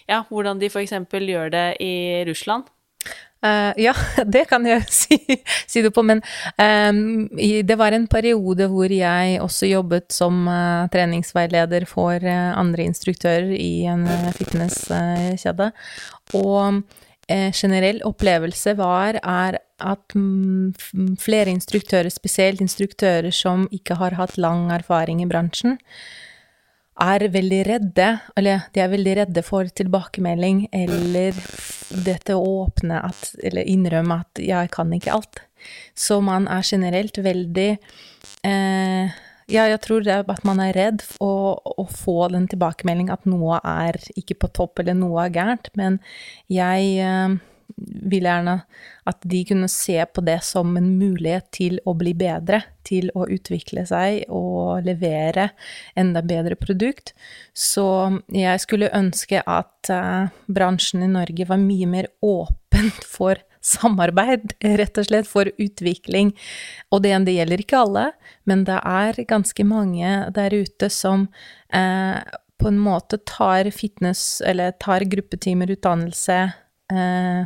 ja, 0.07 0.23
hvordan 0.29 0.61
de 0.61 0.69
f.eks. 0.69 0.93
gjør 1.11 1.53
det 1.53 1.67
i 1.83 1.93
Russland? 2.29 2.69
Uh, 3.37 3.69
ja, 3.77 3.93
det 4.33 4.47
kan 4.49 4.65
jeg 4.65 4.85
si, 5.01 5.17
si 5.69 5.83
det 5.85 5.93
på, 5.93 6.03
men 6.05 6.23
um, 6.57 7.27
det 7.37 7.77
var 7.77 7.93
en 7.93 8.07
periode 8.09 8.65
hvor 8.71 8.91
jeg 8.91 9.41
også 9.43 9.69
jobbet 9.69 10.09
som 10.13 10.47
uh, 10.49 10.87
treningsveileder 10.93 11.85
for 11.89 12.17
uh, 12.17 12.53
andre 12.57 12.87
instruktører 12.89 13.53
i 13.53 13.85
en 13.89 14.07
fitnesskjede. 14.37 15.71
og 16.37 16.81
generell 17.27 17.97
opplevelse 18.07 18.71
var 18.79 19.17
er 19.19 19.57
at 19.83 20.15
um, 20.15 20.71
flere 21.19 21.51
instruktører, 21.51 22.07
spesielt 22.09 22.61
instruktører 22.63 23.31
som 23.35 23.65
ikke 23.71 23.97
har 23.99 24.15
hatt 24.15 24.37
lang 24.39 24.71
erfaring 24.71 25.19
i 25.21 25.27
bransjen, 25.27 25.75
er 27.03 27.27
veldig 27.33 27.59
redde, 27.67 28.07
eller 28.37 28.65
de 28.73 28.81
er 28.81 28.91
veldig 28.91 29.13
redde 29.21 29.43
for 29.45 29.69
tilbakemelding 29.79 30.65
eller 30.75 31.37
dette 32.05 32.35
å 32.35 32.47
åpne 32.65 33.01
at, 33.05 33.31
eller 33.43 33.69
innrømme 33.69 34.21
at 34.25 34.41
'jeg 34.41 34.71
kan 34.73 34.93
ikke 34.93 35.13
alt'. 35.13 35.41
Så 35.95 36.21
man 36.21 36.47
er 36.47 36.61
generelt 36.61 37.17
veldig 37.17 37.77
eh, 38.43 39.09
Ja, 39.47 39.63
jeg 39.63 39.79
tror 39.79 40.03
det 40.03 40.11
er 40.11 40.25
at 40.27 40.43
man 40.43 40.59
er 40.59 40.73
redd 40.75 41.01
for 41.01 41.55
å, 41.63 41.83
å 41.83 41.85
få 41.87 42.27
den 42.33 42.49
tilbakemeldingen 42.51 43.13
at 43.13 43.25
noe 43.25 43.61
er 43.63 43.95
ikke 44.19 44.35
på 44.35 44.51
topp, 44.51 44.79
eller 44.79 44.93
noe 44.93 45.23
er 45.23 45.31
gærent, 45.31 45.69
men 45.73 46.01
jeg 46.51 46.99
eh, 46.99 47.37
vil 47.77 48.25
gjerne 48.25 48.55
at 49.07 49.19
de 49.29 49.43
kunne 49.47 49.69
se 49.71 49.99
på 50.05 50.21
det 50.25 50.39
som 50.45 50.75
en 50.79 50.89
mulighet 50.97 51.49
til 51.55 51.77
å 51.85 51.93
bli 51.97 52.13
bedre, 52.17 52.63
til 52.87 53.11
å 53.15 53.27
utvikle 53.29 53.83
seg 53.87 54.23
og 54.33 54.85
levere 54.87 55.49
enda 55.97 56.23
bedre 56.25 56.57
produkt. 56.59 57.13
Så 57.53 57.87
jeg 58.33 58.63
skulle 58.63 58.93
ønske 58.95 59.43
at 59.43 59.91
uh, 59.93 60.33
bransjen 60.47 61.05
i 61.05 61.11
Norge 61.11 61.47
var 61.49 61.61
mye 61.61 61.89
mer 61.89 62.09
åpen 62.25 62.91
for 63.17 63.43
samarbeid, 63.67 64.53
rett 64.79 64.97
og 64.97 65.07
slett 65.09 65.27
for 65.29 65.49
utvikling. 65.59 66.33
Og 66.93 67.03
det, 67.03 67.13
det 67.27 67.37
gjelder 67.37 67.63
ikke 67.63 67.83
alle, 67.83 68.09
men 68.47 68.63
det 68.67 68.79
er 68.79 69.23
ganske 69.27 69.65
mange 69.67 70.19
der 70.35 70.55
ute 70.55 70.89
som 70.93 71.27
uh, 71.75 72.19
på 72.57 72.71
en 72.71 72.79
måte 72.81 73.19
tar 73.27 73.69
fitness, 73.75 74.41
eller 74.41 74.73
tar 74.81 75.05
gruppetimerutdannelse 75.05 76.37
eh, 76.91 77.45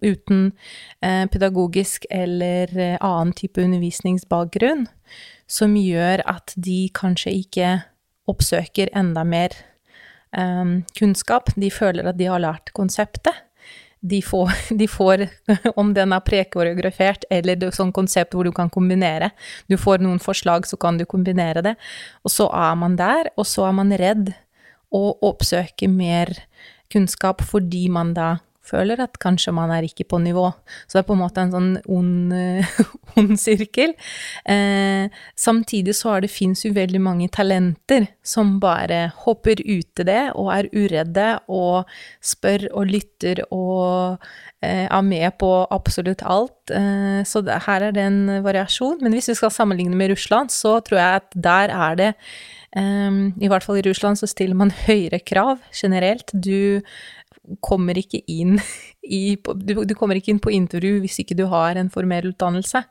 uten 0.00 0.52
eh, 1.00 1.26
pedagogisk 1.30 2.06
eller 2.10 2.70
eh, 2.78 2.96
annen 3.00 3.32
type 3.36 3.62
undervisningsbakgrunn, 3.62 4.86
som 5.46 5.76
gjør 5.78 6.24
at 6.30 6.54
de 6.56 6.88
kanskje 6.94 7.34
ikke 7.44 7.72
oppsøker 8.30 8.92
enda 8.96 9.24
mer 9.24 9.54
eh, 10.36 10.78
kunnskap. 10.98 11.52
De 11.56 11.70
føler 11.70 12.08
at 12.08 12.20
de 12.20 12.30
har 12.30 12.42
lært 12.42 12.72
konseptet. 12.76 13.34
De 14.04 14.20
får, 14.22 14.52
de 14.80 14.88
får 14.90 15.26
om 15.80 15.94
den 15.96 16.12
er 16.12 16.24
prekoreografert 16.24 17.28
eller 17.32 17.58
det 17.58 17.70
er 17.70 17.76
sånn 17.76 17.94
konsept 17.94 18.36
hvor 18.36 18.48
du 18.48 18.52
kan 18.56 18.72
kombinere. 18.72 19.32
Du 19.70 19.78
får 19.80 20.04
noen 20.04 20.22
forslag, 20.22 20.68
så 20.68 20.80
kan 20.80 20.98
du 21.00 21.06
kombinere 21.08 21.64
det. 21.64 21.76
Og 22.24 22.34
så 22.34 22.50
er 22.52 22.74
man 22.80 22.98
der, 23.00 23.32
og 23.38 23.48
så 23.48 23.68
er 23.68 23.78
man 23.80 23.94
redd 23.96 24.34
å 24.94 25.08
oppsøke 25.26 25.88
mer 25.90 26.30
kunnskap 26.92 27.40
fordi 27.42 27.88
man 27.90 28.12
da 28.14 28.36
føler 28.64 29.00
at 29.04 29.18
kanskje 29.22 29.52
man 29.54 29.72
er 29.74 29.86
ikke 29.86 30.06
på 30.08 30.20
nivå. 30.22 30.46
Så 30.86 30.96
det 30.96 31.02
er 31.02 31.08
på 31.08 31.16
en 31.16 31.22
måte 31.22 31.44
en 31.44 31.52
sånn 31.54 31.70
ond, 31.92 32.34
ond 33.20 33.34
sirkel. 33.40 33.94
Eh, 34.48 35.12
samtidig 35.36 35.96
så 35.98 36.16
er 36.16 36.28
fins 36.32 36.64
jo 36.64 36.72
veldig 36.76 37.02
mange 37.04 37.28
talenter 37.32 38.08
som 38.24 38.56
bare 38.62 39.06
hopper 39.24 39.60
ut 39.60 40.02
i 40.02 40.08
det 40.08 40.22
og 40.32 40.50
er 40.54 40.70
uredde 40.72 41.28
og 41.52 41.90
spør 42.24 42.68
og 42.72 42.88
lytter 42.90 43.44
og 43.50 44.16
eh, 44.64 44.86
er 44.88 45.04
med 45.04 45.36
på 45.40 45.52
absolutt 45.74 46.24
alt. 46.24 46.72
Eh, 46.72 47.20
så 47.28 47.44
det, 47.44 47.62
her 47.68 47.90
er 47.90 47.94
det 47.96 48.08
en 48.08 48.42
variasjon. 48.44 49.00
Men 49.04 49.16
hvis 49.16 49.30
vi 49.32 49.38
skal 49.38 49.54
sammenligne 49.54 49.96
med 49.98 50.14
Russland, 50.14 50.52
så 50.54 50.78
tror 50.84 51.00
jeg 51.00 51.22
at 51.22 51.40
der 51.52 51.74
er 51.74 52.00
det 52.00 52.12
Um, 52.74 53.36
I 53.38 53.46
hvert 53.46 53.62
fall 53.62 53.78
i 53.78 53.84
Russland 53.86 54.18
så 54.18 54.26
stiller 54.26 54.58
man 54.58 54.72
høyere 54.74 55.20
krav 55.22 55.60
generelt. 55.70 56.32
Du 56.34 56.82
kommer 57.64 57.98
ikke 57.98 58.22
inn 58.30 58.56
i 59.20 59.36
du, 59.36 59.74
du, 59.84 59.94
kommer 59.98 60.18
ikke 60.18 60.32
inn 60.34 60.42
på 60.42 60.54
intervju 60.54 61.02
hvis 61.04 61.20
ikke 61.22 61.36
du 61.38 61.46
har 61.52 61.78
en 61.80 61.92
formell 61.92 62.30
utdannelse. 62.32 62.84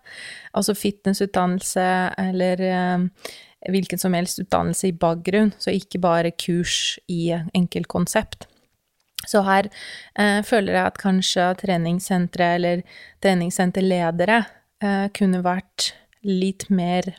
Altså 0.53 0.75
fitnessutdannelse 0.77 1.87
eller 2.21 2.63
eh, 2.69 3.33
hvilken 3.73 4.01
som 4.01 4.15
helst 4.17 4.41
utdannelse 4.43 4.89
i 4.89 4.97
bakgrunn, 4.97 5.53
så 5.57 5.73
ikke 5.73 6.01
bare 6.03 6.33
kurs 6.35 6.97
i 7.11 7.31
enkeltkonsept. 7.55 8.47
Så 9.27 9.43
her 9.47 9.69
eh, 10.19 10.41
føler 10.43 10.75
jeg 10.75 10.85
at 10.85 10.99
kanskje 10.99 11.49
treningssentre 11.61 12.49
eller 12.57 12.83
treningssenterledere 13.23 14.41
eh, 14.83 15.05
kunne 15.15 15.43
vært 15.45 15.93
litt 16.27 16.67
mer 16.71 17.13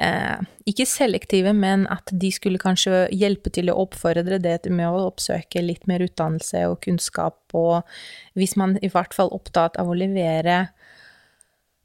eh, 0.00 0.40
ikke 0.68 0.86
selektive, 0.88 1.52
men 1.56 1.86
at 1.92 2.10
de 2.10 2.30
skulle 2.34 2.60
kanskje 2.62 3.06
hjelpe 3.14 3.52
til 3.54 3.70
å 3.70 3.78
oppfordre 3.84 4.40
det 4.42 4.60
med 4.70 4.88
å 4.88 5.06
oppsøke 5.08 5.62
litt 5.62 5.88
mer 5.90 6.04
utdannelse 6.06 6.66
og 6.70 6.80
kunnskap, 6.86 7.40
og 7.54 7.82
hvis 8.38 8.56
man 8.60 8.78
i 8.82 8.90
hvert 8.92 9.14
fall 9.16 9.32
er 9.32 9.38
opptatt 9.40 9.80
av 9.80 9.90
å 9.90 9.98
levere 9.98 10.60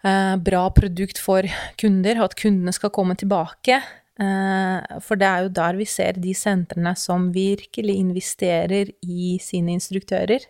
eh, 0.03 0.35
bra 0.37 0.67
produkt 0.75 1.21
for 1.21 1.47
kunder, 1.81 2.19
og 2.19 2.31
at 2.31 2.39
kundene 2.39 2.75
skal 2.75 2.93
komme 2.95 3.17
tilbake. 3.19 3.81
Eh, 4.19 4.99
for 5.05 5.19
det 5.19 5.27
er 5.27 5.45
jo 5.45 5.51
der 5.55 5.77
vi 5.79 5.87
ser 5.87 6.17
de 6.19 6.33
sentrene 6.35 6.91
som 6.99 7.29
virkelig 7.35 7.99
investerer 8.01 8.91
i 9.05 9.37
sine 9.43 9.77
instruktører. 9.77 10.43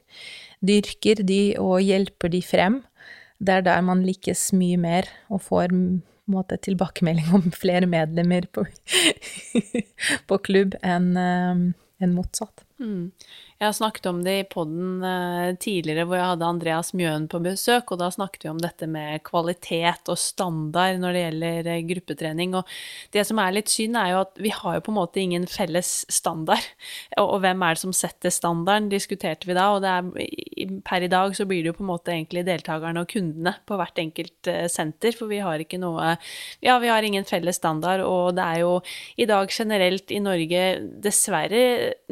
Dyrker 0.66 1.22
de 1.24 1.44
og 1.62 1.84
hjelper 1.86 2.34
de 2.34 2.42
frem. 2.44 2.80
Det 3.40 3.60
er 3.60 3.68
der 3.68 3.84
man 3.86 4.02
lykkes 4.04 4.50
mye 4.58 4.80
mer 4.82 5.08
og 5.30 5.44
får 5.46 5.76
måte, 6.32 6.58
tilbakemelding 6.62 7.34
om 7.36 7.52
flere 7.56 7.90
medlemmer 7.90 8.48
på, 8.54 8.66
på 10.30 10.42
klubb 10.46 10.78
enn 10.82 11.12
en 12.00 12.14
motsatt. 12.16 12.64
Mm. 12.80 13.12
Jeg 13.60 13.68
har 13.68 13.74
snakket 13.76 14.06
om 14.08 14.20
det 14.24 14.34
i 14.40 14.44
poden 14.48 15.02
eh, 15.04 15.50
tidligere 15.60 16.06
hvor 16.08 16.16
jeg 16.16 16.28
hadde 16.30 16.48
Andreas 16.48 16.94
Mjøen 16.96 17.26
på 17.28 17.42
besøk, 17.44 17.90
og 17.92 17.98
da 18.00 18.08
snakket 18.08 18.46
vi 18.46 18.52
om 18.54 18.60
dette 18.64 18.88
med 18.88 19.20
kvalitet 19.28 20.08
og 20.08 20.16
standard 20.16 21.02
når 21.02 21.18
det 21.18 21.24
gjelder 21.26 21.68
eh, 21.74 21.82
gruppetrening. 21.90 22.54
Og 22.56 22.72
det 23.12 23.26
som 23.28 23.42
er 23.44 23.58
litt 23.58 23.68
synd, 23.68 23.98
er 24.00 24.14
jo 24.14 24.22
at 24.22 24.40
vi 24.40 24.54
har 24.56 24.78
jo 24.78 24.84
på 24.86 24.94
en 24.94 24.98
måte 25.02 25.20
ingen 25.20 25.48
felles 25.52 25.90
standard. 26.08 26.64
Og, 27.20 27.34
hvem 27.44 27.66
er 27.68 27.76
det 27.76 27.82
som 27.82 27.92
setter 27.92 28.32
standarden, 28.32 28.88
diskuterte 28.94 29.50
vi 29.50 29.58
da. 29.58 29.68
Og 29.76 29.84
er, 29.84 30.80
per 30.88 31.04
i 31.04 31.12
dag 31.12 31.36
så 31.36 31.44
blir 31.50 31.66
det 31.66 31.74
jo 31.74 31.76
på 31.82 31.84
en 31.84 31.92
måte 31.92 32.16
egentlig 32.16 32.46
deltakerne 32.48 33.04
og 33.04 33.12
kundene 33.12 33.58
på 33.68 33.82
hvert 33.82 34.00
enkelt 34.00 34.52
eh, 34.54 34.70
senter, 34.72 35.12
for 35.20 35.28
vi 35.28 35.42
har 35.44 35.60
ikke 35.60 35.82
noe 35.84 36.16
Ja, 36.64 36.78
vi 36.80 36.88
har 36.88 37.04
ingen 37.04 37.28
felles 37.28 37.60
standard, 37.60 38.06
og 38.08 38.40
det 38.40 38.48
er 38.48 38.64
jo 38.64 38.72
i 39.20 39.28
dag 39.28 39.52
generelt 39.52 40.16
i 40.16 40.24
Norge 40.24 40.64
dessverre 41.04 41.62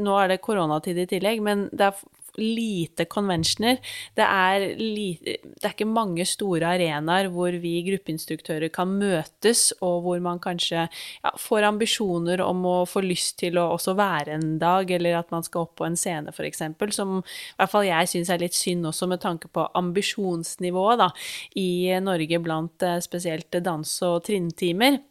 Nå 0.04 0.20
er 0.20 0.34
det 0.34 0.42
koronatid 0.44 1.00
i 1.00 1.08
tillegg, 1.10 1.37
men 1.44 1.68
det 1.72 1.92
er 1.92 2.06
lite 2.38 3.06
conventioner. 3.10 3.80
Det 4.16 4.26
er, 4.26 4.66
lite, 4.78 5.38
det 5.44 5.66
er 5.66 5.74
ikke 5.74 5.90
mange 5.90 6.26
store 6.28 6.76
arenaer 6.78 7.32
hvor 7.34 7.56
vi 7.62 7.74
gruppeinstruktører 7.88 8.70
kan 8.74 8.92
møtes, 9.00 9.72
og 9.82 10.04
hvor 10.06 10.22
man 10.24 10.42
kanskje 10.44 10.86
ja, 10.86 11.34
får 11.42 11.68
ambisjoner 11.72 12.42
om 12.46 12.64
å 12.70 12.78
få 12.90 13.02
lyst 13.06 13.40
til 13.42 13.58
å 13.58 13.68
også 13.76 13.98
være 13.98 14.38
en 14.38 14.58
dag, 14.62 14.92
eller 14.94 15.20
at 15.20 15.34
man 15.34 15.46
skal 15.46 15.66
opp 15.66 15.78
på 15.82 15.88
en 15.90 15.98
scene, 15.98 16.34
f.eks., 16.34 16.64
som 16.94 17.20
i 17.20 17.58
hvert 17.58 17.74
fall 17.74 17.88
jeg 17.88 18.14
syns 18.14 18.32
er 18.34 18.42
litt 18.42 18.58
synd 18.58 18.88
også 18.88 19.10
med 19.10 19.22
tanke 19.24 19.50
på 19.52 19.66
ambisjonsnivået 19.78 21.02
da, 21.02 21.12
i 21.58 21.70
Norge 22.04 22.42
blant 22.44 22.86
eh, 22.86 23.00
spesielt 23.04 23.62
dans- 23.66 24.00
og 24.06 24.22
trinntimer. 24.28 25.02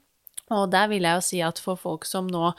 Og 0.54 0.68
der 0.70 0.86
vil 0.92 1.02
jeg 1.02 1.18
jo 1.18 1.24
si 1.26 1.40
at 1.42 1.58
for 1.58 1.78
folk 1.78 2.06
som 2.06 2.28
nå 2.30 2.52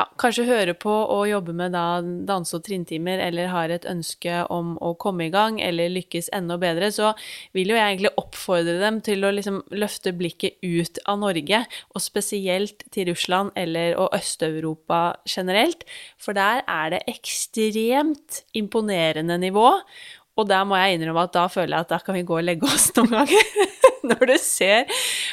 ja, 0.00 0.06
kanskje 0.20 0.46
hører 0.48 0.76
på 0.80 0.90
og 0.90 1.26
jobber 1.28 1.56
med 1.56 1.74
da 1.74 2.00
danse- 2.00 2.56
og 2.56 2.64
trinntimer, 2.64 3.20
eller 3.20 3.50
har 3.52 3.72
et 3.72 3.86
ønske 3.88 4.44
om 4.52 4.76
å 4.80 4.94
komme 5.00 5.26
i 5.26 5.32
gang 5.32 5.60
eller 5.60 5.92
lykkes 5.92 6.30
enda 6.36 6.56
bedre, 6.60 6.90
så 6.94 7.12
vil 7.56 7.72
jo 7.72 7.78
jeg 7.78 7.96
egentlig 7.96 8.12
oppfordre 8.20 8.78
dem 8.80 9.00
til 9.04 9.26
å 9.26 9.32
liksom 9.34 9.60
løfte 9.74 10.14
blikket 10.16 10.60
ut 10.64 11.02
av 11.06 11.20
Norge, 11.20 11.64
og 11.94 12.04
spesielt 12.04 12.86
til 12.94 13.10
Russland 13.10 13.52
eller 13.60 13.98
og 14.00 14.14
Øst-Europa 14.16 15.00
generelt, 15.28 15.84
for 16.20 16.36
der 16.36 16.64
er 16.66 16.94
det 16.94 17.04
ekstremt 17.10 18.42
imponerende 18.56 19.36
nivå. 19.40 19.68
Og 20.40 20.48
der 20.50 20.64
må 20.68 20.78
jeg 20.80 20.96
innrømme 20.96 21.28
at 21.28 21.36
da 21.36 21.46
føler 21.52 21.76
jeg 21.76 21.86
at 21.86 21.94
da 21.94 22.00
kan 22.04 22.16
vi 22.16 22.26
gå 22.26 22.40
og 22.40 22.46
legge 22.46 22.68
oss 22.68 22.90
noen 22.96 23.20
ganger. 23.20 23.54
når 24.06 24.30
du 24.30 24.36
ser 24.42 24.88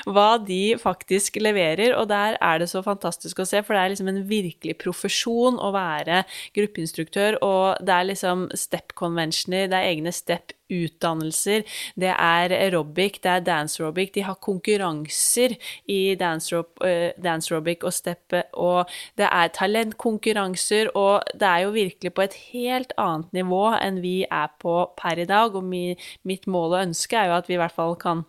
hva 0.07 0.35
de 0.43 0.77
faktisk 0.81 1.39
leverer. 1.41 1.95
Og 1.97 2.07
der 2.11 2.37
er 2.41 2.61
det 2.61 2.69
så 2.71 2.83
fantastisk 2.85 3.41
å 3.41 3.47
se, 3.47 3.63
for 3.63 3.75
det 3.75 3.83
er 3.83 3.93
liksom 3.93 4.11
en 4.11 4.21
virkelig 4.29 4.77
profesjon 4.83 5.59
å 5.59 5.71
være 5.75 6.23
gruppeinstruktør. 6.57 7.39
Og 7.45 7.83
det 7.85 7.95
er 7.95 8.11
liksom 8.11 8.47
step 8.57 8.95
conventioner, 8.99 9.69
det 9.71 9.79
er 9.79 9.91
egne 9.93 10.15
step 10.15 10.56
utdannelser, 10.73 11.65
det 11.95 12.11
er 12.13 12.53
aerobic, 12.55 13.21
det 13.23 13.31
er 13.31 13.45
dance-robic, 13.45 14.13
De 14.15 14.25
har 14.27 14.39
konkurranser 14.41 15.55
i 15.87 16.15
dance-robic 16.19 17.83
og 17.83 17.93
steppe, 17.93 18.43
og 18.53 18.89
det 19.17 19.27
er 19.31 19.53
talentkonkurranser, 19.55 20.91
og 20.95 21.23
det 21.33 21.47
er 21.47 21.65
jo 21.65 21.75
virkelig 21.75 22.13
på 22.13 22.25
et 22.25 22.39
helt 22.53 22.93
annet 22.97 23.33
nivå 23.33 23.63
enn 23.77 24.01
vi 24.03 24.17
er 24.25 24.49
på 24.59 24.79
per 24.97 25.19
i 25.19 25.27
dag. 25.29 25.55
Og 25.55 25.63
mitt 25.63 26.47
mål 26.47 26.73
og 26.73 26.81
ønske 26.87 27.17
er 27.17 27.31
jo 27.31 27.37
at 27.37 27.49
vi 27.49 27.57
i 27.57 27.61
hvert 27.61 27.75
fall 27.75 27.95
kan 27.99 28.25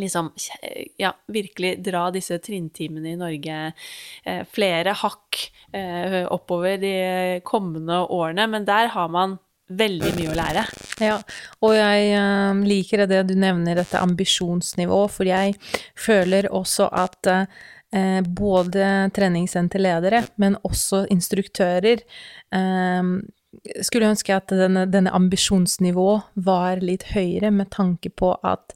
liksom 0.00 0.32
ja, 0.98 1.12
virkelig 1.30 1.76
dra 1.86 2.08
disse 2.14 2.38
trinntimene 2.42 3.12
i 3.12 3.18
Norge 3.18 3.58
eh, 4.24 4.42
flere 4.50 4.94
hakk 4.98 5.38
eh, 5.74 6.24
oppover 6.24 6.80
de 6.82 6.94
kommende 7.46 8.02
årene. 8.10 8.48
Men 8.50 8.66
der 8.66 8.90
har 8.94 9.12
man 9.12 9.38
veldig 9.78 10.14
mye 10.16 10.32
å 10.32 10.38
lære. 10.38 10.64
Ja, 11.02 11.18
og 11.64 11.76
jeg 11.76 12.10
um, 12.18 12.64
liker 12.68 13.04
det 13.10 13.22
du 13.28 13.34
nevner, 13.38 13.78
dette 13.80 14.02
ambisjonsnivå, 14.02 15.04
for 15.12 15.28
jeg 15.28 15.56
føler 15.98 16.50
også 16.50 16.88
at 16.94 17.30
uh, 17.30 18.20
både 18.26 18.90
treningssenterledere, 19.14 20.24
men 20.42 20.58
også 20.66 21.04
instruktører 21.14 22.04
um, 22.54 23.18
skulle 23.82 24.10
ønske 24.10 24.34
at 24.34 24.52
denne, 24.52 24.86
denne 24.90 25.12
ambisjonsnivået 25.14 26.34
var 26.46 26.82
litt 26.84 27.06
høyere 27.14 27.52
med 27.54 27.70
tanke 27.74 28.10
på 28.10 28.34
at 28.42 28.74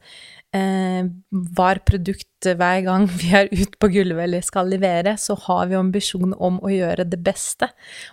eh, 0.56 1.08
hver 1.30 1.80
produkt 1.86 2.26
hver 2.46 2.82
gang 2.86 3.06
vi 3.20 3.32
er 3.34 3.50
ute 3.52 3.78
på 3.80 3.90
gulvet 3.92 4.24
eller 4.26 4.44
skal 4.46 4.70
levere, 4.72 5.16
så 5.20 5.36
har 5.46 5.66
vi 5.70 5.78
ambisjon 5.78 6.34
om 6.34 6.60
å 6.62 6.72
gjøre 6.72 7.08
det 7.08 7.20
beste 7.24 7.70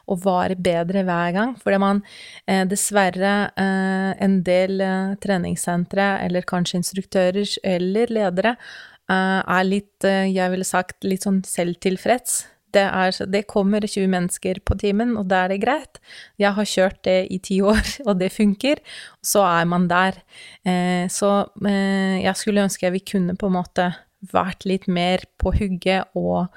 og 0.09 0.23
vare 0.25 0.57
bedre 0.57 1.05
hver 1.07 1.35
gang. 1.35 1.53
Fordi 1.61 1.81
man 1.81 2.01
eh, 2.47 2.65
dessverre 2.69 3.35
eh, 3.51 4.11
en 4.25 4.41
del 4.47 4.83
treningssentre, 5.21 6.09
eller 6.25 6.47
kanskje 6.47 6.81
instruktører 6.81 7.55
eller 7.63 8.13
ledere, 8.13 8.57
er 9.05 9.65
litt, 9.67 10.01
jeg 10.01 10.49
ville 10.49 10.65
sagt, 10.65 11.03
litt 11.05 11.27
sånn 11.27 11.43
selvtilfreds 11.45 12.39
det, 12.75 12.85
er, 12.85 13.19
det 13.31 13.45
kommer 13.51 13.85
20 13.87 14.09
mennesker 14.11 14.61
på 14.67 14.77
timen, 14.81 15.15
og 15.19 15.29
da 15.31 15.45
er 15.45 15.55
det 15.55 15.61
greit. 15.63 16.01
Jeg 16.41 16.55
har 16.57 16.71
kjørt 16.71 17.01
det 17.07 17.19
i 17.33 17.39
ti 17.43 17.61
år, 17.65 17.83
og 18.07 18.19
det 18.21 18.33
funker. 18.35 18.81
Så 19.25 19.45
er 19.47 19.69
man 19.69 19.89
der. 19.91 20.21
Eh, 20.67 21.05
så 21.11 21.37
eh, 21.65 22.21
jeg 22.23 22.35
skulle 22.39 22.67
ønske 22.67 22.93
vi 22.95 23.05
kunne 23.05 23.37
på 23.39 23.49
en 23.49 23.57
måte 23.57 23.93
vært 24.33 24.65
litt 24.67 24.87
mer 24.91 25.23
på 25.41 25.51
hugget 25.55 26.15
og 26.17 26.47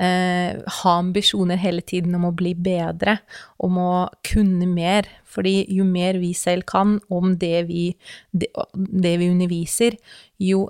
eh, 0.00 0.56
ha 0.80 0.94
ambisjoner 0.98 1.60
hele 1.60 1.82
tiden 1.84 2.14
om 2.18 2.28
å 2.28 2.34
bli 2.36 2.54
bedre, 2.54 3.18
om 3.60 3.78
å 3.82 3.92
kunne 4.26 4.68
mer. 4.70 5.08
Fordi 5.28 5.62
jo 5.74 5.86
mer 5.88 6.20
vi 6.22 6.32
selv 6.36 6.66
kan 6.68 6.98
om 7.12 7.34
det 7.40 7.66
vi, 7.68 7.90
det, 8.30 8.50
det 8.74 9.16
vi 9.20 9.30
underviser, 9.32 9.98
jo 10.40 10.66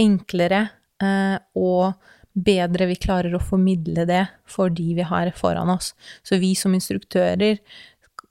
enklere 0.00 0.66
eh, 1.02 1.36
og 1.58 1.92
bedre 2.32 2.86
vi 2.90 2.98
klarer 3.00 3.34
å 3.34 3.42
formidle 3.42 4.06
det 4.08 4.24
for 4.48 4.70
de 4.70 4.92
vi 4.98 5.06
har 5.06 5.32
foran 5.36 5.72
oss. 5.72 5.94
Så 6.22 6.38
vi 6.42 6.54
som 6.58 6.74
instruktører 6.76 7.58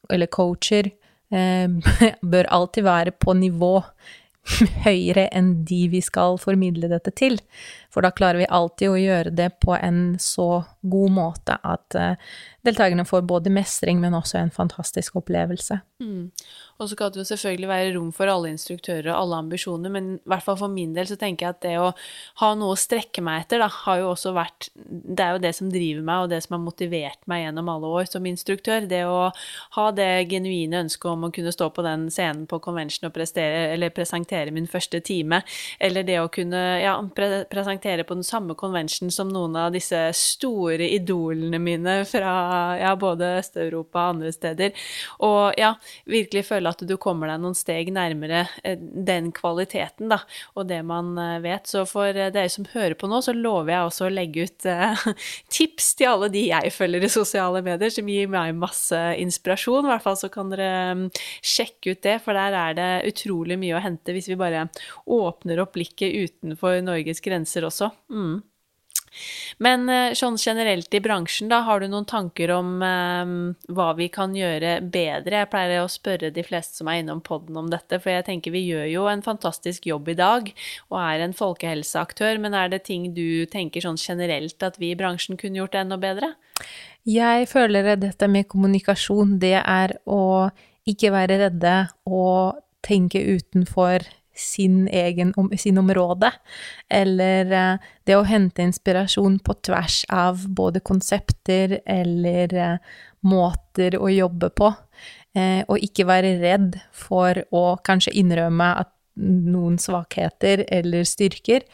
eller 0.10 0.32
coacher 0.32 0.92
eh, 1.34 1.68
bør 2.34 2.50
alltid 2.50 2.88
være 2.88 3.16
på 3.20 3.36
nivå 3.38 3.76
høyere 4.86 5.28
enn 5.36 5.52
de 5.68 5.84
vi 5.92 6.02
skal 6.02 6.40
formidle 6.42 6.90
dette 6.92 7.14
til. 7.18 7.38
For 7.90 8.06
da 8.06 8.12
klarer 8.14 8.44
vi 8.44 8.50
alltid 8.54 8.92
å 8.92 9.00
gjøre 9.00 9.34
det 9.34 9.50
på 9.64 9.74
en 9.76 10.14
så 10.22 10.64
god 10.86 11.14
måte 11.16 11.58
at 11.66 11.98
uh, 11.98 12.14
deltakerne 12.68 13.06
får 13.08 13.26
både 13.28 13.52
mestring, 13.54 14.00
men 14.02 14.16
også 14.18 14.38
en 14.40 14.52
fantastisk 14.54 15.18
opplevelse. 15.20 15.80
Mm. 16.00 16.30
Og 16.80 16.88
så 16.88 16.94
skal 16.94 17.12
det 17.12 17.20
jo 17.20 17.28
selvfølgelig 17.28 17.68
være 17.68 17.94
rom 17.96 18.12
for 18.16 18.32
alle 18.32 18.52
instruktører 18.54 19.10
og 19.10 19.18
alle 19.18 19.40
ambisjoner, 19.44 19.92
men 19.92 20.12
i 20.16 20.32
hvert 20.32 20.46
fall 20.46 20.60
for 20.62 20.72
min 20.72 20.94
del 20.96 21.10
så 21.10 21.18
tenker 21.20 21.48
jeg 21.48 21.56
at 21.56 21.64
det 21.66 21.74
å 21.82 21.90
ha 22.40 22.52
noe 22.56 22.76
å 22.76 22.80
strekke 22.80 23.24
meg 23.26 23.44
etter, 23.44 23.64
da, 23.64 23.68
har 23.88 24.00
jo 24.04 24.12
også 24.14 24.32
vært 24.38 24.70
Det 24.76 25.24
er 25.26 25.36
jo 25.36 25.42
det 25.44 25.54
som 25.58 25.72
driver 25.72 26.06
meg, 26.06 26.24
og 26.24 26.32
det 26.32 26.40
som 26.46 26.56
har 26.56 26.64
motivert 26.64 27.20
meg 27.32 27.44
gjennom 27.44 27.74
alle 27.74 27.92
år 28.00 28.08
som 28.12 28.30
instruktør. 28.30 28.88
Det 28.88 29.02
å 29.10 29.32
ha 29.76 29.88
det 29.96 30.30
genuine 30.32 30.86
ønsket 30.86 31.10
om 31.12 31.28
å 31.28 31.32
kunne 31.36 31.52
stå 31.56 31.72
på 31.74 31.84
den 31.86 32.08
scenen 32.14 32.46
på 32.50 32.62
convention 32.64 33.10
og 33.10 33.16
prestere, 33.18 33.92
presentere 33.96 34.54
min 34.56 34.70
første 34.70 35.02
time, 35.04 35.42
eller 35.84 36.08
det 36.08 36.20
å 36.22 36.32
kunne 36.32 36.64
ja, 36.84 36.96
pre 37.16 37.44
presentere 37.50 37.79
på 37.80 38.14
den 38.14 38.24
samme 38.24 38.56
convention 38.56 39.12
som 39.12 39.30
noen 39.32 39.56
av 39.58 39.72
disse 39.74 39.98
store 40.14 40.86
idolene 40.90 41.60
mine 41.60 41.96
fra 42.06 42.34
ja, 42.80 42.94
både 43.00 43.40
Øst-Europa 43.40 44.04
og 44.04 44.16
andre 44.16 44.32
steder, 44.36 44.76
og 45.26 45.58
ja, 45.58 45.74
virkelig 46.10 46.46
føle 46.50 46.70
at 46.70 46.84
du 46.86 46.96
kommer 47.02 47.32
deg 47.32 47.42
noen 47.42 47.58
steg 47.58 47.92
nærmere 47.94 48.46
eh, 48.64 48.78
den 48.80 49.32
kvaliteten, 49.36 50.12
da, 50.12 50.22
og 50.56 50.68
det 50.70 50.82
man 50.88 51.16
eh, 51.18 51.40
vet. 51.44 51.68
Så 51.70 51.86
for 51.90 52.10
eh, 52.14 52.32
dere 52.34 52.52
som 52.52 52.68
hører 52.74 52.98
på 53.00 53.10
nå, 53.10 53.22
så 53.26 53.34
lover 53.36 53.74
jeg 53.74 53.88
også 53.88 54.08
å 54.08 54.14
legge 54.14 54.46
ut 54.48 54.70
tips 55.56 55.94
til 56.00 56.12
alle 56.12 56.32
de 56.34 56.46
jeg 56.50 56.74
følger 56.76 57.06
i 57.06 57.12
sosiale 57.12 57.64
medier, 57.66 57.94
som 57.94 58.10
gir 58.10 58.30
meg 58.32 58.58
masse 58.58 59.00
inspirasjon. 59.24 59.88
I 59.88 59.94
hvert 59.94 60.06
fall 60.06 60.20
så 60.20 60.32
kan 60.34 60.52
dere 60.54 60.70
mm, 61.00 61.06
sjekke 61.42 61.96
ut 61.96 62.04
det, 62.06 62.18
for 62.26 62.38
der 62.38 62.58
er 62.58 62.78
det 62.78 62.90
utrolig 63.14 63.60
mye 63.60 63.78
å 63.78 63.84
hente 63.84 64.14
hvis 64.16 64.30
vi 64.32 64.40
bare 64.40 64.68
åpner 65.10 65.64
opp 65.64 65.76
blikket 65.80 66.16
utenfor 66.30 66.80
Norges 66.84 67.22
grenser 67.24 67.68
også. 67.70 67.92
Mm. 68.12 68.40
Men 69.64 69.90
eh, 69.92 70.14
sånn 70.18 70.38
generelt 70.40 70.94
i 70.94 71.02
bransjen, 71.04 71.50
da, 71.52 71.62
har 71.68 71.82
du 71.82 71.90
noen 71.90 72.08
tanker 72.10 72.52
om 72.54 72.84
eh, 72.86 73.32
hva 73.76 73.88
vi 73.98 74.10
kan 74.14 74.36
gjøre 74.38 74.80
bedre? 74.86 75.44
Jeg 75.44 75.52
pleier 75.52 75.84
å 75.84 75.90
spørre 75.92 76.32
de 76.36 76.46
fleste 76.46 76.80
som 76.80 76.92
er 76.92 77.02
innom 77.02 77.24
poden 77.26 77.58
om 77.60 77.70
dette, 77.72 78.00
for 78.00 78.14
jeg 78.14 78.28
tenker 78.30 78.56
vi 78.56 78.66
gjør 78.68 78.88
jo 78.92 79.08
en 79.12 79.26
fantastisk 79.26 79.90
jobb 79.90 80.14
i 80.14 80.18
dag 80.20 80.52
og 80.90 81.00
er 81.02 81.26
en 81.26 81.36
folkehelseaktør, 81.36 82.40
men 82.44 82.58
er 82.58 82.72
det 82.74 82.84
ting 82.90 83.10
du 83.18 83.46
tenker 83.52 83.86
sånn 83.86 84.00
generelt 84.00 84.64
at 84.66 84.80
vi 84.82 84.94
i 84.94 85.00
bransjen 85.00 85.40
kunne 85.40 85.62
gjort 85.62 85.78
enda 85.80 86.00
bedre? 86.02 86.34
Jeg 87.08 87.48
føler 87.50 87.96
dette 87.98 88.28
med 88.30 88.50
kommunikasjon, 88.52 89.38
det 89.42 89.58
er 89.62 89.96
å 90.06 90.50
ikke 90.90 91.14
være 91.14 91.40
redde 91.46 91.76
og 92.10 92.60
tenke 92.86 93.22
utenfor 93.22 94.06
sin 94.40 94.88
egen 94.88 95.34
sin 95.58 95.78
område, 95.82 96.32
eller 96.90 97.52
eh, 97.52 97.88
det 98.08 98.18
å 98.18 98.26
hente 98.28 98.66
inspirasjon 98.66 99.40
på 99.44 99.56
tvers 99.68 100.02
av 100.10 100.48
både 100.48 100.82
konsepter 100.86 101.80
eller 101.86 102.56
eh, 102.56 102.78
måter 103.28 104.00
å 104.00 104.10
jobbe 104.10 104.52
på. 104.56 104.72
Eh, 105.38 105.62
og 105.68 105.84
ikke 105.86 106.08
være 106.10 106.38
redd 106.42 106.80
for 106.96 107.44
å 107.54 107.66
kanskje 107.86 108.16
innrømme 108.18 108.72
at 108.82 108.94
noen 109.20 109.78
svakheter 109.82 110.64
eller 110.72 111.08
styrker. 111.08 111.66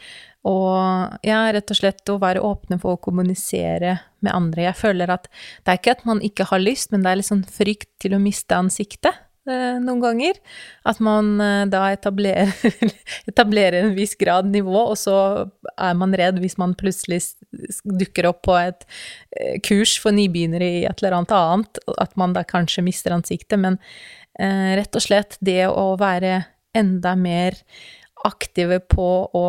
Og 0.46 1.18
ja, 1.26 1.40
rett 1.54 1.70
og 1.72 1.78
slett 1.78 2.10
å 2.12 2.20
være 2.22 2.42
åpne 2.44 2.78
for 2.82 2.94
å 2.94 3.02
kommunisere 3.02 3.96
med 4.22 4.32
andre. 4.34 4.68
Jeg 4.68 4.78
føler 4.78 5.10
at 5.14 5.26
det 5.30 5.72
er 5.72 5.80
ikke 5.80 5.96
at 5.96 6.04
man 6.06 6.22
ikke 6.22 6.46
har 6.52 6.62
lyst, 6.62 6.92
men 6.92 7.02
det 7.02 7.10
er 7.10 7.20
litt 7.20 7.30
sånn 7.30 7.46
frykt 7.50 7.90
til 8.02 8.14
å 8.14 8.22
miste 8.22 8.58
ansiktet 8.58 9.25
noen 9.46 10.02
ganger. 10.02 10.38
At 10.86 11.00
man 11.04 11.36
eh, 11.42 11.64
da 11.70 11.86
etablerer, 11.94 12.52
etablerer 13.30 13.80
en 13.82 13.94
viss 13.96 14.16
grad 14.18 14.50
nivå, 14.52 14.76
og 14.92 14.96
så 15.00 15.16
er 15.76 15.98
man 15.98 16.14
redd 16.16 16.40
hvis 16.42 16.58
man 16.60 16.76
plutselig 16.78 17.22
dukker 17.84 18.30
opp 18.30 18.42
på 18.46 18.56
et 18.60 18.86
eh, 19.36 19.58
kurs 19.66 19.96
for 20.02 20.16
nybegynnere 20.16 20.70
i 20.80 20.84
et 20.88 21.02
eller 21.02 21.20
annet 21.20 21.36
annet, 21.36 21.82
at 21.98 22.16
man 22.20 22.36
da 22.36 22.44
kanskje 22.46 22.84
mister 22.86 23.14
ansiktet. 23.16 23.58
Men 23.62 23.78
eh, 24.40 24.74
rett 24.80 24.98
og 24.98 25.04
slett 25.04 25.38
det 25.44 25.64
å 25.70 25.94
være 26.00 26.40
enda 26.76 27.14
mer 27.16 27.56
aktive 28.26 28.80
på 28.80 29.08
å 29.36 29.46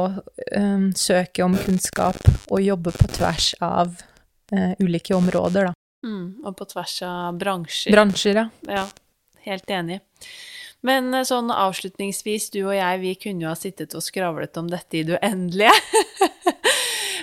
eh, 0.52 0.86
søke 0.95 1.45
om 1.45 1.58
kunnskap 1.58 2.20
og 2.52 2.62
jobbe 2.62 2.93
på 2.93 3.10
tvers 3.18 3.54
av 3.64 3.95
eh, 4.54 4.74
ulike 4.84 5.16
områder, 5.18 5.72
da. 5.72 5.76
Mm, 6.06 6.45
og 6.45 6.54
på 6.60 6.68
tvers 6.70 7.00
av 7.08 7.38
bransjer. 7.41 7.91
Bransjer, 7.95 8.38
ja. 8.38 8.48
Ja, 8.70 8.86
helt 9.48 9.74
enig. 9.74 10.02
Men 10.86 11.14
eh, 11.14 11.26
sånn 11.28 11.52
avslutningsvis, 11.54 12.52
du 12.54 12.62
og 12.68 12.76
jeg, 12.78 13.02
vi 13.04 13.16
kunne 13.20 13.48
jo 13.48 13.52
ha 13.52 13.58
sittet 13.58 13.95
og 13.98 14.06
skravlet 14.06 14.58
om 14.60 14.70
dette 14.72 15.02
i 15.02 15.06
det 15.08 15.18
uendelige. 15.20 15.74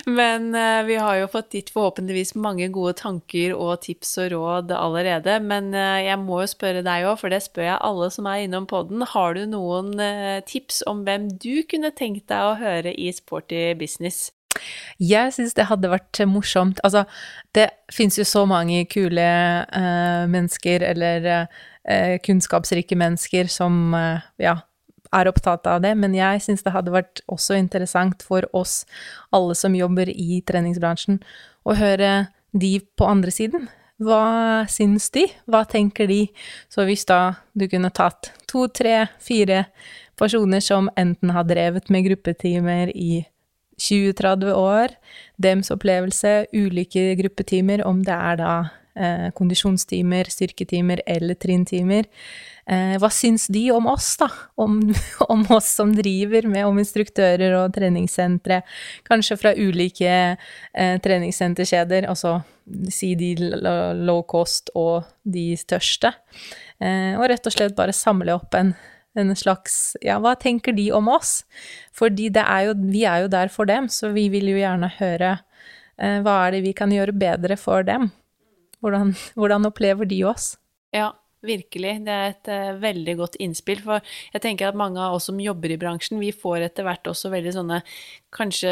Men 0.05 0.51
uh, 0.53 0.83
vi 0.85 0.99
har 1.01 1.15
jo 1.17 1.29
fått 1.33 1.55
gitt 1.57 1.71
forhåpentligvis 1.73 2.35
mange 2.37 2.67
gode 2.69 2.93
tanker 2.99 3.55
og 3.57 3.79
tips 3.87 4.11
og 4.21 4.27
råd 4.35 4.73
allerede. 4.77 5.39
Men 5.41 5.71
uh, 5.73 5.97
jeg 5.97 6.19
må 6.21 6.43
jo 6.43 6.51
spørre 6.51 6.83
deg 6.85 7.07
òg, 7.09 7.17
for 7.23 7.33
det 7.33 7.41
spør 7.41 7.65
jeg 7.71 7.81
alle 7.89 8.11
som 8.13 8.29
er 8.29 8.43
innom 8.45 8.67
poden. 8.69 9.01
Har 9.15 9.33
du 9.33 9.47
noen 9.49 9.95
uh, 9.97 10.37
tips 10.45 10.83
om 10.85 11.01
hvem 11.07 11.31
du 11.41 11.65
kunne 11.65 11.89
tenkt 11.97 12.27
deg 12.29 12.51
å 12.51 12.57
høre 12.61 12.93
i 12.93 13.09
Sporty 13.17 13.71
business? 13.79 14.29
Jeg 15.01 15.33
syns 15.35 15.57
det 15.57 15.65
hadde 15.71 15.89
vært 15.91 16.21
morsomt. 16.29 16.77
Altså, 16.85 17.07
det 17.57 17.71
fins 17.91 18.15
jo 18.21 18.23
så 18.29 18.45
mange 18.47 18.85
kule 18.87 19.25
mennesker, 20.31 20.85
eller 20.93 21.49
kunnskapsrike 22.25 22.97
mennesker, 22.97 23.49
som 23.51 23.93
ja, 24.41 24.55
er 25.13 25.29
opptatt 25.29 25.67
av 25.69 25.83
det, 25.83 25.93
men 25.99 26.15
jeg 26.17 26.41
syns 26.43 26.65
det 26.65 26.73
hadde 26.73 26.93
vært 26.93 27.21
også 27.31 27.57
interessant 27.59 28.25
for 28.25 28.47
oss 28.57 28.83
alle 29.35 29.55
som 29.57 29.75
jobber 29.77 30.09
i 30.09 30.41
treningsbransjen, 30.47 31.19
å 31.65 31.75
høre 31.77 32.27
de 32.55 32.79
på 32.97 33.07
andre 33.09 33.33
siden. 33.33 33.67
Hva 34.01 34.65
syns 34.67 35.07
de? 35.15 35.23
Hva 35.47 35.63
tenker 35.69 36.09
de? 36.11 36.25
Så 36.71 36.83
hvis 36.87 37.05
da 37.07 37.37
du 37.55 37.67
kunne 37.71 37.93
tatt 37.95 38.33
to, 38.49 38.67
tre, 38.67 39.05
fire 39.23 39.65
personer 40.19 40.63
som 40.63 40.89
enten 40.99 41.31
har 41.35 41.47
drevet 41.47 41.87
med 41.93 42.07
gruppetimer 42.09 42.91
i 42.91 43.23
20-30 43.79 44.51
år, 44.55 44.95
dems 45.39 45.71
opplevelse, 45.71 46.45
ulike 46.55 47.13
gruppetimer, 47.19 47.83
om 47.87 48.03
det 48.07 48.15
er 48.15 48.39
da 48.39 48.51
eh, 48.95 49.29
kondisjonstimer, 49.37 50.31
styrketimer 50.31 51.03
eller 51.05 51.35
trinntimer, 51.35 52.09
Eh, 52.65 52.95
hva 52.97 53.11
syns 53.13 53.45
de 53.53 53.67
om 53.75 53.85
oss, 53.91 54.15
da? 54.17 54.25
Om, 54.57 54.79
om, 55.33 55.43
oss 55.53 55.67
som 55.77 55.91
driver 55.93 56.47
med 56.49 56.65
om 56.65 56.79
instruktører 56.81 57.53
og 57.59 57.75
treningssentre, 57.75 58.63
kanskje 59.05 59.37
fra 59.37 59.53
ulike 59.53 60.09
eh, 60.33 60.95
treningssenterkjeder, 61.05 62.09
altså 62.09 62.39
si 62.89 63.11
de 63.19 63.35
low 64.01 64.23
cost 64.25 64.73
og 64.73 65.05
de 65.21 65.51
største. 65.61 66.15
Eh, 66.81 67.13
og 67.19 67.29
rett 67.29 67.45
og 67.45 67.53
slett 67.53 67.77
bare 67.77 67.93
samle 67.93 68.33
opp 68.33 68.57
en, 68.57 68.73
en 69.15 69.37
slags 69.37 69.93
Ja, 70.01 70.17
hva 70.19 70.33
tenker 70.33 70.73
de 70.73 70.89
om 70.97 71.13
oss? 71.13 71.43
Fordi 71.93 72.31
er 72.33 72.71
jo, 72.71 72.77
vi 72.89 73.05
er 73.05 73.27
jo 73.27 73.33
der 73.37 73.53
for 73.53 73.69
dem, 73.69 73.93
så 73.93 74.09
vi 74.17 74.25
vil 74.33 74.49
jo 74.49 74.57
gjerne 74.57 74.89
høre 74.97 75.35
eh, 76.01 76.17
hva 76.25 76.39
er 76.47 76.57
det 76.57 76.65
vi 76.65 76.73
kan 76.73 76.89
gjøre 76.89 77.13
bedre 77.13 77.61
for 77.61 77.85
dem? 77.85 78.09
Hvordan, 78.85 79.15
hvordan 79.33 79.65
opplever 79.71 80.05
de 80.05 80.21
oss? 80.29 80.53
Ja, 80.93 81.09
Virkelig. 81.45 81.99
Det 82.05 82.13
er 82.13 82.31
et 82.31 82.49
uh, 82.49 82.77
veldig 82.81 83.15
godt 83.19 83.35
innspill. 83.43 83.81
For 83.85 84.01
jeg 84.33 84.43
tenker 84.43 84.71
at 84.71 84.79
mange 84.79 85.01
av 85.01 85.17
oss 85.17 85.27
som 85.29 85.41
jobber 85.41 85.73
i 85.73 85.79
bransjen, 85.81 86.17
vi 86.21 86.31
får 86.33 86.69
etter 86.69 86.87
hvert 86.87 87.05
også 87.11 87.31
veldig 87.33 87.53
sånne 87.53 87.81
kanskje 88.35 88.71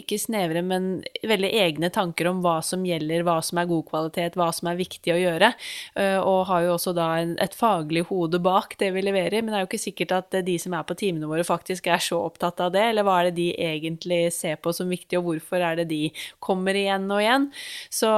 ikke 0.00 0.18
snevre, 0.18 0.62
men 0.66 0.88
veldig 1.26 1.50
egne 1.54 1.90
tanker 1.94 2.26
om 2.30 2.40
hva 2.44 2.56
som 2.66 2.82
gjelder, 2.86 3.22
hva 3.26 3.36
som 3.46 3.60
er 3.60 3.68
god 3.70 3.84
kvalitet, 3.90 4.38
hva 4.38 4.48
som 4.54 4.70
er 4.70 4.78
viktig 4.80 5.14
å 5.14 5.20
gjøre. 5.20 5.52
Uh, 5.94 6.18
og 6.18 6.40
har 6.50 6.64
jo 6.64 6.72
også 6.74 6.94
da 6.96 7.08
et 7.22 7.54
faglig 7.54 8.04
hode 8.10 8.40
bak 8.42 8.74
det 8.80 8.90
vi 8.96 9.04
leverer. 9.06 9.42
Men 9.42 9.52
det 9.52 9.60
er 9.60 9.64
jo 9.64 9.70
ikke 9.70 9.84
sikkert 9.84 10.16
at 10.18 10.38
de 10.46 10.56
som 10.60 10.74
er 10.74 10.86
på 10.88 10.98
timene 10.98 11.30
våre, 11.30 11.46
faktisk 11.46 11.86
er 11.86 12.02
så 12.02 12.18
opptatt 12.26 12.62
av 12.64 12.74
det. 12.74 12.84
Eller 12.90 13.06
hva 13.06 13.20
er 13.20 13.30
det 13.30 13.38
de 13.38 13.48
egentlig 13.54 14.22
ser 14.34 14.58
på 14.62 14.74
som 14.74 14.90
viktig, 14.90 15.20
og 15.20 15.30
hvorfor 15.30 15.62
er 15.62 15.82
det 15.82 15.88
de 15.92 16.02
kommer 16.42 16.74
igjen 16.78 17.06
og 17.10 17.22
igjen. 17.22 17.50
Så 17.92 18.10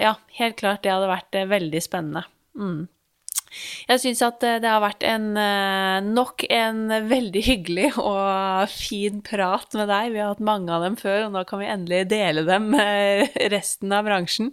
ja, 0.00 0.16
helt 0.38 0.60
klart 0.60 0.84
det 0.86 0.94
hadde 0.94 1.10
vært 1.10 1.40
uh, 1.42 1.48
veldig 1.50 1.82
spennende. 1.82 2.28
Mm. 2.54 2.84
Jeg 3.88 4.00
syns 4.02 4.22
at 4.24 4.44
eh, 4.46 4.58
det 4.62 4.70
har 4.70 4.82
vært 4.82 5.04
en 5.06 5.26
eh, 5.40 5.98
nok 6.04 6.44
en 6.52 6.82
veldig 7.10 7.42
hyggelig 7.46 7.90
og 8.00 8.70
fin 8.72 9.20
prat 9.24 9.76
med 9.78 9.90
deg. 9.92 10.12
Vi 10.14 10.22
har 10.22 10.32
hatt 10.32 10.44
mange 10.44 10.72
av 10.74 10.84
dem 10.86 10.98
før, 11.00 11.26
og 11.26 11.34
nå 11.36 11.44
kan 11.48 11.62
vi 11.62 11.70
endelig 11.70 12.02
dele 12.12 12.46
dem 12.48 12.70
med 12.74 13.36
resten 13.54 13.94
av 13.94 14.08
bransjen. 14.08 14.50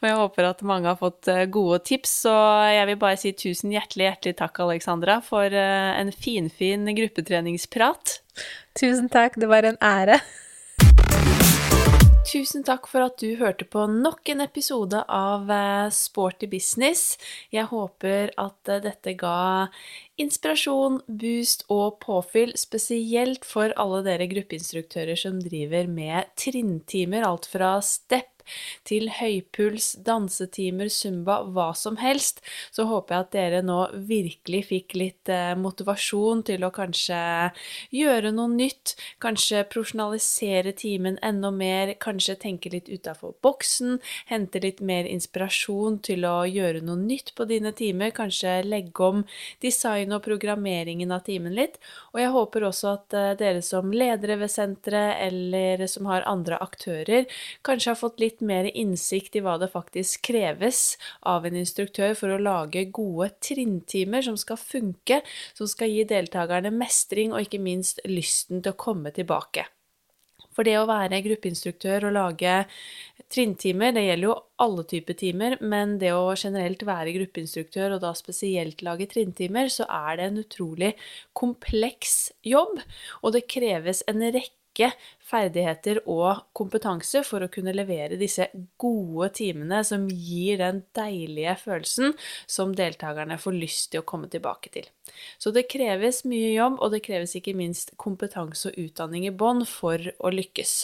Og 0.00 0.08
jeg 0.08 0.20
håper 0.20 0.50
at 0.50 0.64
mange 0.68 0.90
har 0.90 1.00
fått 1.00 1.30
eh, 1.32 1.46
gode 1.52 1.82
tips. 1.88 2.18
Så 2.26 2.36
jeg 2.72 2.88
vil 2.90 3.00
bare 3.02 3.20
si 3.20 3.34
tusen 3.36 3.74
hjertelig, 3.74 4.08
hjertelig 4.10 4.38
takk, 4.42 4.62
Alexandra, 4.66 5.20
for 5.24 5.52
en 5.52 6.12
finfin 6.14 6.86
gruppetreningsprat. 6.96 8.18
Tusen 8.78 9.10
takk, 9.12 9.36
det 9.40 9.50
var 9.50 9.66
en 9.68 9.80
ære. 9.84 10.20
Tusen 12.32 12.62
takk 12.64 12.86
for 12.88 13.04
at 13.04 13.18
du 13.20 13.34
hørte 13.36 13.66
på 13.68 13.82
nok 13.90 14.30
en 14.32 14.40
episode 14.40 15.02
av 15.12 15.50
eh, 15.52 15.90
Sporty 15.92 16.48
business. 16.48 17.18
Jeg 17.52 17.68
håper 17.68 18.32
at 18.40 18.70
eh, 18.72 18.80
dette 18.86 19.12
ga 19.20 19.66
inspirasjon, 20.22 21.02
boost 21.20 21.66
og 21.72 21.98
påfyll, 22.00 22.54
spesielt 22.56 23.44
for 23.44 23.74
alle 23.76 24.00
dere 24.06 24.30
gruppeinstruktører 24.30 25.18
som 25.18 25.42
driver 25.44 25.90
med 25.92 26.32
trinntimer, 26.40 27.26
alt 27.28 27.50
fra 27.52 27.74
step 27.84 28.31
til 28.88 29.08
høypuls, 29.12 29.92
dansetimer, 30.04 30.90
zumba, 30.92 31.40
hva 31.54 31.70
som 31.78 31.98
helst, 32.00 32.42
så 32.72 32.86
håper 32.90 33.14
jeg 33.14 33.26
at 33.26 33.32
dere 33.36 33.62
nå 33.66 33.78
virkelig 34.08 34.62
fikk 34.70 34.96
litt 34.98 35.32
eh, 35.32 35.52
motivasjon 35.58 36.44
til 36.48 36.66
å 36.66 36.72
kanskje 36.74 37.20
gjøre 37.94 38.32
noe 38.34 38.50
nytt, 38.52 38.94
kanskje 39.22 39.64
profesjonalisere 39.72 40.74
timen 40.78 41.18
enda 41.22 41.52
mer, 41.54 41.94
kanskje 42.02 42.38
tenke 42.46 42.72
litt 42.72 42.90
utafor 42.92 43.36
boksen, 43.44 43.98
hente 44.30 44.62
litt 44.62 44.82
mer 44.84 45.08
inspirasjon 45.08 46.00
til 46.04 46.26
å 46.28 46.42
gjøre 46.48 46.82
noe 46.84 47.00
nytt 47.00 47.34
på 47.38 47.46
dine 47.50 47.74
timer, 47.76 48.12
kanskje 48.16 48.60
legge 48.66 49.06
om 49.06 49.24
design 49.62 50.14
og 50.16 50.24
programmeringen 50.26 51.12
av 51.14 51.24
timen 51.26 51.54
litt, 51.56 51.78
og 52.12 52.20
jeg 52.22 52.32
håper 52.34 52.68
også 52.68 52.94
at 52.96 53.18
eh, 53.18 53.30
dere 53.40 53.62
som 53.64 53.92
ledere 53.92 54.38
ved 54.40 54.52
senteret 54.52 55.20
eller 55.28 55.86
som 55.90 56.08
har 56.10 56.26
andre 56.28 56.58
aktører, 56.62 57.28
kanskje 57.66 57.92
har 57.92 58.00
fått 58.00 58.20
litt 58.22 58.31
litt 58.32 58.40
mer 58.40 58.70
innsikt 58.72 59.36
i 59.36 59.42
hva 59.44 59.58
det 59.60 59.70
faktisk 59.72 60.24
kreves 60.32 60.96
av 61.28 61.46
en 61.46 61.56
instruktør 61.60 62.16
for 62.16 62.32
å 62.32 62.40
lage 62.40 62.88
gode 62.90 63.30
trinntimer 63.44 64.24
som 64.24 64.38
skal 64.40 64.56
funke, 64.56 65.20
som 65.54 65.68
skal 65.68 65.92
gi 65.92 66.08
deltakerne 66.08 66.72
mestring 66.72 67.32
og 67.32 67.44
ikke 67.44 67.62
minst 67.62 68.00
lysten 68.08 68.62
til 68.62 68.72
å 68.72 68.80
komme 68.80 69.12
tilbake. 69.12 69.68
For 70.52 70.68
det 70.68 70.76
å 70.76 70.88
være 70.88 71.22
gruppeinstruktør 71.24 72.10
og 72.10 72.16
lage 72.16 72.56
trinntimer, 73.32 73.94
det 73.96 74.04
gjelder 74.04 74.28
jo 74.28 74.34
alle 74.60 74.84
typer 74.84 75.16
timer, 75.16 75.56
men 75.64 75.96
det 76.00 76.10
å 76.12 76.34
generelt 76.36 76.84
være 76.84 77.14
gruppeinstruktør, 77.16 77.94
og 77.96 78.02
da 78.04 78.12
spesielt 78.16 78.84
lage 78.84 79.08
trinntimer, 79.08 79.72
så 79.72 79.88
er 79.88 80.20
det 80.20 80.26
en 80.28 80.42
utrolig 80.42 80.92
kompleks 81.32 82.34
jobb, 82.44 82.82
og 83.22 83.32
det 83.32 83.46
kreves 83.48 84.04
en 84.12 84.20
rekke 84.28 84.92
ferdigheter 85.32 86.02
og 86.10 86.44
kompetanse 86.56 87.24
for 87.26 87.44
å 87.44 87.50
kunne 87.52 87.74
levere 87.74 88.20
disse 88.20 88.48
gode 88.80 89.30
timene 89.38 89.82
som 89.86 90.06
gir 90.10 90.60
den 90.60 90.82
deilige 90.96 91.56
følelsen 91.64 92.16
som 92.46 92.74
deltakerne 92.76 93.40
får 93.40 93.56
lyst 93.56 93.92
til 93.92 94.02
å 94.02 94.08
komme 94.08 94.28
tilbake 94.32 94.72
til. 94.74 94.88
Så 95.38 95.50
det 95.54 95.66
kreves 95.72 96.22
mye 96.28 96.52
jobb, 96.54 96.78
og 96.80 96.92
det 96.94 97.02
kreves 97.04 97.34
ikke 97.36 97.54
minst 97.58 97.92
kompetanse 98.00 98.70
og 98.70 98.78
utdanning 98.78 99.26
i 99.26 99.34
bånn 99.34 99.64
for 99.68 99.98
å 99.98 100.30
lykkes. 100.32 100.74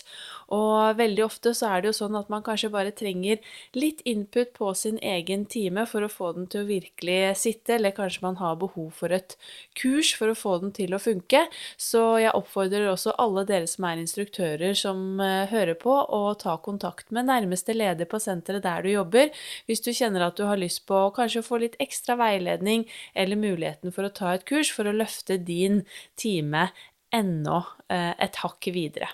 Og 0.54 0.98
veldig 0.98 1.24
ofte 1.26 1.52
så 1.56 1.70
er 1.70 1.82
det 1.82 1.90
jo 1.90 1.98
sånn 2.00 2.16
at 2.18 2.30
man 2.32 2.44
kanskje 2.44 2.70
bare 2.72 2.94
trenger 2.96 3.40
litt 3.76 4.00
input 4.08 4.52
på 4.56 4.72
sin 4.78 4.98
egen 5.04 5.44
time 5.50 5.84
for 5.88 6.04
å 6.04 6.10
få 6.12 6.32
den 6.36 6.48
til 6.50 6.64
å 6.64 6.68
virkelig 6.68 7.36
sitte, 7.40 7.76
eller 7.76 7.96
kanskje 7.96 8.24
man 8.24 8.40
har 8.40 8.58
behov 8.60 8.90
for 8.96 9.14
et 9.14 9.36
kurs 9.78 10.14
for 10.18 10.32
å 10.32 10.38
få 10.38 10.58
den 10.64 10.74
til 10.76 10.96
å 10.96 11.02
funke. 11.02 11.44
Så 11.76 12.02
jeg 12.22 12.34
oppfordrer 12.36 12.88
også 12.90 13.14
alle 13.20 13.44
dere 13.48 13.68
som 13.70 13.86
er 13.88 14.02
instruktører, 14.02 14.37
instruktører 14.38 14.74
som 14.74 15.20
eh, 15.20 15.48
hører 15.50 15.74
på, 15.74 15.90
og 15.90 16.38
ta 16.40 16.56
kontakt 16.58 17.10
med 17.10 17.26
nærmeste 17.26 17.74
leder 17.74 18.06
på 18.06 18.18
senteret 18.18 18.62
der 18.62 18.82
du 18.82 18.90
jobber, 18.90 19.30
hvis 19.66 19.80
du 19.80 19.92
kjenner 19.92 20.26
at 20.26 20.36
du 20.36 20.46
har 20.46 20.58
lyst 20.58 20.86
på 20.86 20.94
å 20.94 21.12
kanskje 21.12 21.42
få 21.42 21.58
litt 21.58 21.76
ekstra 21.80 22.16
veiledning 22.16 22.86
eller 23.14 23.36
muligheten 23.36 23.92
for 23.92 24.04
å 24.04 24.12
ta 24.12 24.34
et 24.34 24.46
kurs 24.46 24.70
for 24.70 24.86
å 24.86 24.94
løfte 24.94 25.38
din 25.38 25.84
time 26.16 26.70
enda 27.12 27.64
eh, 27.90 28.14
et 28.18 28.36
hakk 28.36 28.68
videre. 28.70 29.08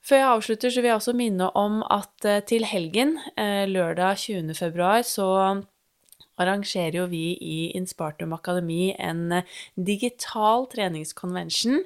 Før 0.00 0.16
jeg 0.16 0.30
avslutter, 0.30 0.70
så 0.70 0.80
vil 0.80 0.90
jeg 0.90 0.98
også 0.98 1.16
minne 1.16 1.50
om 1.54 1.82
at 1.90 2.24
eh, 2.24 2.42
til 2.44 2.64
helgen, 2.64 3.18
lørdag 3.36 4.18
20. 4.18 4.54
februar, 4.54 5.02
så 5.02 5.62
arrangerer 6.40 6.96
jo 7.00 7.06
vi 7.10 7.36
i 7.40 7.70
Inspartum 7.76 8.32
Akademi 8.36 8.94
en 8.98 9.32
eh, 9.32 9.44
digital 9.76 10.66
treningskonvensjon, 10.72 11.84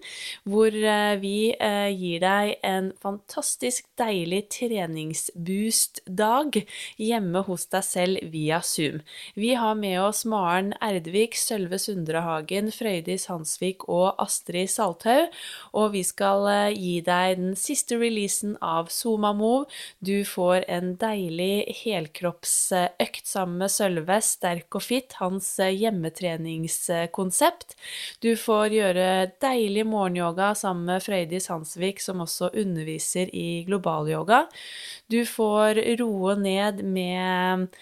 hvor 0.48 0.74
eh, 0.74 1.18
vi 1.22 1.54
eh, 1.54 1.90
gir 1.94 2.20
deg 2.24 2.54
en 2.66 2.92
fantastisk 3.02 3.86
deilig 4.00 4.48
treningsboost-dag 4.54 6.60
hjemme 7.00 7.40
hos 7.48 7.66
deg 7.72 7.84
selv 7.86 8.18
via 8.34 8.60
Zoom. 8.64 9.00
Vi 9.38 9.54
har 9.58 9.74
med 9.78 10.00
oss 10.02 10.24
Maren 10.28 10.74
Erdvik, 10.84 11.36
Sølve 11.38 11.78
Sundrehagen, 11.82 12.72
Frøydis 12.74 13.28
Hansvik 13.30 13.88
og 13.88 14.14
Astrid 14.22 14.68
Salthaug, 14.72 15.28
og 15.74 15.92
vi 15.94 16.02
skal 16.06 16.72
gi 16.74 17.00
deg 17.04 17.38
den 17.40 17.54
siste 17.58 17.96
releasen 18.00 18.56
av 18.64 18.88
SomaMove. 18.92 19.66
Du 20.04 20.24
får 20.28 20.64
en 20.70 20.94
deilig 21.00 21.74
helkroppsøkt 21.82 23.26
sammen 23.28 23.58
med 23.62 23.72
Sølve 23.72 24.04
Sterk 24.44 24.76
og 24.76 24.82
fit, 24.84 25.14
hans 25.22 25.46
eh, 25.62 25.72
hjemmetreningskonsept. 25.72 27.72
Du 28.20 28.34
får 28.36 28.74
gjøre 28.76 29.06
deilig 29.40 29.86
morgenyoga 29.88 30.50
sammen 30.58 30.84
med 30.90 31.04
Frøydis 31.04 31.48
Hansvik, 31.48 32.02
som 32.04 32.20
også 32.20 32.50
underviser 32.52 33.32
i 33.32 33.64
globalyoga. 33.64 34.44
Du 35.08 35.24
får 35.24 35.80
roe 36.02 36.36
ned 36.36 36.84
med 36.84 37.72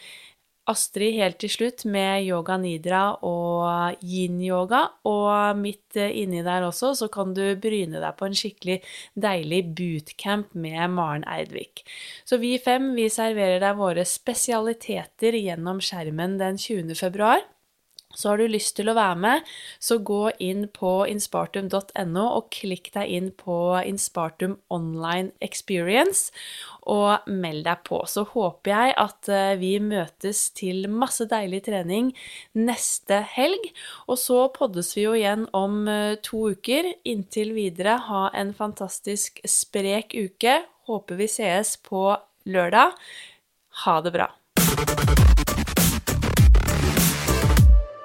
Astrid 0.70 1.16
helt 1.18 1.40
til 1.42 1.50
slutt 1.50 1.82
med 1.90 2.22
yoga 2.22 2.54
nidra 2.60 3.02
og 3.26 3.98
yin-yoga, 3.98 4.82
og 5.10 5.58
midt 5.58 5.98
eh, 5.98 6.12
inni 6.22 6.44
der 6.46 6.62
også 6.68 6.92
så 7.00 7.08
kan 7.10 7.32
du 7.34 7.42
bryne 7.58 7.98
deg 7.98 8.18
på 8.18 8.28
en 8.28 8.36
skikkelig 8.38 8.78
deilig 9.18 9.62
bootcamp 9.78 10.54
med 10.54 10.94
Maren 10.94 11.26
Eidvik. 11.26 11.82
Så 12.24 12.38
vi 12.42 12.54
fem 12.62 12.92
vi 12.94 13.08
serverer 13.10 13.58
deg 13.62 13.80
våre 13.80 14.06
spesialiteter 14.06 15.34
gjennom 15.40 15.82
skjermen 15.82 16.38
den 16.38 16.60
20. 16.60 16.94
februar. 17.00 17.42
Så 18.14 18.32
har 18.32 18.40
du 18.40 18.46
lyst 18.50 18.76
til 18.76 18.90
å 18.90 18.96
være 18.96 19.18
med, 19.22 19.52
så 19.82 19.98
gå 20.02 20.30
inn 20.42 20.66
på 20.72 21.02
inspartum.no 21.10 22.24
og 22.24 22.50
klikk 22.54 22.90
deg 22.96 23.12
inn 23.16 23.30
på 23.36 23.56
Inspartum 23.86 24.58
Online 24.72 25.32
Experience 25.44 26.32
og 26.90 27.28
meld 27.30 27.64
deg 27.68 27.84
på. 27.86 28.02
Så 28.10 28.24
håper 28.32 28.72
jeg 28.72 28.96
at 29.04 29.30
eh, 29.32 29.54
vi 29.60 29.72
møtes 29.82 30.44
til 30.58 30.88
masse 30.90 31.26
deilig 31.30 31.62
trening 31.68 32.10
neste 32.58 33.22
helg. 33.36 33.70
Og 34.08 34.18
så 34.20 34.44
poddes 34.54 34.92
vi 34.96 35.06
jo 35.06 35.16
igjen 35.18 35.46
om 35.56 35.86
eh, 35.88 36.18
to 36.24 36.48
uker. 36.52 36.92
Inntil 37.08 37.54
videre, 37.56 37.98
ha 38.10 38.28
en 38.34 38.52
fantastisk 38.56 39.40
sprek 39.46 40.16
uke. 40.18 40.60
Håper 40.90 41.20
vi 41.20 41.30
sees 41.30 41.76
på 41.86 42.10
lørdag. 42.50 42.96
Ha 43.84 44.00
det 44.04 44.14
bra. 44.14 44.32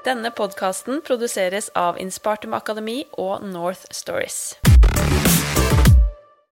Denne 0.08 0.30
podkasten 0.32 1.02
produseres 1.04 1.66
av 1.76 1.98
Inspartum 2.00 2.54
Akademi 2.56 3.02
og 3.20 3.44
North 3.44 3.90
Stories. 3.92 4.54